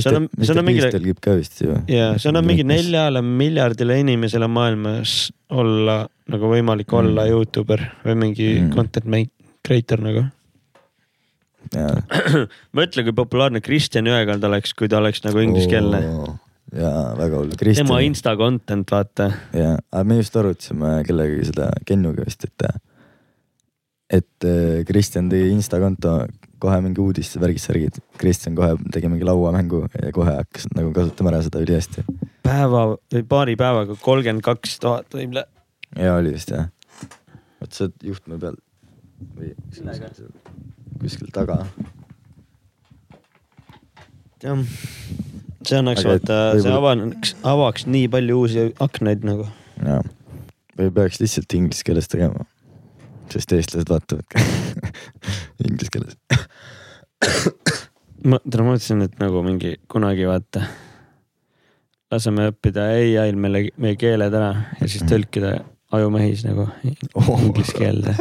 seal 0.01 0.15
on- 0.15 0.29
seal 0.41 0.57
on 0.57 0.65
mingile- 0.65 0.91
telgib 0.91 1.19
ka 1.21 1.35
vist 1.37 1.61
ju. 1.61 1.75
ja 1.87 2.17
see 2.17 2.29
annab 2.31 2.45
mingi. 2.49 2.63
neljale 2.65 3.21
miljardile 3.21 3.99
inimesele 4.01 4.47
maailmas 4.47 5.31
olla 5.51 6.07
nagu 6.29 6.45
võimalik 6.49 6.87
Mm. 6.91 6.97
olla 6.99 7.25
Youtuber 7.27 7.79
või 8.05 8.15
mingi 8.15 8.47
Mm. 8.61 8.71
content 8.73 9.29
creator 9.63 9.99
nagu. 10.01 10.25
mõtle, 12.77 13.03
kui 13.07 13.13
populaarne 13.15 13.61
Kristjan 13.63 14.05
Jõekald 14.09 14.43
oleks, 14.43 14.73
kui 14.77 14.89
ta 14.91 14.99
oleks 14.99 15.23
nagu 15.25 15.39
ingliskeelne. 15.39 16.01
jaa, 16.73 17.15
väga 17.17 17.37
hull. 17.39 17.53
tema 17.73 17.99
insta 18.05 18.35
content, 18.37 18.89
vaata. 18.91 19.29
jaa, 19.53 19.77
aga 19.91 20.03
me 20.03 20.17
just 20.19 20.35
arutasime 20.35 21.03
kellegagi 21.07 21.45
seda 21.51 21.71
Kennuga 21.85 22.25
vist, 22.27 22.43
et 22.43 22.67
et 24.13 24.47
äh, 24.47 24.83
Kristjan 24.87 25.29
tegi 25.31 25.51
Insta 25.53 25.79
konto 25.81 26.17
kohe 26.63 26.79
mingi 26.83 27.01
uudiste 27.03 27.41
värgid, 27.41 27.63
särgid. 27.63 27.97
Kristjan 28.19 28.55
kohe 28.55 28.75
tegi 28.93 29.09
mingi 29.11 29.27
lauamängu 29.27 29.83
ja 29.89 30.11
kohe 30.15 30.35
hakkas 30.37 30.69
nagu 30.75 30.93
kasutama 30.95 31.33
ära 31.33 31.41
seda 31.45 31.63
ülihästi. 31.63 32.05
päeva 32.43 32.85
või 32.93 33.25
paari 33.27 33.57
päevaga 33.59 33.97
kolmkümmend 34.01 34.45
kaks 34.45 34.77
tuhat 34.83 35.17
võib-olla. 35.17 35.47
ja 35.97 36.15
oli 36.19 36.35
vist 36.35 36.53
jah. 36.53 36.69
vot 37.61 37.81
oled 37.81 38.07
juhtme 38.11 38.39
peal 38.39 38.59
või 39.37 39.53
kuskil 41.01 41.33
taga. 41.35 41.63
jah, 44.43 44.63
see 45.63 45.79
annaks 45.79 46.07
vaata, 46.07 46.39
see 46.59 46.73
avaneks, 46.73 47.35
avaks 47.47 47.87
nii 47.87 48.07
palju 48.13 48.39
uusi 48.43 48.67
aknaid 48.83 49.25
nagu. 49.27 49.47
jaa, 49.83 50.01
või 50.79 50.91
peaks 50.99 51.19
lihtsalt 51.23 51.59
inglise 51.59 51.87
keeles 51.87 52.11
tegema. 52.11 52.47
Sest 53.33 53.53
eestlased 53.57 53.89
vaatavad 53.89 54.25
ka 54.29 54.41
inglise 55.67 55.91
keeles. 55.93 56.17
ma, 58.23 58.39
täna 58.45 58.65
mõtlesin, 58.69 59.03
et 59.07 59.19
nagu 59.21 59.43
mingi 59.45 59.75
kunagi 59.91 60.27
vaata, 60.29 60.65
laseme 62.13 62.49
õppida 62.51 62.89
ai-l 62.93 63.37
meile, 63.39 63.67
meie 63.81 63.97
keeled 63.99 64.33
ära 64.37 64.51
ja 64.79 64.89
siis 64.89 65.05
tõlkida 65.09 65.55
ajumehis 65.93 66.45
nagu 66.47 66.67
Oh. 67.13 67.35
inglise 67.37 67.75
keelde 67.77 68.13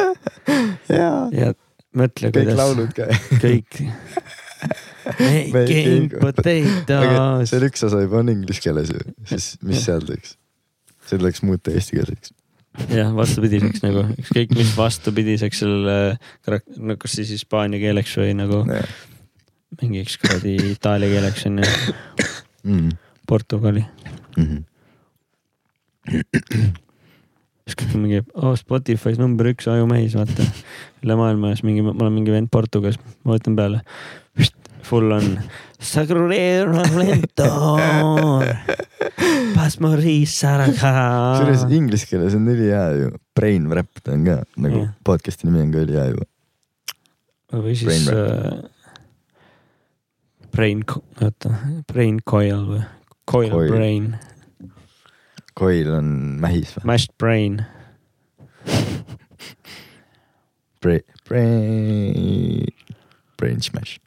jaa, 1.00 1.28
ja 1.32 1.52
mõtle, 1.96 2.28
kõik 2.28 2.42
kuidas 2.42 2.58
laulud 2.58 2.92
ka. 2.96 3.06
kõik. 3.44 3.80
Making 5.52 6.12
potatoes. 6.20 7.50
see 7.50 7.64
üks 7.66 7.82
osa 7.88 8.02
juba 8.04 8.20
on 8.20 8.30
inglise 8.32 8.62
keeles 8.62 8.92
ju, 8.94 9.00
siis 9.28 9.54
mis 9.66 9.82
seal 9.84 10.04
teeks? 10.06 10.36
see 11.08 11.18
tuleks 11.18 11.42
muuta 11.42 11.72
eestikeelseks. 11.74 12.30
jah, 12.92 13.10
vastupidiseks 13.16 13.82
nagu 13.84 14.04
ükskõik 14.16 14.54
mis 14.56 14.72
vastupidiseks 14.76 15.62
sellele 15.64 15.96
karak-, 16.46 16.68
no 16.78 16.96
kas 17.00 17.18
siis 17.18 17.32
hispaania 17.36 17.80
keeleks 17.82 18.14
või 18.20 18.34
nagu 18.38 18.62
mingiks 19.80 20.18
kuradi 20.20 20.56
itaalia 20.72 21.08
keeleks 21.14 21.46
on 21.50 21.62
ju, 21.64 21.70
Mm. 22.62 22.92
portugali. 23.26 23.80
Mhm. 24.38 24.60
siis 27.66 27.76
kui 27.78 27.98
mingi 27.98 28.20
oh, 28.34 28.52
Spotify's 28.58 29.18
number 29.18 29.48
üks 29.50 29.66
ajumehis, 29.70 30.14
vaata. 30.18 30.46
üle 31.02 31.16
maailma 31.18 31.50
ja 31.52 31.58
siis 31.58 31.66
mingi, 31.66 31.82
ma 31.82 31.94
olen 31.96 32.14
mingi 32.14 32.34
vend 32.34 32.50
Portugalis, 32.54 32.98
ma 33.24 33.36
võtan 33.36 33.56
peale. 33.58 33.82
Full 34.82 35.12
on. 35.14 35.28
kusjuures 41.38 41.64
inglise 41.74 42.06
keeles 42.10 42.36
on 42.38 42.46
ülihea 42.52 42.84
ju, 42.98 43.08
Brain 43.34 43.66
Rap 43.72 44.02
on 44.08 44.24
ka 44.26 44.36
nagu 44.56 44.84
Jah. 44.84 44.92
podcast'i 45.06 45.48
nimi 45.48 45.64
on 45.64 45.72
ka 45.74 45.82
ülihea 45.86 46.06
ju. 46.12 46.28
või 47.52 47.74
siis 47.76 48.06
Brain 48.06 48.06
äh, 48.14 48.82
Brain, 50.52 50.84
oota, 51.24 51.54
Brain 51.88 52.18
Coil 52.28 52.66
või? 52.68 52.82
Coil, 53.24 53.50
Coil. 53.50 53.70
Coil. 53.70 53.70
Brain, 53.72 54.08
Coil 55.56 55.94
on 55.96 56.10
mähis 56.42 56.74
või? 56.76 56.84
Mashed 56.92 57.14
Brain. 57.18 57.62
Brain, 60.82 61.02
Brain, 61.28 62.66
Brain 63.38 63.60
Smash, 63.62 64.00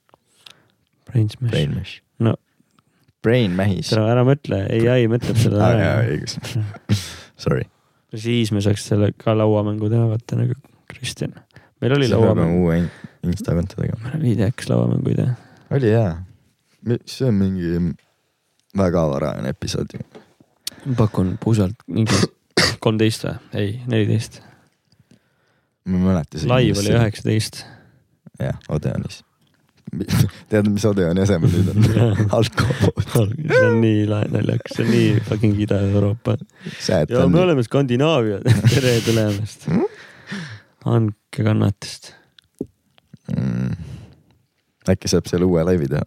Brain 1.16 1.30
Smash. 1.32 1.52
Brain 1.56 1.76
Mash. 1.78 2.02
No. 2.20 2.36
Brain 3.24 3.56
mähis. 3.58 3.90
tere, 3.90 4.04
ära 4.12 4.22
mõtle, 4.28 4.58
ai 4.70 5.08
mõtleb 5.10 5.40
aa 5.56 5.70
jaa, 5.72 5.94
ära. 5.96 6.10
õigus. 6.12 6.36
Sorry. 7.44 7.64
siis 8.16 8.52
me 8.56 8.62
saaks 8.64 8.84
selle 8.92 9.14
ka 9.18 9.34
lauamängu 9.36 9.88
teha, 9.92 10.06
vaata 10.12 10.38
nagu 10.38 10.54
Kristjan. 10.92 11.34
meil 11.82 11.96
oli 11.98 12.10
lauamäng, 12.12 12.60
uue 12.62 12.78
in- 12.84 12.92
Insta 13.26 13.56
konto 13.58 13.80
tegema. 13.80 13.98
meil 14.04 14.20
oli 14.20 14.34
idekas 14.36 14.70
lauamängu 14.70 15.16
idee. 15.16 15.32
oli 15.72 15.92
hea. 15.96 16.12
see 17.10 17.28
on 17.28 17.40
mingi 17.40 17.80
väga 18.78 19.08
varajane 19.10 19.50
episood 19.56 19.96
ju. 19.96 20.04
ma 20.86 20.96
pakun 21.00 21.38
pusalt 21.42 21.82
mingi 21.88 22.20
kolmteist 22.84 23.26
või? 23.26 23.38
ei, 23.54 23.72
neliteist. 23.88 24.42
ma 25.86 25.98
ei 25.98 26.04
mäleta. 26.12 26.44
live 26.44 26.84
oli. 26.84 26.94
üheksateist. 27.00 27.64
jah, 28.40 28.60
Odeonis. 28.70 29.24
tead, 30.52 30.70
mis 30.72 30.86
Odeoni 30.88 31.24
asemel 31.24 31.52
nüüd 31.54 31.72
on? 31.72 31.88
alkopood. 32.38 33.08
see 33.14 33.62
on 33.64 33.80
nii 33.84 34.06
lahe 34.10 34.30
naljakas, 34.34 34.78
see 34.78 34.86
on 34.86 34.92
nii 34.94 35.24
fucking 35.30 35.62
Ida-Euroopa. 35.66 36.38
Ja 37.10 37.26
me 37.32 37.42
oleme 37.44 37.64
Skandinaavia, 37.66 38.42
tere 38.74 38.98
tulemast. 39.06 39.68
andke 40.86 41.46
kannatust. 41.46 42.14
mm.. 43.36 43.76
äkki 44.90 45.12
saab 45.12 45.30
seal 45.32 45.48
uue 45.48 45.64
laivi 45.68 45.90
teha? 45.92 46.06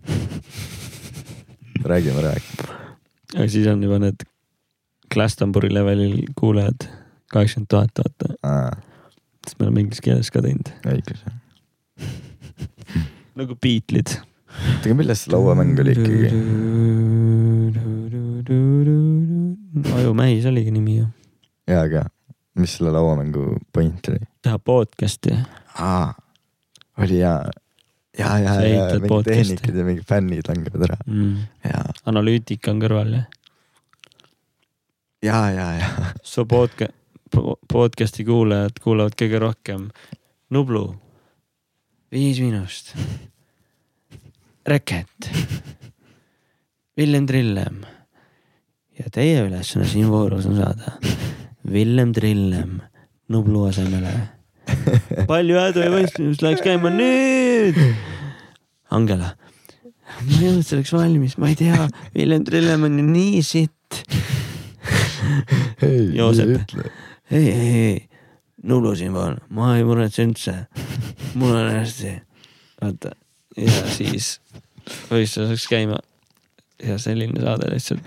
räägime, 1.90 2.22
räägime. 2.22 2.68
aga 3.36 3.48
siis 3.48 3.66
on 3.70 3.82
juba 3.82 3.98
need 3.98 4.26
Glastonbury 5.10 5.72
levelil 5.74 6.20
kuulajad, 6.38 6.86
kaheksakümmend 7.32 7.70
tuhat 7.70 7.98
vaata, 7.98 8.34
siis 9.46 9.58
me 9.58 9.66
oleme 9.66 9.80
inglise 9.86 10.04
keeles 10.04 10.30
ka 10.30 10.42
teinud. 10.44 10.70
õigus. 10.86 11.24
Nagu 13.40 13.56
Beatlesid. 13.56 14.20
oota, 14.50 14.84
aga 14.84 14.96
millest 14.98 15.26
see 15.26 15.34
lauamäng 15.34 15.78
oli 15.80 15.94
ikkagi? 15.96 16.30
ajumähis 19.96 20.46
oligi 20.50 20.74
nimi 20.74 20.98
ju. 20.98 21.06
jaa, 21.70 21.82
aga 21.86 22.04
mis 22.60 22.76
selle 22.76 22.92
lauamängu 22.92 23.56
point 23.72 24.12
oli? 24.12 24.22
teha 24.42 24.58
podcast'i. 24.58 25.36
aa, 25.78 26.14
oli 26.98 27.18
jaa. 27.18 27.50
ja, 28.18 28.38
ja, 28.44 28.54
ja 28.62 28.86
mingid 29.00 29.28
tehnikad 29.30 29.76
ja 29.76 29.84
mingid 29.84 30.08
fännid 30.08 30.48
langevad 30.48 30.88
ära. 30.90 30.96
Mm. 31.06 31.36
ja, 31.64 31.84
analüütika 32.10 32.74
on 32.74 32.82
kõrval 32.82 33.14
jah. 33.16 33.28
ja, 35.24 35.44
ja, 35.56 35.68
ja. 35.80 36.14
su 36.22 36.44
podca-, 36.50 36.92
podcast'i 37.72 38.26
kuulajad 38.28 38.82
kuulavad 38.82 39.16
kõige 39.16 39.40
rohkem 39.40 39.88
Nublu, 40.50 40.88
Viis 42.10 42.40
Miinust, 42.42 42.88
Reket, 44.66 45.28
Villem 46.98 47.26
Trillem 47.26 47.84
ja 48.98 49.12
teie 49.14 49.44
ülesanne 49.46 49.86
siin 49.86 50.08
voorus 50.10 50.48
on 50.50 50.56
saada 50.58 50.96
Villem 51.70 52.10
Trillem 52.10 52.80
Nublu 53.30 53.62
asemele. 53.68 54.10
palju 55.30 55.62
hädu 55.62 55.84
ja 55.86 55.94
võistlust 55.94 56.42
läheks 56.42 56.66
käima 56.66 56.90
nüüd. 56.90 57.78
Angela, 58.90 59.36
ma 60.18 60.34
ei 60.40 60.50
olnud 60.50 60.66
selleks 60.66 60.90
valmis, 60.96 61.38
ma 61.38 61.54
ei 61.54 61.60
tea, 61.62 61.86
Villem 62.18 62.42
Trillem 62.42 62.90
on 62.90 62.98
ju 62.98 63.06
nii 63.06 63.42
sitt 63.46 64.02
Joosep. 66.18 66.74
ei, 67.30 67.46
ei, 67.46 67.70
ei, 67.70 68.09
Nublu 68.62 68.92
siin 68.96 69.14
pool, 69.16 69.38
ma 69.56 69.72
ei 69.78 69.84
muretse 69.88 70.24
üldse. 70.26 70.54
mul 71.34 71.54
on 71.56 71.70
hästi. 71.72 72.20
vaata 72.82 73.14
ja 73.56 73.84
siis 73.92 74.34
võistlus 75.10 75.50
läks 75.52 75.66
käima 75.70 75.98
ja 76.82 76.98
selline 77.00 77.40
saade 77.40 77.70
lihtsalt. 77.72 78.04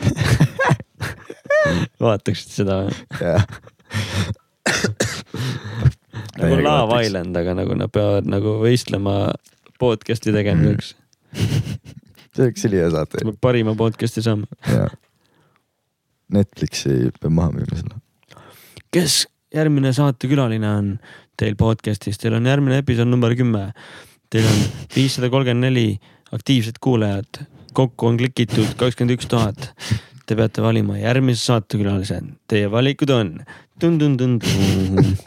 vaataksid 2.03 2.53
seda 2.53 2.79
jah. 3.21 3.45
nagu 6.39 6.59
Love 6.61 7.01
Island, 7.05 7.37
aga 7.39 7.55
nagu 7.57 7.77
nad 7.77 7.93
peavad 7.93 8.29
nagu 8.29 8.57
võistlema 8.61 9.33
podcast'i 9.81 10.33
tegemiseks. 10.35 10.93
see 12.33 12.45
oleks 12.47 12.65
ülihea 12.69 12.89
saate. 12.93 13.25
parima 13.41 13.75
podcast'i 13.79 14.25
saama. 14.25 14.49
jaa. 14.69 14.89
Netflixi 16.33 17.11
peab 17.19 17.33
maha 17.35 17.53
müüma 17.57 17.77
selle. 17.77 18.01
kes 18.93 19.23
järgmine 19.53 19.93
saatekülaline 19.93 20.69
on 20.69 20.87
teil 21.37 21.55
podcast'is, 21.59 22.17
teil 22.21 22.37
on 22.37 22.47
järgmine 22.49 22.79
episood 22.81 23.09
number 23.09 23.35
kümme. 23.37 23.71
Teil 24.33 24.47
on 24.49 24.63
viissada 24.95 25.29
kolmkümmend 25.29 25.67
neli 25.67 25.99
aktiivset 26.33 26.79
kuulajat, 26.81 27.43
kokku 27.77 28.09
on 28.09 28.17
klikitud 28.17 28.73
kakskümmend 28.79 29.17
üks 29.17 29.29
tuhat. 29.29 29.69
Te 30.25 30.37
peate 30.39 30.63
valima 30.63 30.97
järgmise 30.97 31.43
saatekülalise, 31.43 32.21
teie 32.47 32.71
valikud 32.71 33.11
on 33.13 33.35
tun-tun-tun-tun. 33.79 35.17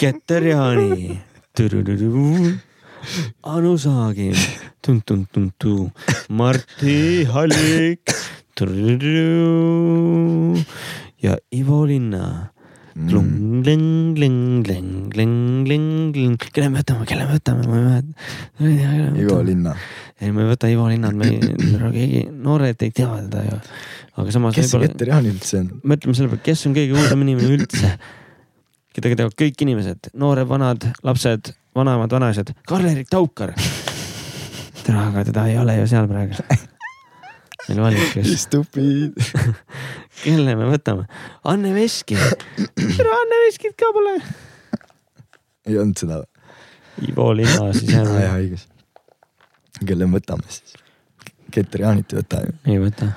Keter 0.00 0.42
Jaani, 0.48 1.20
Anu 3.44 3.76
Saagim, 3.78 4.34
tun-tun-tun-tun, 4.82 5.92
Martti 6.28 7.24
Hallik 7.28 8.10
ja 11.24 11.38
Ivo 11.50 11.84
Linna. 11.88 12.50
Mm. 12.94 13.08
kelle 16.54 16.68
me 16.70 16.78
võtame, 16.78 17.06
kelle 17.10 17.24
me 17.26 17.38
võtame, 17.40 17.64
ma 17.66 17.78
ei 17.80 17.86
mäleta. 17.88 18.12
Ivo. 19.18 19.38
Linna. 19.42 19.72
ei, 20.20 20.30
ma 20.30 20.44
ei 20.44 20.50
võta 20.52 20.70
Ivo 20.70 20.86
Linnat, 20.92 21.16
me 21.18 21.32
keegi, 21.96 22.20
noored 22.30 22.84
ei 22.86 22.92
tea 22.94 23.08
teda 23.24 23.42
ju. 23.48 23.56
aga 24.22 24.34
samas 24.36 24.54
kes 24.54 24.70
see 24.70 24.84
Keter 24.84 25.10
Jaan 25.10 25.26
üldse 25.26 25.58
on? 25.64 25.72
mõtleme 25.82 26.14
selle 26.14 26.30
peale, 26.30 26.44
kes 26.46 26.62
on 26.68 26.76
kõige 26.76 26.94
uudsem 26.94 27.24
inimene 27.26 27.50
üldse, 27.56 27.90
keda 28.94 29.10
teavad 29.24 29.34
kõik 29.42 29.66
inimesed, 29.66 30.12
noored, 30.14 30.46
vanad, 30.52 30.86
lapsed, 31.02 31.50
vanaemad, 31.74 32.14
vanaisad, 32.14 32.54
Karl-Erik 32.70 33.10
Taukar. 33.10 33.56
tere, 34.84 35.00
aga 35.00 35.26
teda 35.32 35.48
ei 35.50 35.58
ole 35.58 35.80
ju 35.80 35.90
seal 35.90 36.06
praegu. 36.06 36.70
Meil 37.68 37.80
valikus, 37.84 38.30
Stupid. 38.44 39.18
kelle 40.24 40.54
me 40.58 40.68
võtame? 40.70 41.06
Anne 41.50 41.72
Veski. 41.76 42.16
tere, 42.16 43.10
Anne 43.20 43.40
Veskit 43.46 43.76
ka 43.80 43.90
pole. 43.96 44.14
ei 45.66 45.78
olnud 45.80 45.98
seda 46.00 46.20
või? 46.22 46.30
Ivo 47.08 47.28
Linna 47.34 47.72
siis 47.74 47.90
aa 47.90 48.00
jälle 48.00 48.20
jaa, 48.24 48.34
õigus. 48.38 48.66
kelle 49.86 50.06
me 50.06 50.18
võtame 50.20 50.46
siis? 50.48 50.76
Keter 51.54 51.84
Jaanit 51.86 52.12
ei 52.12 52.18
võta 52.20 52.42
ju. 52.44 52.52
ei 52.74 52.78
võta. 52.82 53.08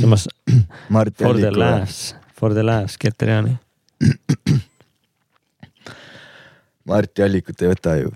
samas 0.00 0.28
for 1.22 1.40
the 1.40 1.50
laughs, 1.52 2.14
for 2.36 2.54
the 2.56 2.64
laughs, 2.64 2.96
Keter 3.00 3.28
Jaani. 3.34 3.56
Mart 6.88 7.18
Jallikut 7.18 7.62
ei 7.64 7.70
võta 7.72 7.94
ju. 7.96 8.10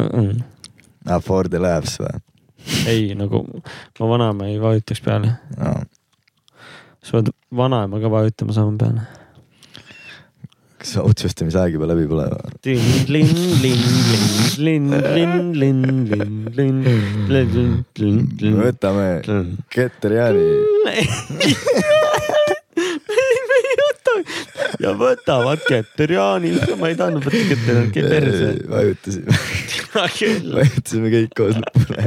aa, 0.00 1.20
For 1.20 1.48
the 1.50 1.58
laughs 1.58 1.98
või? 2.00 2.20
ei, 2.86 3.14
nagu 3.18 3.44
ma 4.00 4.10
vanaema 4.14 4.50
ei 4.50 4.58
vajutaks 4.62 5.00
peale. 5.04 5.34
sa 7.02 7.16
pead 7.16 7.32
vanaema 7.56 8.00
ka 8.00 8.12
vajutama 8.12 8.52
sama 8.56 8.76
peale. 8.78 9.06
kas 10.80 10.96
otsustamisaeg 11.02 11.76
juba 11.76 11.86
läbi 11.90 12.06
pole 12.08 12.26
või? 12.32 12.40
võtame 18.64 19.08
Keter 19.72 20.12
Jaani. 20.18 20.46
Ja 24.80 24.92
võtavad 24.96 25.60
Keter-Jaani, 25.68 26.50
ma 26.80 26.88
ei 26.90 26.96
tahtnud 26.98 27.24
võtta 27.26 27.42
Keter-Jaani, 27.50 27.90
Keter-Jaani. 27.94 28.62
vajutasime, 28.70 29.30
vajutasime 30.56 31.08
kõik 31.16 31.32
koos 31.36 31.56
lõpule. 31.60 32.02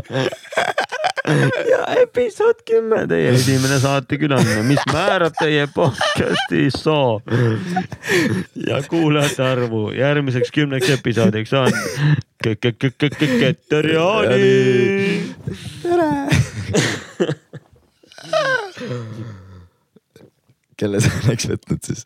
ja 1.72 1.82
episood 2.02 2.60
kümme, 2.68 3.00
teie 3.08 3.30
esimene 3.36 3.78
saatekülaline, 3.84 4.62
mis 4.68 4.84
määrab 4.92 5.34
teie 5.40 5.66
podcast'i 5.76 6.62
soo. 6.74 7.22
ja 8.68 8.76
kuulajate 8.90 9.44
arvu 9.46 9.82
järgmiseks 9.96 10.52
kümneks 10.56 10.90
episoodiks 10.98 11.54
on 11.58 11.72
Keter-Jaani. 12.44 14.54
kelle 20.78 21.00
sa 21.00 21.10
oleks 21.24 21.46
võtnud 21.48 21.80
siis? 21.86 22.06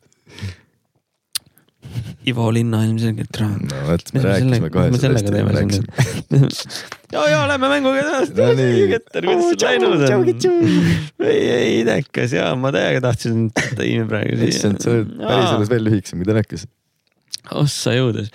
Ivo 2.28 2.49
Linna 2.51 2.82
ilmselgelt 2.84 3.38
no 3.39 3.82
vot, 3.88 4.09
me 4.13 4.21
rääkisime 4.23 4.69
kohe 4.73 4.89
rääkisime. 4.91 6.49
ja, 7.13 7.21
ja 7.30 7.43
lähme 7.47 7.69
mänguga 7.71 8.01
edasi. 8.01 8.34
Keter, 8.91 9.28
kuidas 9.30 9.45
sul 9.45 9.55
läinud 9.63 10.03
on? 10.09 10.25
ei, 11.23 11.49
ei 11.53 11.69
idekas 11.84 12.36
ja 12.36 12.49
ma 12.59 12.73
täiega 12.75 12.99
tahtsin 13.07 13.47
tiimi 13.80 14.07
praegu 14.09 14.36
siia. 14.41 14.51
issand, 14.51 14.84
sa 14.84 14.91
oled 14.91 15.13
päriselus 15.21 15.71
veel 15.71 15.88
lühikesem 15.88 16.19
kui 16.19 16.28
telekas. 16.28 16.67
ossa 17.63 17.95
jõudes. 17.95 18.28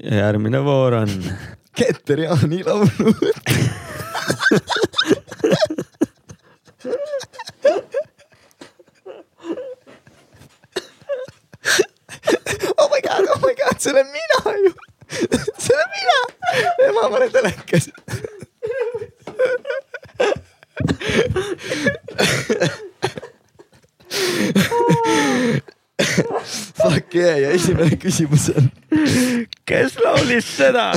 järgmine 0.00 0.64
voor 0.64 0.92
on 1.02 1.12
Keter 1.76 2.24
Jaani 2.24 2.64
laulu. 2.64 3.12
oh 12.78 12.88
my 12.90 13.54
oh 13.76 13.80
god, 13.80 13.80
see 13.80 13.90
olen 13.92 14.06
mina 14.06 14.56
ju. 14.64 14.72
see 15.58 15.74
olen 15.74 15.90
mina. 15.96 16.18
ema, 16.88 17.08
ma 17.08 17.16
olen 17.16 17.30
telekas. 17.32 17.88
Fuck 26.76 27.14
yeah 27.14 27.40
ja 27.40 27.50
esimene 27.50 27.96
küsimus 27.98 28.48
on. 28.56 28.70
kes 29.66 29.96
laulis 30.04 30.48
seda? 30.56 30.92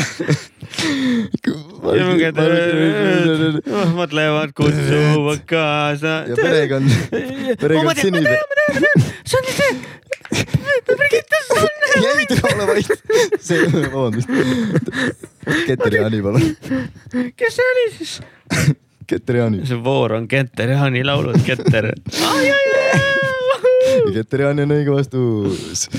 mõtlevad 3.98 4.54
kutsuvad 4.58 5.46
kaasa. 5.50 6.24
ja 6.30 6.36
perekond, 6.36 6.92
perekond 7.62 8.04
sünnib. 8.04 8.28
see 9.26 9.40
on 9.40 9.50
see. 9.56 9.74
Brigitte 10.98 11.40
Sonne. 11.48 12.02
jäi 12.04 12.26
tule 12.28 12.54
ole 12.54 12.68
vait. 12.68 12.88
see, 13.40 13.66
vabandust. 13.92 14.30
Keter 15.68 15.96
Jaani, 15.96 16.22
palun. 16.22 16.46
kes 17.36 17.56
see 17.56 17.72
oli 17.74 17.86
siis? 17.98 18.22
Keter 19.08 19.36
Jaani. 19.42 19.66
see 19.66 19.84
voor 19.84 20.14
on 20.14 20.28
Keter 20.28 20.70
Jaani 20.76 21.04
laulud, 21.04 21.42
Keter. 21.46 21.92
Keter 24.14 24.42
Jaani 24.48 24.68
on 24.68 24.78
õige 24.78 24.94
vastus. 24.94 25.90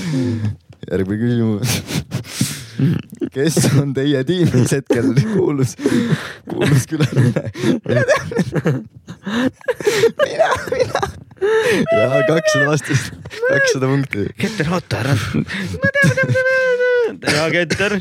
järgmine 0.91 1.21
küsimus. 1.21 1.77
Kes 3.33 3.57
on 3.81 3.93
teie 3.93 4.23
tiimis 4.25 4.71
hetkel 4.73 5.11
kuulus, 5.33 5.75
kuulus 6.49 6.87
külaline? 6.89 7.43
mina 7.87 8.03
tean. 8.09 8.79
mina, 10.21 10.49
mina. 10.71 11.03
ja 11.91 12.21
kakssada 12.27 12.65
vastust, 12.69 13.13
kakssada 13.47 13.91
punkti. 13.91 14.25
Keter, 14.41 14.71
oota 14.73 15.01
ära. 15.03 15.17
ja 17.35 17.49
Keter. 17.53 17.99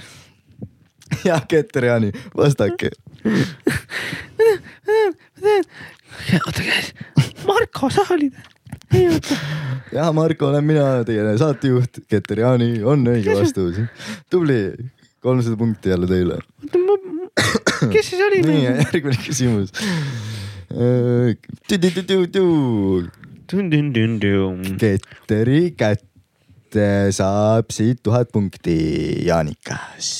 ja 1.25 1.41
Keter 1.49 1.91
Jaani, 1.91 2.13
vastake. 2.37 2.95
oota 6.41 6.63
käes, 6.63 6.95
Marko, 7.47 7.91
sa 7.93 8.09
olid? 8.17 8.35
Ei 8.95 9.07
oota. 9.09 9.37
ja 9.93 10.09
Marko 10.17 10.49
olen 10.51 10.65
mina, 10.67 10.87
teie 11.07 11.37
saatejuht, 11.41 12.03
Keter 12.11 12.43
Jaani 12.45 12.73
on 12.83 13.05
õige 13.11 13.37
vastus. 13.39 13.81
tubli, 14.31 14.61
kolmsada 15.21 15.57
punkti 15.61 15.93
jälle 15.93 16.09
teile. 16.11 16.41
kes 17.95 18.11
siis 18.13 18.23
oli? 18.27 18.43
nii, 18.47 18.65
järgmine 18.69 19.19
küsimus. 19.25 19.75
Ketteri 24.79 25.73
kätte 25.79 27.11
saab 27.15 27.73
siit 27.75 28.03
tuhat 28.07 28.31
punkti, 28.33 28.77
Jaanikas. 29.27 30.11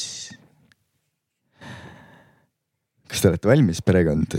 kas 3.11 3.23
te 3.23 3.31
olete 3.31 3.51
valmis, 3.51 3.83
perekond? 3.83 4.39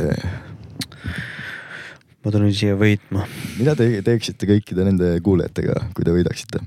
Ma 2.22 2.34
tulin 2.34 2.54
siia 2.56 2.78
võitma. 2.80 3.26
mida 3.58 3.76
te 3.78 3.88
teeksite 4.06 4.50
kõikide 4.50 4.86
nende 4.88 5.16
kuulajatega, 5.26 5.88
kui 5.98 6.08
te 6.08 6.14
võidaksite? 6.16 6.64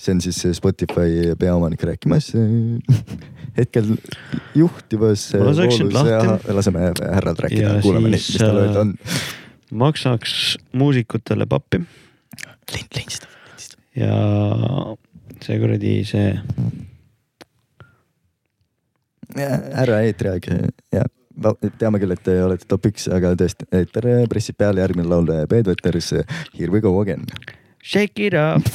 see 0.00 0.14
on 0.16 0.22
siis 0.24 0.38
see 0.40 0.54
Spotify 0.56 1.34
peaomanik 1.38 1.82
rääkimas. 1.84 2.30
hetkel 3.58 3.96
juhtivas 4.56 5.26
laseme 5.34 6.92
härrad 7.00 7.44
rääkida 7.44 7.80
kuulame 7.84 8.12
neid, 8.12 8.22
mis 8.22 8.38
tal 8.38 8.62
öelda 8.62 8.84
on. 8.86 8.94
maksaks 9.70 10.56
muusikutele 10.72 11.46
pappi 11.50 11.82
lind, 11.82 12.96
lindistab, 12.96 13.34
lindistab. 13.48 13.80
ja 13.98 14.14
see 15.44 15.60
kuradi 15.60 15.94
see, 16.08 16.28
härra 19.36 20.02
eetriaeg 20.08 20.50
ja 21.36 21.54
teame 21.78 22.00
küll, 22.02 22.12
et 22.14 22.22
te 22.24 22.44
olete 22.44 22.66
top 22.68 22.86
üks, 22.90 23.08
aga 23.12 23.34
tõesti, 23.38 23.66
eeter 23.72 24.04
pressib 24.30 24.56
peale 24.58 24.80
järgmine 24.82 25.08
laul 25.08 25.26
Peet 25.48 25.66
Veters, 25.70 26.12
Here 26.56 26.72
we 26.72 26.80
go 26.80 27.00
again. 27.00 27.24
Shake 27.82 28.26
it 28.26 28.34
up 28.34 28.66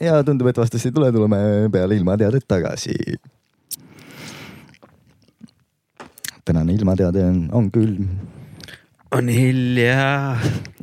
ja 0.00 0.22
tundub, 0.24 0.48
et 0.50 0.58
vastust 0.60 0.86
ei 0.88 0.92
tule, 0.94 1.12
tuleme 1.12 1.38
peale 1.72 1.96
ilmateadet 1.98 2.44
tagasi. 2.48 2.94
tänane 6.44 6.72
ilmateade 6.72 7.24
on, 7.24 7.48
on 7.52 7.70
külm. 7.70 8.08
on 9.12 9.28
hilja. 9.28 10.36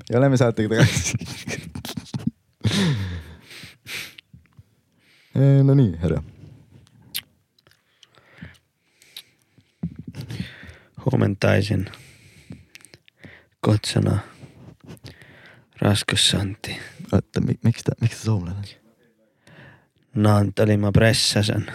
ja 0.09 0.17
oleme 0.17 0.38
saatega 0.38 0.75
tagasi 0.75 1.17
Nonii, 5.38 5.97
härra. 5.97 6.23
huomentaisen 11.05 11.91
kotsana 13.61 14.19
raskusanti. 15.81 16.79
oota, 17.11 17.41
miks 17.63 17.83
ta, 17.83 17.91
miks 18.01 18.17
ta 18.17 18.23
soomlane 18.23 18.57
on? 18.57 18.65
Naant 20.23 20.59
oli 20.59 20.77
ma 20.77 20.91
pressasin. 20.91 21.65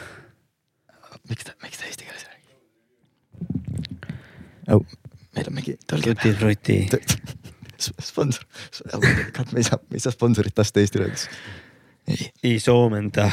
miks 1.29 1.45
ta, 1.45 1.53
miks 1.63 1.79
ta 1.79 1.85
eesti 1.85 2.05
keeles 2.05 2.27
räägib 2.27 2.51
oh,? 4.69 4.87
meil 5.35 5.47
on 5.47 5.55
mingi. 5.55 5.79
Tutti 5.87 6.35
frutti. 6.35 6.89
sponsor, 8.11 8.45
me 9.53 9.57
ei 9.57 9.63
saa, 9.63 9.79
me 9.91 9.95
ei 9.95 10.01
saa 10.01 10.13
sponsorit 10.13 10.59
lasta 10.59 10.81
eesti 10.81 10.99
keeles. 10.99 11.29
Ei. 12.09 12.31
ei 12.45 12.61
soomenda. 12.61 13.31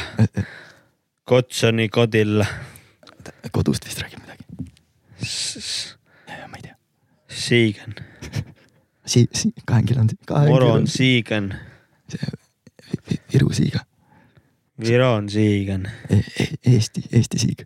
Kotsoni 1.24 1.88
kodilla. 1.88 2.46
kodust 3.52 3.86
vist 3.86 4.02
räägib 4.02 4.20
midagi. 4.20 4.44
ma 6.48 6.56
ei 6.56 6.62
tea. 6.62 6.76
Siigen. 7.28 7.94
Si-, 9.06 9.28
si-, 9.32 9.54
kahekil 9.66 10.00
on. 10.00 10.08
Moro 10.48 10.72
on 10.72 10.86
Siigen. 10.86 11.54
Viru 13.32 13.52
Siiga 13.52 13.84
Viro 14.80 15.14
on 15.14 15.28
Siigen 15.28 15.88
e. 16.10 16.16
E 16.16 16.46
Eesti, 16.66 17.02
Eesti 17.12 17.38
Siig. 17.38 17.64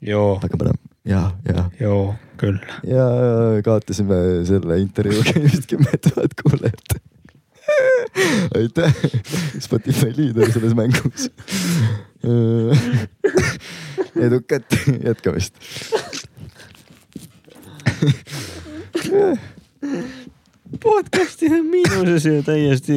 joo. 0.00 0.38
väga 0.42 0.58
põnev 0.58 0.78
ja, 1.08 1.22
ja. 1.48 1.64
joo, 1.80 2.14
küll. 2.40 2.58
ja 2.86 3.06
kaotasime 3.64 4.18
selle 4.48 4.80
intervjuuga 4.82 5.34
just 5.46 5.68
kümme 5.70 5.98
tuhat 6.08 6.36
kuulajat 6.42 7.01
aitäh, 8.58 8.94
Spotify 9.66 10.12
liider 10.16 10.52
selles 10.52 10.74
mängus 10.78 11.30
edukat 14.26 14.78
jätkamist 15.04 15.54
podcast'i 20.82 21.50
on 21.52 21.66
miinuses 21.66 22.26
ju 22.26 22.42
täiesti 22.46 22.96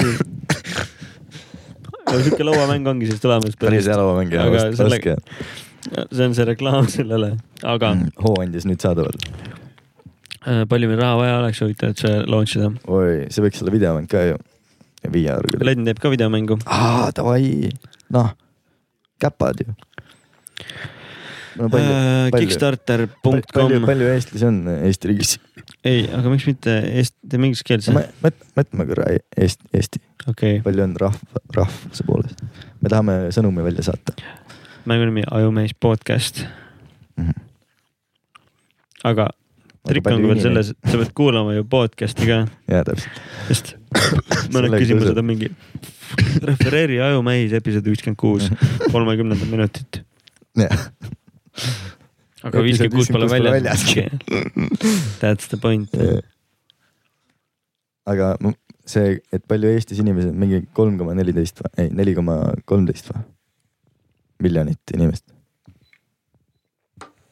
aga 2.06 2.22
sihuke 2.24 2.46
lauamäng 2.46 2.88
ongi 2.88 3.10
siis 3.10 3.22
tulemas. 3.22 3.58
päris 3.60 3.88
hea 3.90 3.98
lauamäng 3.98 4.34
jah, 4.34 4.48
ostke. 4.86 5.16
see 6.12 6.26
on 6.26 6.36
see 6.38 6.46
reklaam 6.46 6.88
sellele, 6.92 7.36
aga 7.64 7.94
mm,. 7.94 8.14
hooandis 8.26 8.66
nüüd 8.70 8.82
saadaval. 8.82 9.18
Äh, 10.46 10.64
palju 10.70 10.90
meil 10.90 11.02
raha 11.02 11.18
vaja 11.22 11.38
oleks, 11.42 11.62
huvitav, 11.66 11.94
et 11.94 12.04
see 12.04 12.20
launch 12.30 12.58
ida? 12.58 12.72
oi, 12.88 13.26
see 13.34 13.46
võiks 13.46 13.64
olla 13.64 13.74
videomäng 13.74 14.10
ka 14.12 14.24
ju. 14.30 14.42
Viie 15.14 15.32
euro 15.34 15.52
küll. 15.52 15.66
Len 15.68 15.86
teeb 15.88 16.02
ka 16.02 16.12
videomängu. 16.14 16.60
aa, 16.66 17.10
davai, 17.16 17.72
noh, 18.16 18.34
käpad 19.22 19.64
ju 19.64 19.74
no,. 21.56 21.70
Uh, 21.72 22.30
Kickstarter.com. 22.36 23.42
palju, 23.54 23.82
palju 23.86 24.10
eestlasi 24.12 24.48
on 24.50 24.58
Eesti 24.76 25.12
riigis? 25.12 25.38
ei, 25.88 26.04
aga 26.14 26.32
miks 26.34 26.48
mitte 26.50 26.74
eesti, 27.00 27.16
teeme 27.32 27.50
inglise 27.50 27.66
keeles 27.68 27.88
no,. 27.94 28.04
mõtleme 28.58 28.88
korra 28.90 29.08
Eesti, 29.38 29.70
Eesti 29.74 30.02
okay.. 30.30 30.60
palju 30.66 30.86
on 30.86 30.98
rahva, 31.00 31.44
rahvuse 31.56 32.08
poolest? 32.08 32.44
me 32.82 32.92
tahame 32.92 33.18
sõnumi 33.36 33.66
välja 33.66 33.88
saata. 33.90 34.16
mängu 34.90 35.10
nimi 35.10 35.26
Ajumees 35.32 35.74
podcast 35.80 36.44
mm. 36.44 37.26
-hmm. 37.30 37.42
aga 39.12 39.30
trikk 39.86 40.12
on 40.12 40.22
ka 40.24 40.32
veel 40.34 40.44
selles, 40.44 40.72
et 40.76 40.92
sa 40.92 41.00
pead 41.02 41.14
kuulama 41.18 41.56
ju 41.58 41.66
podcast'i 41.70 42.30
ka. 42.30 42.44
jaa, 42.72 42.86
täpselt. 42.88 43.22
sest 43.50 43.76
mõned 44.56 44.78
küsimused 44.78 45.22
on 45.22 45.28
mingi 45.28 45.52
refereeri 46.46 47.00
Ajumees 47.04 47.56
episood 47.58 47.88
viiskümmend 47.90 48.20
kuus, 48.20 48.50
kolmekümnendat 48.94 49.52
minutit. 49.52 50.02
jah 50.60 50.88
aga 52.46 52.64
viiskümmend 52.66 52.96
kuus 52.96 53.12
pole 53.14 53.30
väljas. 53.32 53.86
That's 55.22 55.50
the 55.50 55.58
point. 55.62 55.94
aga 58.06 58.36
see, 58.86 59.16
et 59.34 59.46
palju 59.50 59.72
Eestis 59.74 60.02
inimesi 60.04 60.30
mingi 60.30 60.62
kolm 60.78 61.00
koma 61.00 61.16
neliteist 61.18 61.64
või, 61.64 61.72
ei 61.82 61.94
neli 61.96 62.14
koma 62.18 62.38
kolmteist 62.70 63.10
või? 63.14 63.24
miljonit 64.46 64.94
inimest. 64.94 65.26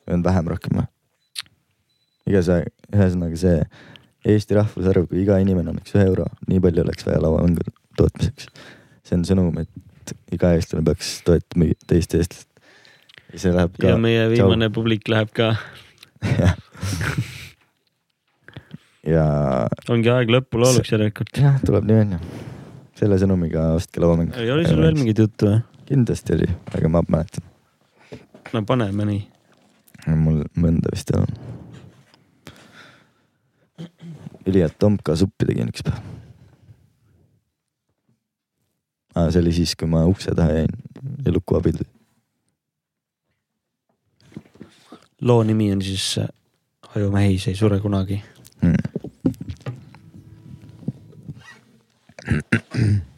on 0.09 0.23
vähem, 0.25 0.49
rohkem 0.49 0.79
või? 0.79 0.89
Igatahes, 2.29 2.71
ühesõnaga 2.93 3.39
see 3.39 3.57
Eesti 4.23 4.55
rahvusarv, 4.55 5.09
kui 5.09 5.19
iga 5.25 5.35
inimene 5.43 5.73
annaks 5.73 5.95
ühe 5.97 6.05
euro, 6.07 6.29
nii 6.47 6.61
palju 6.63 6.85
oleks 6.85 7.03
vaja 7.03 7.19
lauamängu 7.25 7.65
tootmiseks. 7.99 8.47
see 9.03 9.17
on 9.17 9.25
sõnum, 9.27 9.57
et 9.59 10.13
iga 10.35 10.53
eestlane 10.55 10.85
peaks 10.87 11.17
toetama 11.27 11.69
teist 11.89 12.15
eestlast. 12.15 12.47
ja 13.33 13.43
see 13.45 13.55
läheb 13.55 13.75
ka. 13.77 13.91
ja 13.91 13.99
meie 13.99 14.29
viimane 14.31 14.69
Tšau. 14.69 14.75
publik 14.79 15.11
läheb 15.11 15.33
ka 15.35 15.53
jah 16.23 16.55
ja. 19.07 19.25
ongi 19.91 20.11
aeg 20.13 20.31
lõpulauluks 20.31 20.91
järelikult. 20.93 21.35
jah, 21.37 21.59
tuleb 21.65 21.87
nii 21.89 21.99
onju. 22.05 22.19
selle 22.99 23.19
sõnumiga 23.21 23.71
ostke 23.77 24.03
lauamäng. 24.03 24.35
oli 24.55 24.67
sul 24.67 24.83
veel 24.83 24.99
mingit 24.99 25.23
juttu 25.25 25.49
või? 25.49 25.59
kindlasti 25.89 26.37
oli, 26.37 26.49
aga 26.77 26.91
ma 26.91 27.03
mäletan. 27.07 27.43
no 28.53 28.63
paneme 28.67 29.09
nii. 29.09 29.23
mul 30.15 30.43
mõnda 30.55 30.93
vist 30.93 31.11
ei 31.11 31.19
ole. 31.19 31.52
Ülihead 34.47 34.75
tomka 34.79 35.15
suppi 35.15 35.45
tegin 35.49 35.71
üks 35.71 35.83
päev 35.85 35.99
ah,. 39.15 39.29
see 39.31 39.41
oli 39.41 39.53
siis, 39.53 39.75
kui 39.75 39.87
ma 39.89 40.05
ukse 40.09 40.35
taha 40.35 40.51
jäin 40.59 40.73
ja 41.25 41.31
luku 41.33 41.55
abil. 41.59 41.77
loo 45.21 45.43
nimi 45.43 45.71
on 45.71 45.81
siis 45.81 46.19
Ajumehis 46.95 47.47
ei 47.47 47.55
sure 47.55 47.79
kunagi 47.79 48.21
mm.. 48.61 48.75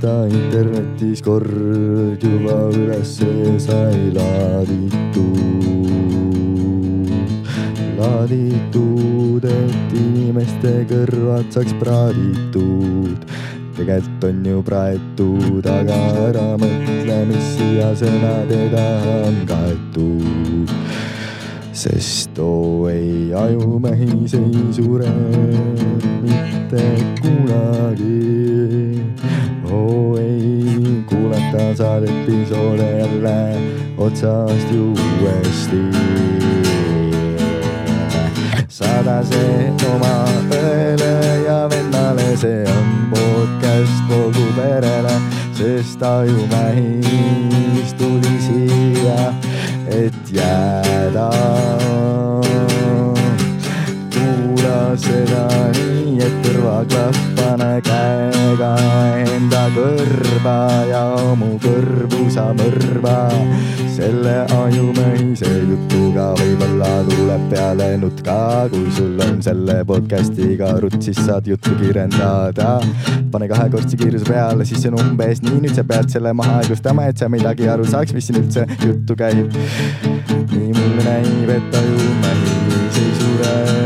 ta 0.00 0.24
internetis 0.24 1.20
kord 1.20 2.22
juba 2.24 2.72
ülesse 2.72 3.28
sai 3.60 4.08
laaditud. 4.16 5.20
laaditud, 8.00 9.44
et 9.44 9.92
inimeste 9.92 10.72
kõrvad 10.88 11.52
saaks 11.52 11.76
praaditud. 11.82 13.28
tegelikult 13.76 14.24
on 14.24 14.44
ju 14.44 14.62
praetud, 14.64 15.68
aga 15.68 16.00
ära 16.28 16.48
mõtle, 16.56 17.20
mis 17.28 17.52
siia 17.58 17.92
sõnadega 17.92 18.88
on 19.20 19.36
kaetud 19.48 20.74
sest 21.80 22.36
oo 22.40 22.88
ei 22.88 23.32
ajumehis 23.32 24.34
ei 24.36 24.64
sure 24.74 25.12
mitte 26.20 26.82
kunagi 27.22 28.20
oo 29.70 30.18
ei 30.18 31.02
kuulata 31.06 31.74
saad 31.76 32.02
episoode 32.02 32.98
jälle 32.98 33.60
otsast 33.98 34.72
ju 34.72 34.94
uuesti. 34.94 35.80
saada 38.68 39.20
see 39.28 39.72
oma 39.92 40.24
õele 40.56 41.12
ja 41.44 41.68
vennale, 41.68 42.36
see 42.40 42.64
on 42.64 42.88
podcast 43.12 43.98
kogu 44.08 44.46
perele, 44.56 45.16
sest 45.58 46.02
ajumähis 46.02 47.94
tuli 47.98 48.36
siia, 48.46 49.32
et 50.00 50.32
jääda 50.32 51.28
seda 54.98 55.44
nii, 55.76 56.18
et 56.24 56.36
kõrvaklapp 56.44 57.18
pane 57.38 57.70
käega 57.86 58.70
enda 59.22 59.64
kõrva 59.74 60.58
ja 60.88 61.04
mu 61.38 61.56
kõrvu 61.62 62.26
sa 62.32 62.50
mõrva. 62.56 63.18
selle 64.00 64.46
ajumehise 64.56 65.48
jutuga 65.68 66.30
võib-olla 66.38 66.90
tuleb 67.10 67.42
peale 67.50 67.88
nutt 68.00 68.22
ka, 68.24 68.68
kui 68.72 68.88
sul 68.96 69.18
on 69.20 69.42
selle 69.44 69.82
podcast'iga 69.84 70.70
rutt, 70.80 71.02
siis 71.04 71.20
saad 71.26 71.46
juttu 71.46 71.74
kirjeldada. 71.80 72.78
pane 73.30 73.48
kahekordse 73.48 73.96
kiiruse 74.00 74.24
peale, 74.24 74.64
siis 74.64 74.86
on 74.86 74.98
umbes 75.02 75.42
nii, 75.42 75.60
nüüd 75.66 75.74
sa 75.76 75.84
pead 75.84 76.08
selle 76.10 76.32
maha 76.32 76.60
aeglustama, 76.62 77.06
et 77.10 77.18
sa 77.18 77.28
midagi 77.28 77.68
aru 77.68 77.84
saaks, 77.84 78.14
mis 78.16 78.26
siin 78.30 78.40
üldse 78.42 78.66
juttu 78.86 79.16
käib. 79.16 79.52
nii 80.50 80.72
mulle 80.72 81.04
näib, 81.04 81.54
et 81.58 81.78
ajumehis 81.82 82.98
ei 83.04 83.12
sure, 83.20 83.79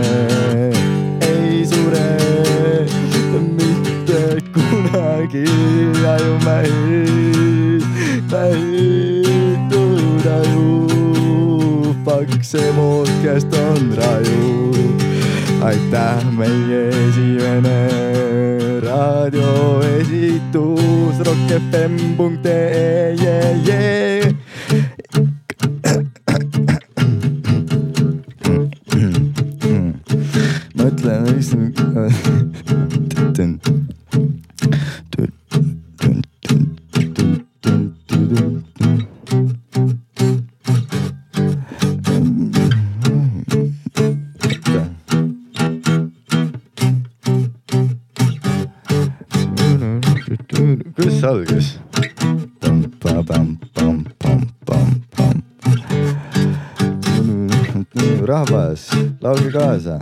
kunagi 5.34 6.06
ajumehis, 6.06 7.82
näitud 8.30 10.22
aju, 10.26 11.94
pakse 12.04 12.72
podcast 12.76 13.54
on 13.54 13.96
raju. 13.96 14.74
aitäh, 15.64 16.24
meie 16.38 16.88
esimene 16.88 17.88
raadioesitus 18.84 21.16
rockfm.ee 21.26 23.16
yeah, 23.22 23.66
yeah. 23.66 24.32
mõtlen, 30.76 31.22
mis 31.32 31.48
laulge 59.34 59.50
kaasa. 59.50 60.00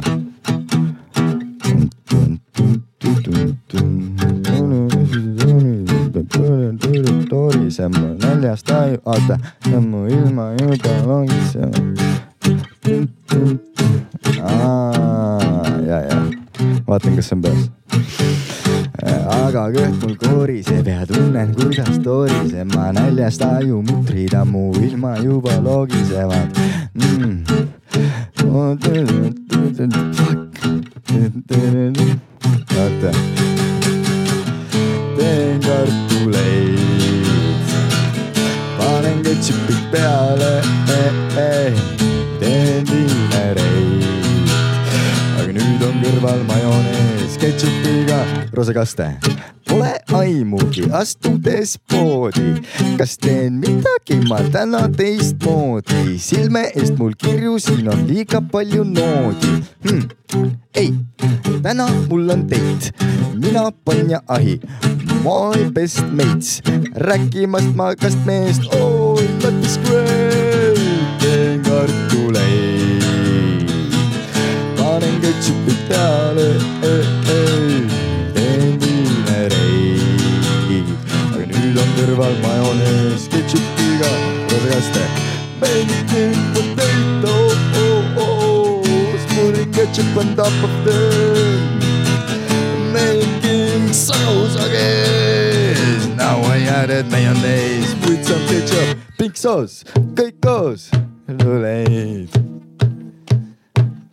torisema 7.31 7.99
näljast 7.99 8.71
aju, 8.71 8.99
oota, 9.05 9.39
mu 9.81 10.07
ilma 10.07 10.51
juba 10.61 11.07
longisema. 11.07 11.73
ja, 15.87 16.01
ja, 16.01 16.23
vaatan, 16.87 17.17
kas 17.17 17.33
on 17.33 17.43
peas 17.43 17.71
aga 19.33 19.67
kõht 19.75 20.03
mul 20.03 20.17
koriseb 20.21 20.89
ja 20.89 21.07
tunnen, 21.09 21.55
kuidas 21.57 21.99
toriseb, 22.05 22.75
ma 22.75 22.91
näljast 22.95 23.43
ajumutrid 23.47 24.35
ammu 24.37 24.71
ilma 24.83 25.17
juba 25.25 25.57
loogisevad 25.65 26.59
mm.. 26.95 27.72
Oota. 28.53 28.91
teen 35.17 35.61
kartuleid, 35.61 36.87
panen 38.79 39.23
ketšupit 39.23 39.91
peale 39.93 40.53
eh. 41.37 41.75
teen 42.41 42.87
viinereid, 42.91 44.05
aga 45.41 45.51
nüüd 45.57 45.83
on 45.89 45.97
kõrval 46.05 46.41
majonees 46.51 47.39
ketšupiga 47.43 48.21
rosakaste. 48.53 49.07
Aimugi, 50.13 50.85
astudes 50.93 51.79
poodi, 51.89 52.61
kas 52.99 53.17
teen 53.17 53.55
midagi? 53.63 54.19
Ma 54.29 54.41
täna 54.53 54.83
teistmoodi, 54.93 56.19
silme 56.21 56.67
eest 56.77 56.99
mul 56.99 57.15
kirju, 57.17 57.57
siin 57.63 57.89
on 57.93 58.05
liiga 58.11 58.43
palju 58.53 58.85
noodi. 58.85 59.55
Hmm.. 59.87 60.03
ei, 60.77 60.93
täna 61.65 61.89
mul 62.11 62.29
on 62.35 62.45
date, 62.51 62.93
mina 63.41 63.71
pann 63.85 64.13
ja 64.13 64.21
ahi, 64.29 64.59
my 65.25 65.65
best 65.73 66.05
mates, 66.13 66.61
rääkimast 67.09 67.73
magast 67.77 68.21
meest, 68.29 68.69
oh 68.77 69.17
life 69.17 69.67
is 69.67 69.79
great, 69.89 70.79
teen 71.21 71.63
kartuleid, 71.65 73.03
panen 74.77 75.21
ketšupit 75.25 75.89
peale. 75.89 76.49
Eh,, 76.83 77.07
eh 77.33 77.62
kõrval 81.97 82.35
majonees 82.43 83.29
ketšupiga 83.33 84.11
rosakaste. 84.51 85.05
Bacon, 85.63 86.35
potato, 86.55 87.35
oh, 87.79 88.19
oh, 88.19 88.83
putting 89.35 89.71
ketchup 89.73 90.17
on 90.17 90.29
top 90.37 90.57
of 90.67 90.75
them. 90.85 91.79
Making 92.93 93.93
sausages, 93.93 94.75
now 96.17 96.39
I 96.43 96.59
added 96.81 97.11
mayonnaise 97.11 97.95
with 98.07 98.25
some 98.27 98.45
ketchup, 98.49 98.99
pink 99.19 99.37
sauce, 99.37 99.85
kõik 100.15 100.41
koos, 100.43 100.91
luleid 101.29 102.43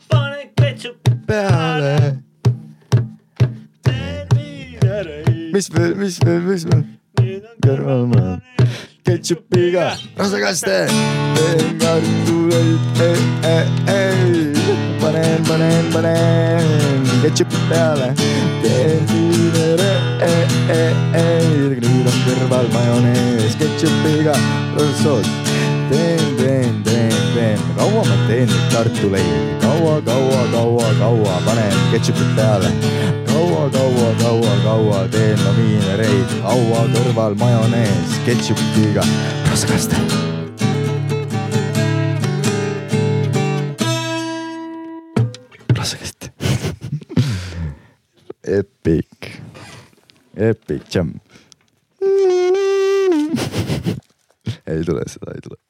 pane 0.10 0.52
ketšup 0.56 0.98
peale. 1.28 2.22
mis 5.54 5.70
veel, 5.70 5.96
mis 5.96 6.20
veel, 6.24 6.42
mis 6.42 6.66
veel? 7.40 7.56
kõrval 7.64 8.06
ma 8.12 8.24
ketšupiga 9.08 9.86
rasakaste, 10.18 10.76
teen 11.38 11.78
kartuleid 11.82 13.02
eh,, 13.02 13.22
eh, 13.48 13.66
eh. 13.94 14.60
panen, 15.02 15.46
panen, 15.48 15.90
panen 15.94 17.08
ketšupi 17.24 17.62
peale, 17.70 18.12
teen 18.64 19.08
viinere 19.12 19.92
eh,, 20.28 20.58
eh, 20.76 20.94
eh. 21.22 21.50
nüüd 21.80 22.12
on 22.12 22.20
kõrval 22.28 22.70
majonees 22.76 23.58
ketšupiga 23.60 24.36
rassoos, 24.78 25.32
teen, 25.90 26.22
teen, 26.38 26.84
teen, 26.86 27.18
teen, 27.34 27.66
kaua 27.80 28.06
ma 28.06 28.22
teen 28.28 28.46
neid 28.52 28.70
kartuleid, 28.76 29.34
kaua, 29.64 29.98
kaua, 30.06 30.46
kaua, 30.54 30.94
kaua 31.02 31.42
panen 31.48 31.82
ketšupit 31.96 32.38
peale 32.38 32.76
kaua, 33.72 34.14
kaua, 34.22 34.54
kaua, 34.64 35.08
teen 35.12 35.40
ma 35.44 35.52
viinereid, 35.58 36.30
kaua 36.44 36.82
kõrval 36.94 37.36
majonees 37.40 38.18
ketšupiga 38.26 39.04
rasakaste. 39.50 39.96
rasakaste. 45.78 46.32
Epic, 48.60 49.32
epic 50.36 50.96
jam. 50.96 51.14
ei 54.70 54.84
tule 54.86 55.04
seda, 55.08 55.34
ei 55.36 55.42
tule 55.46 55.69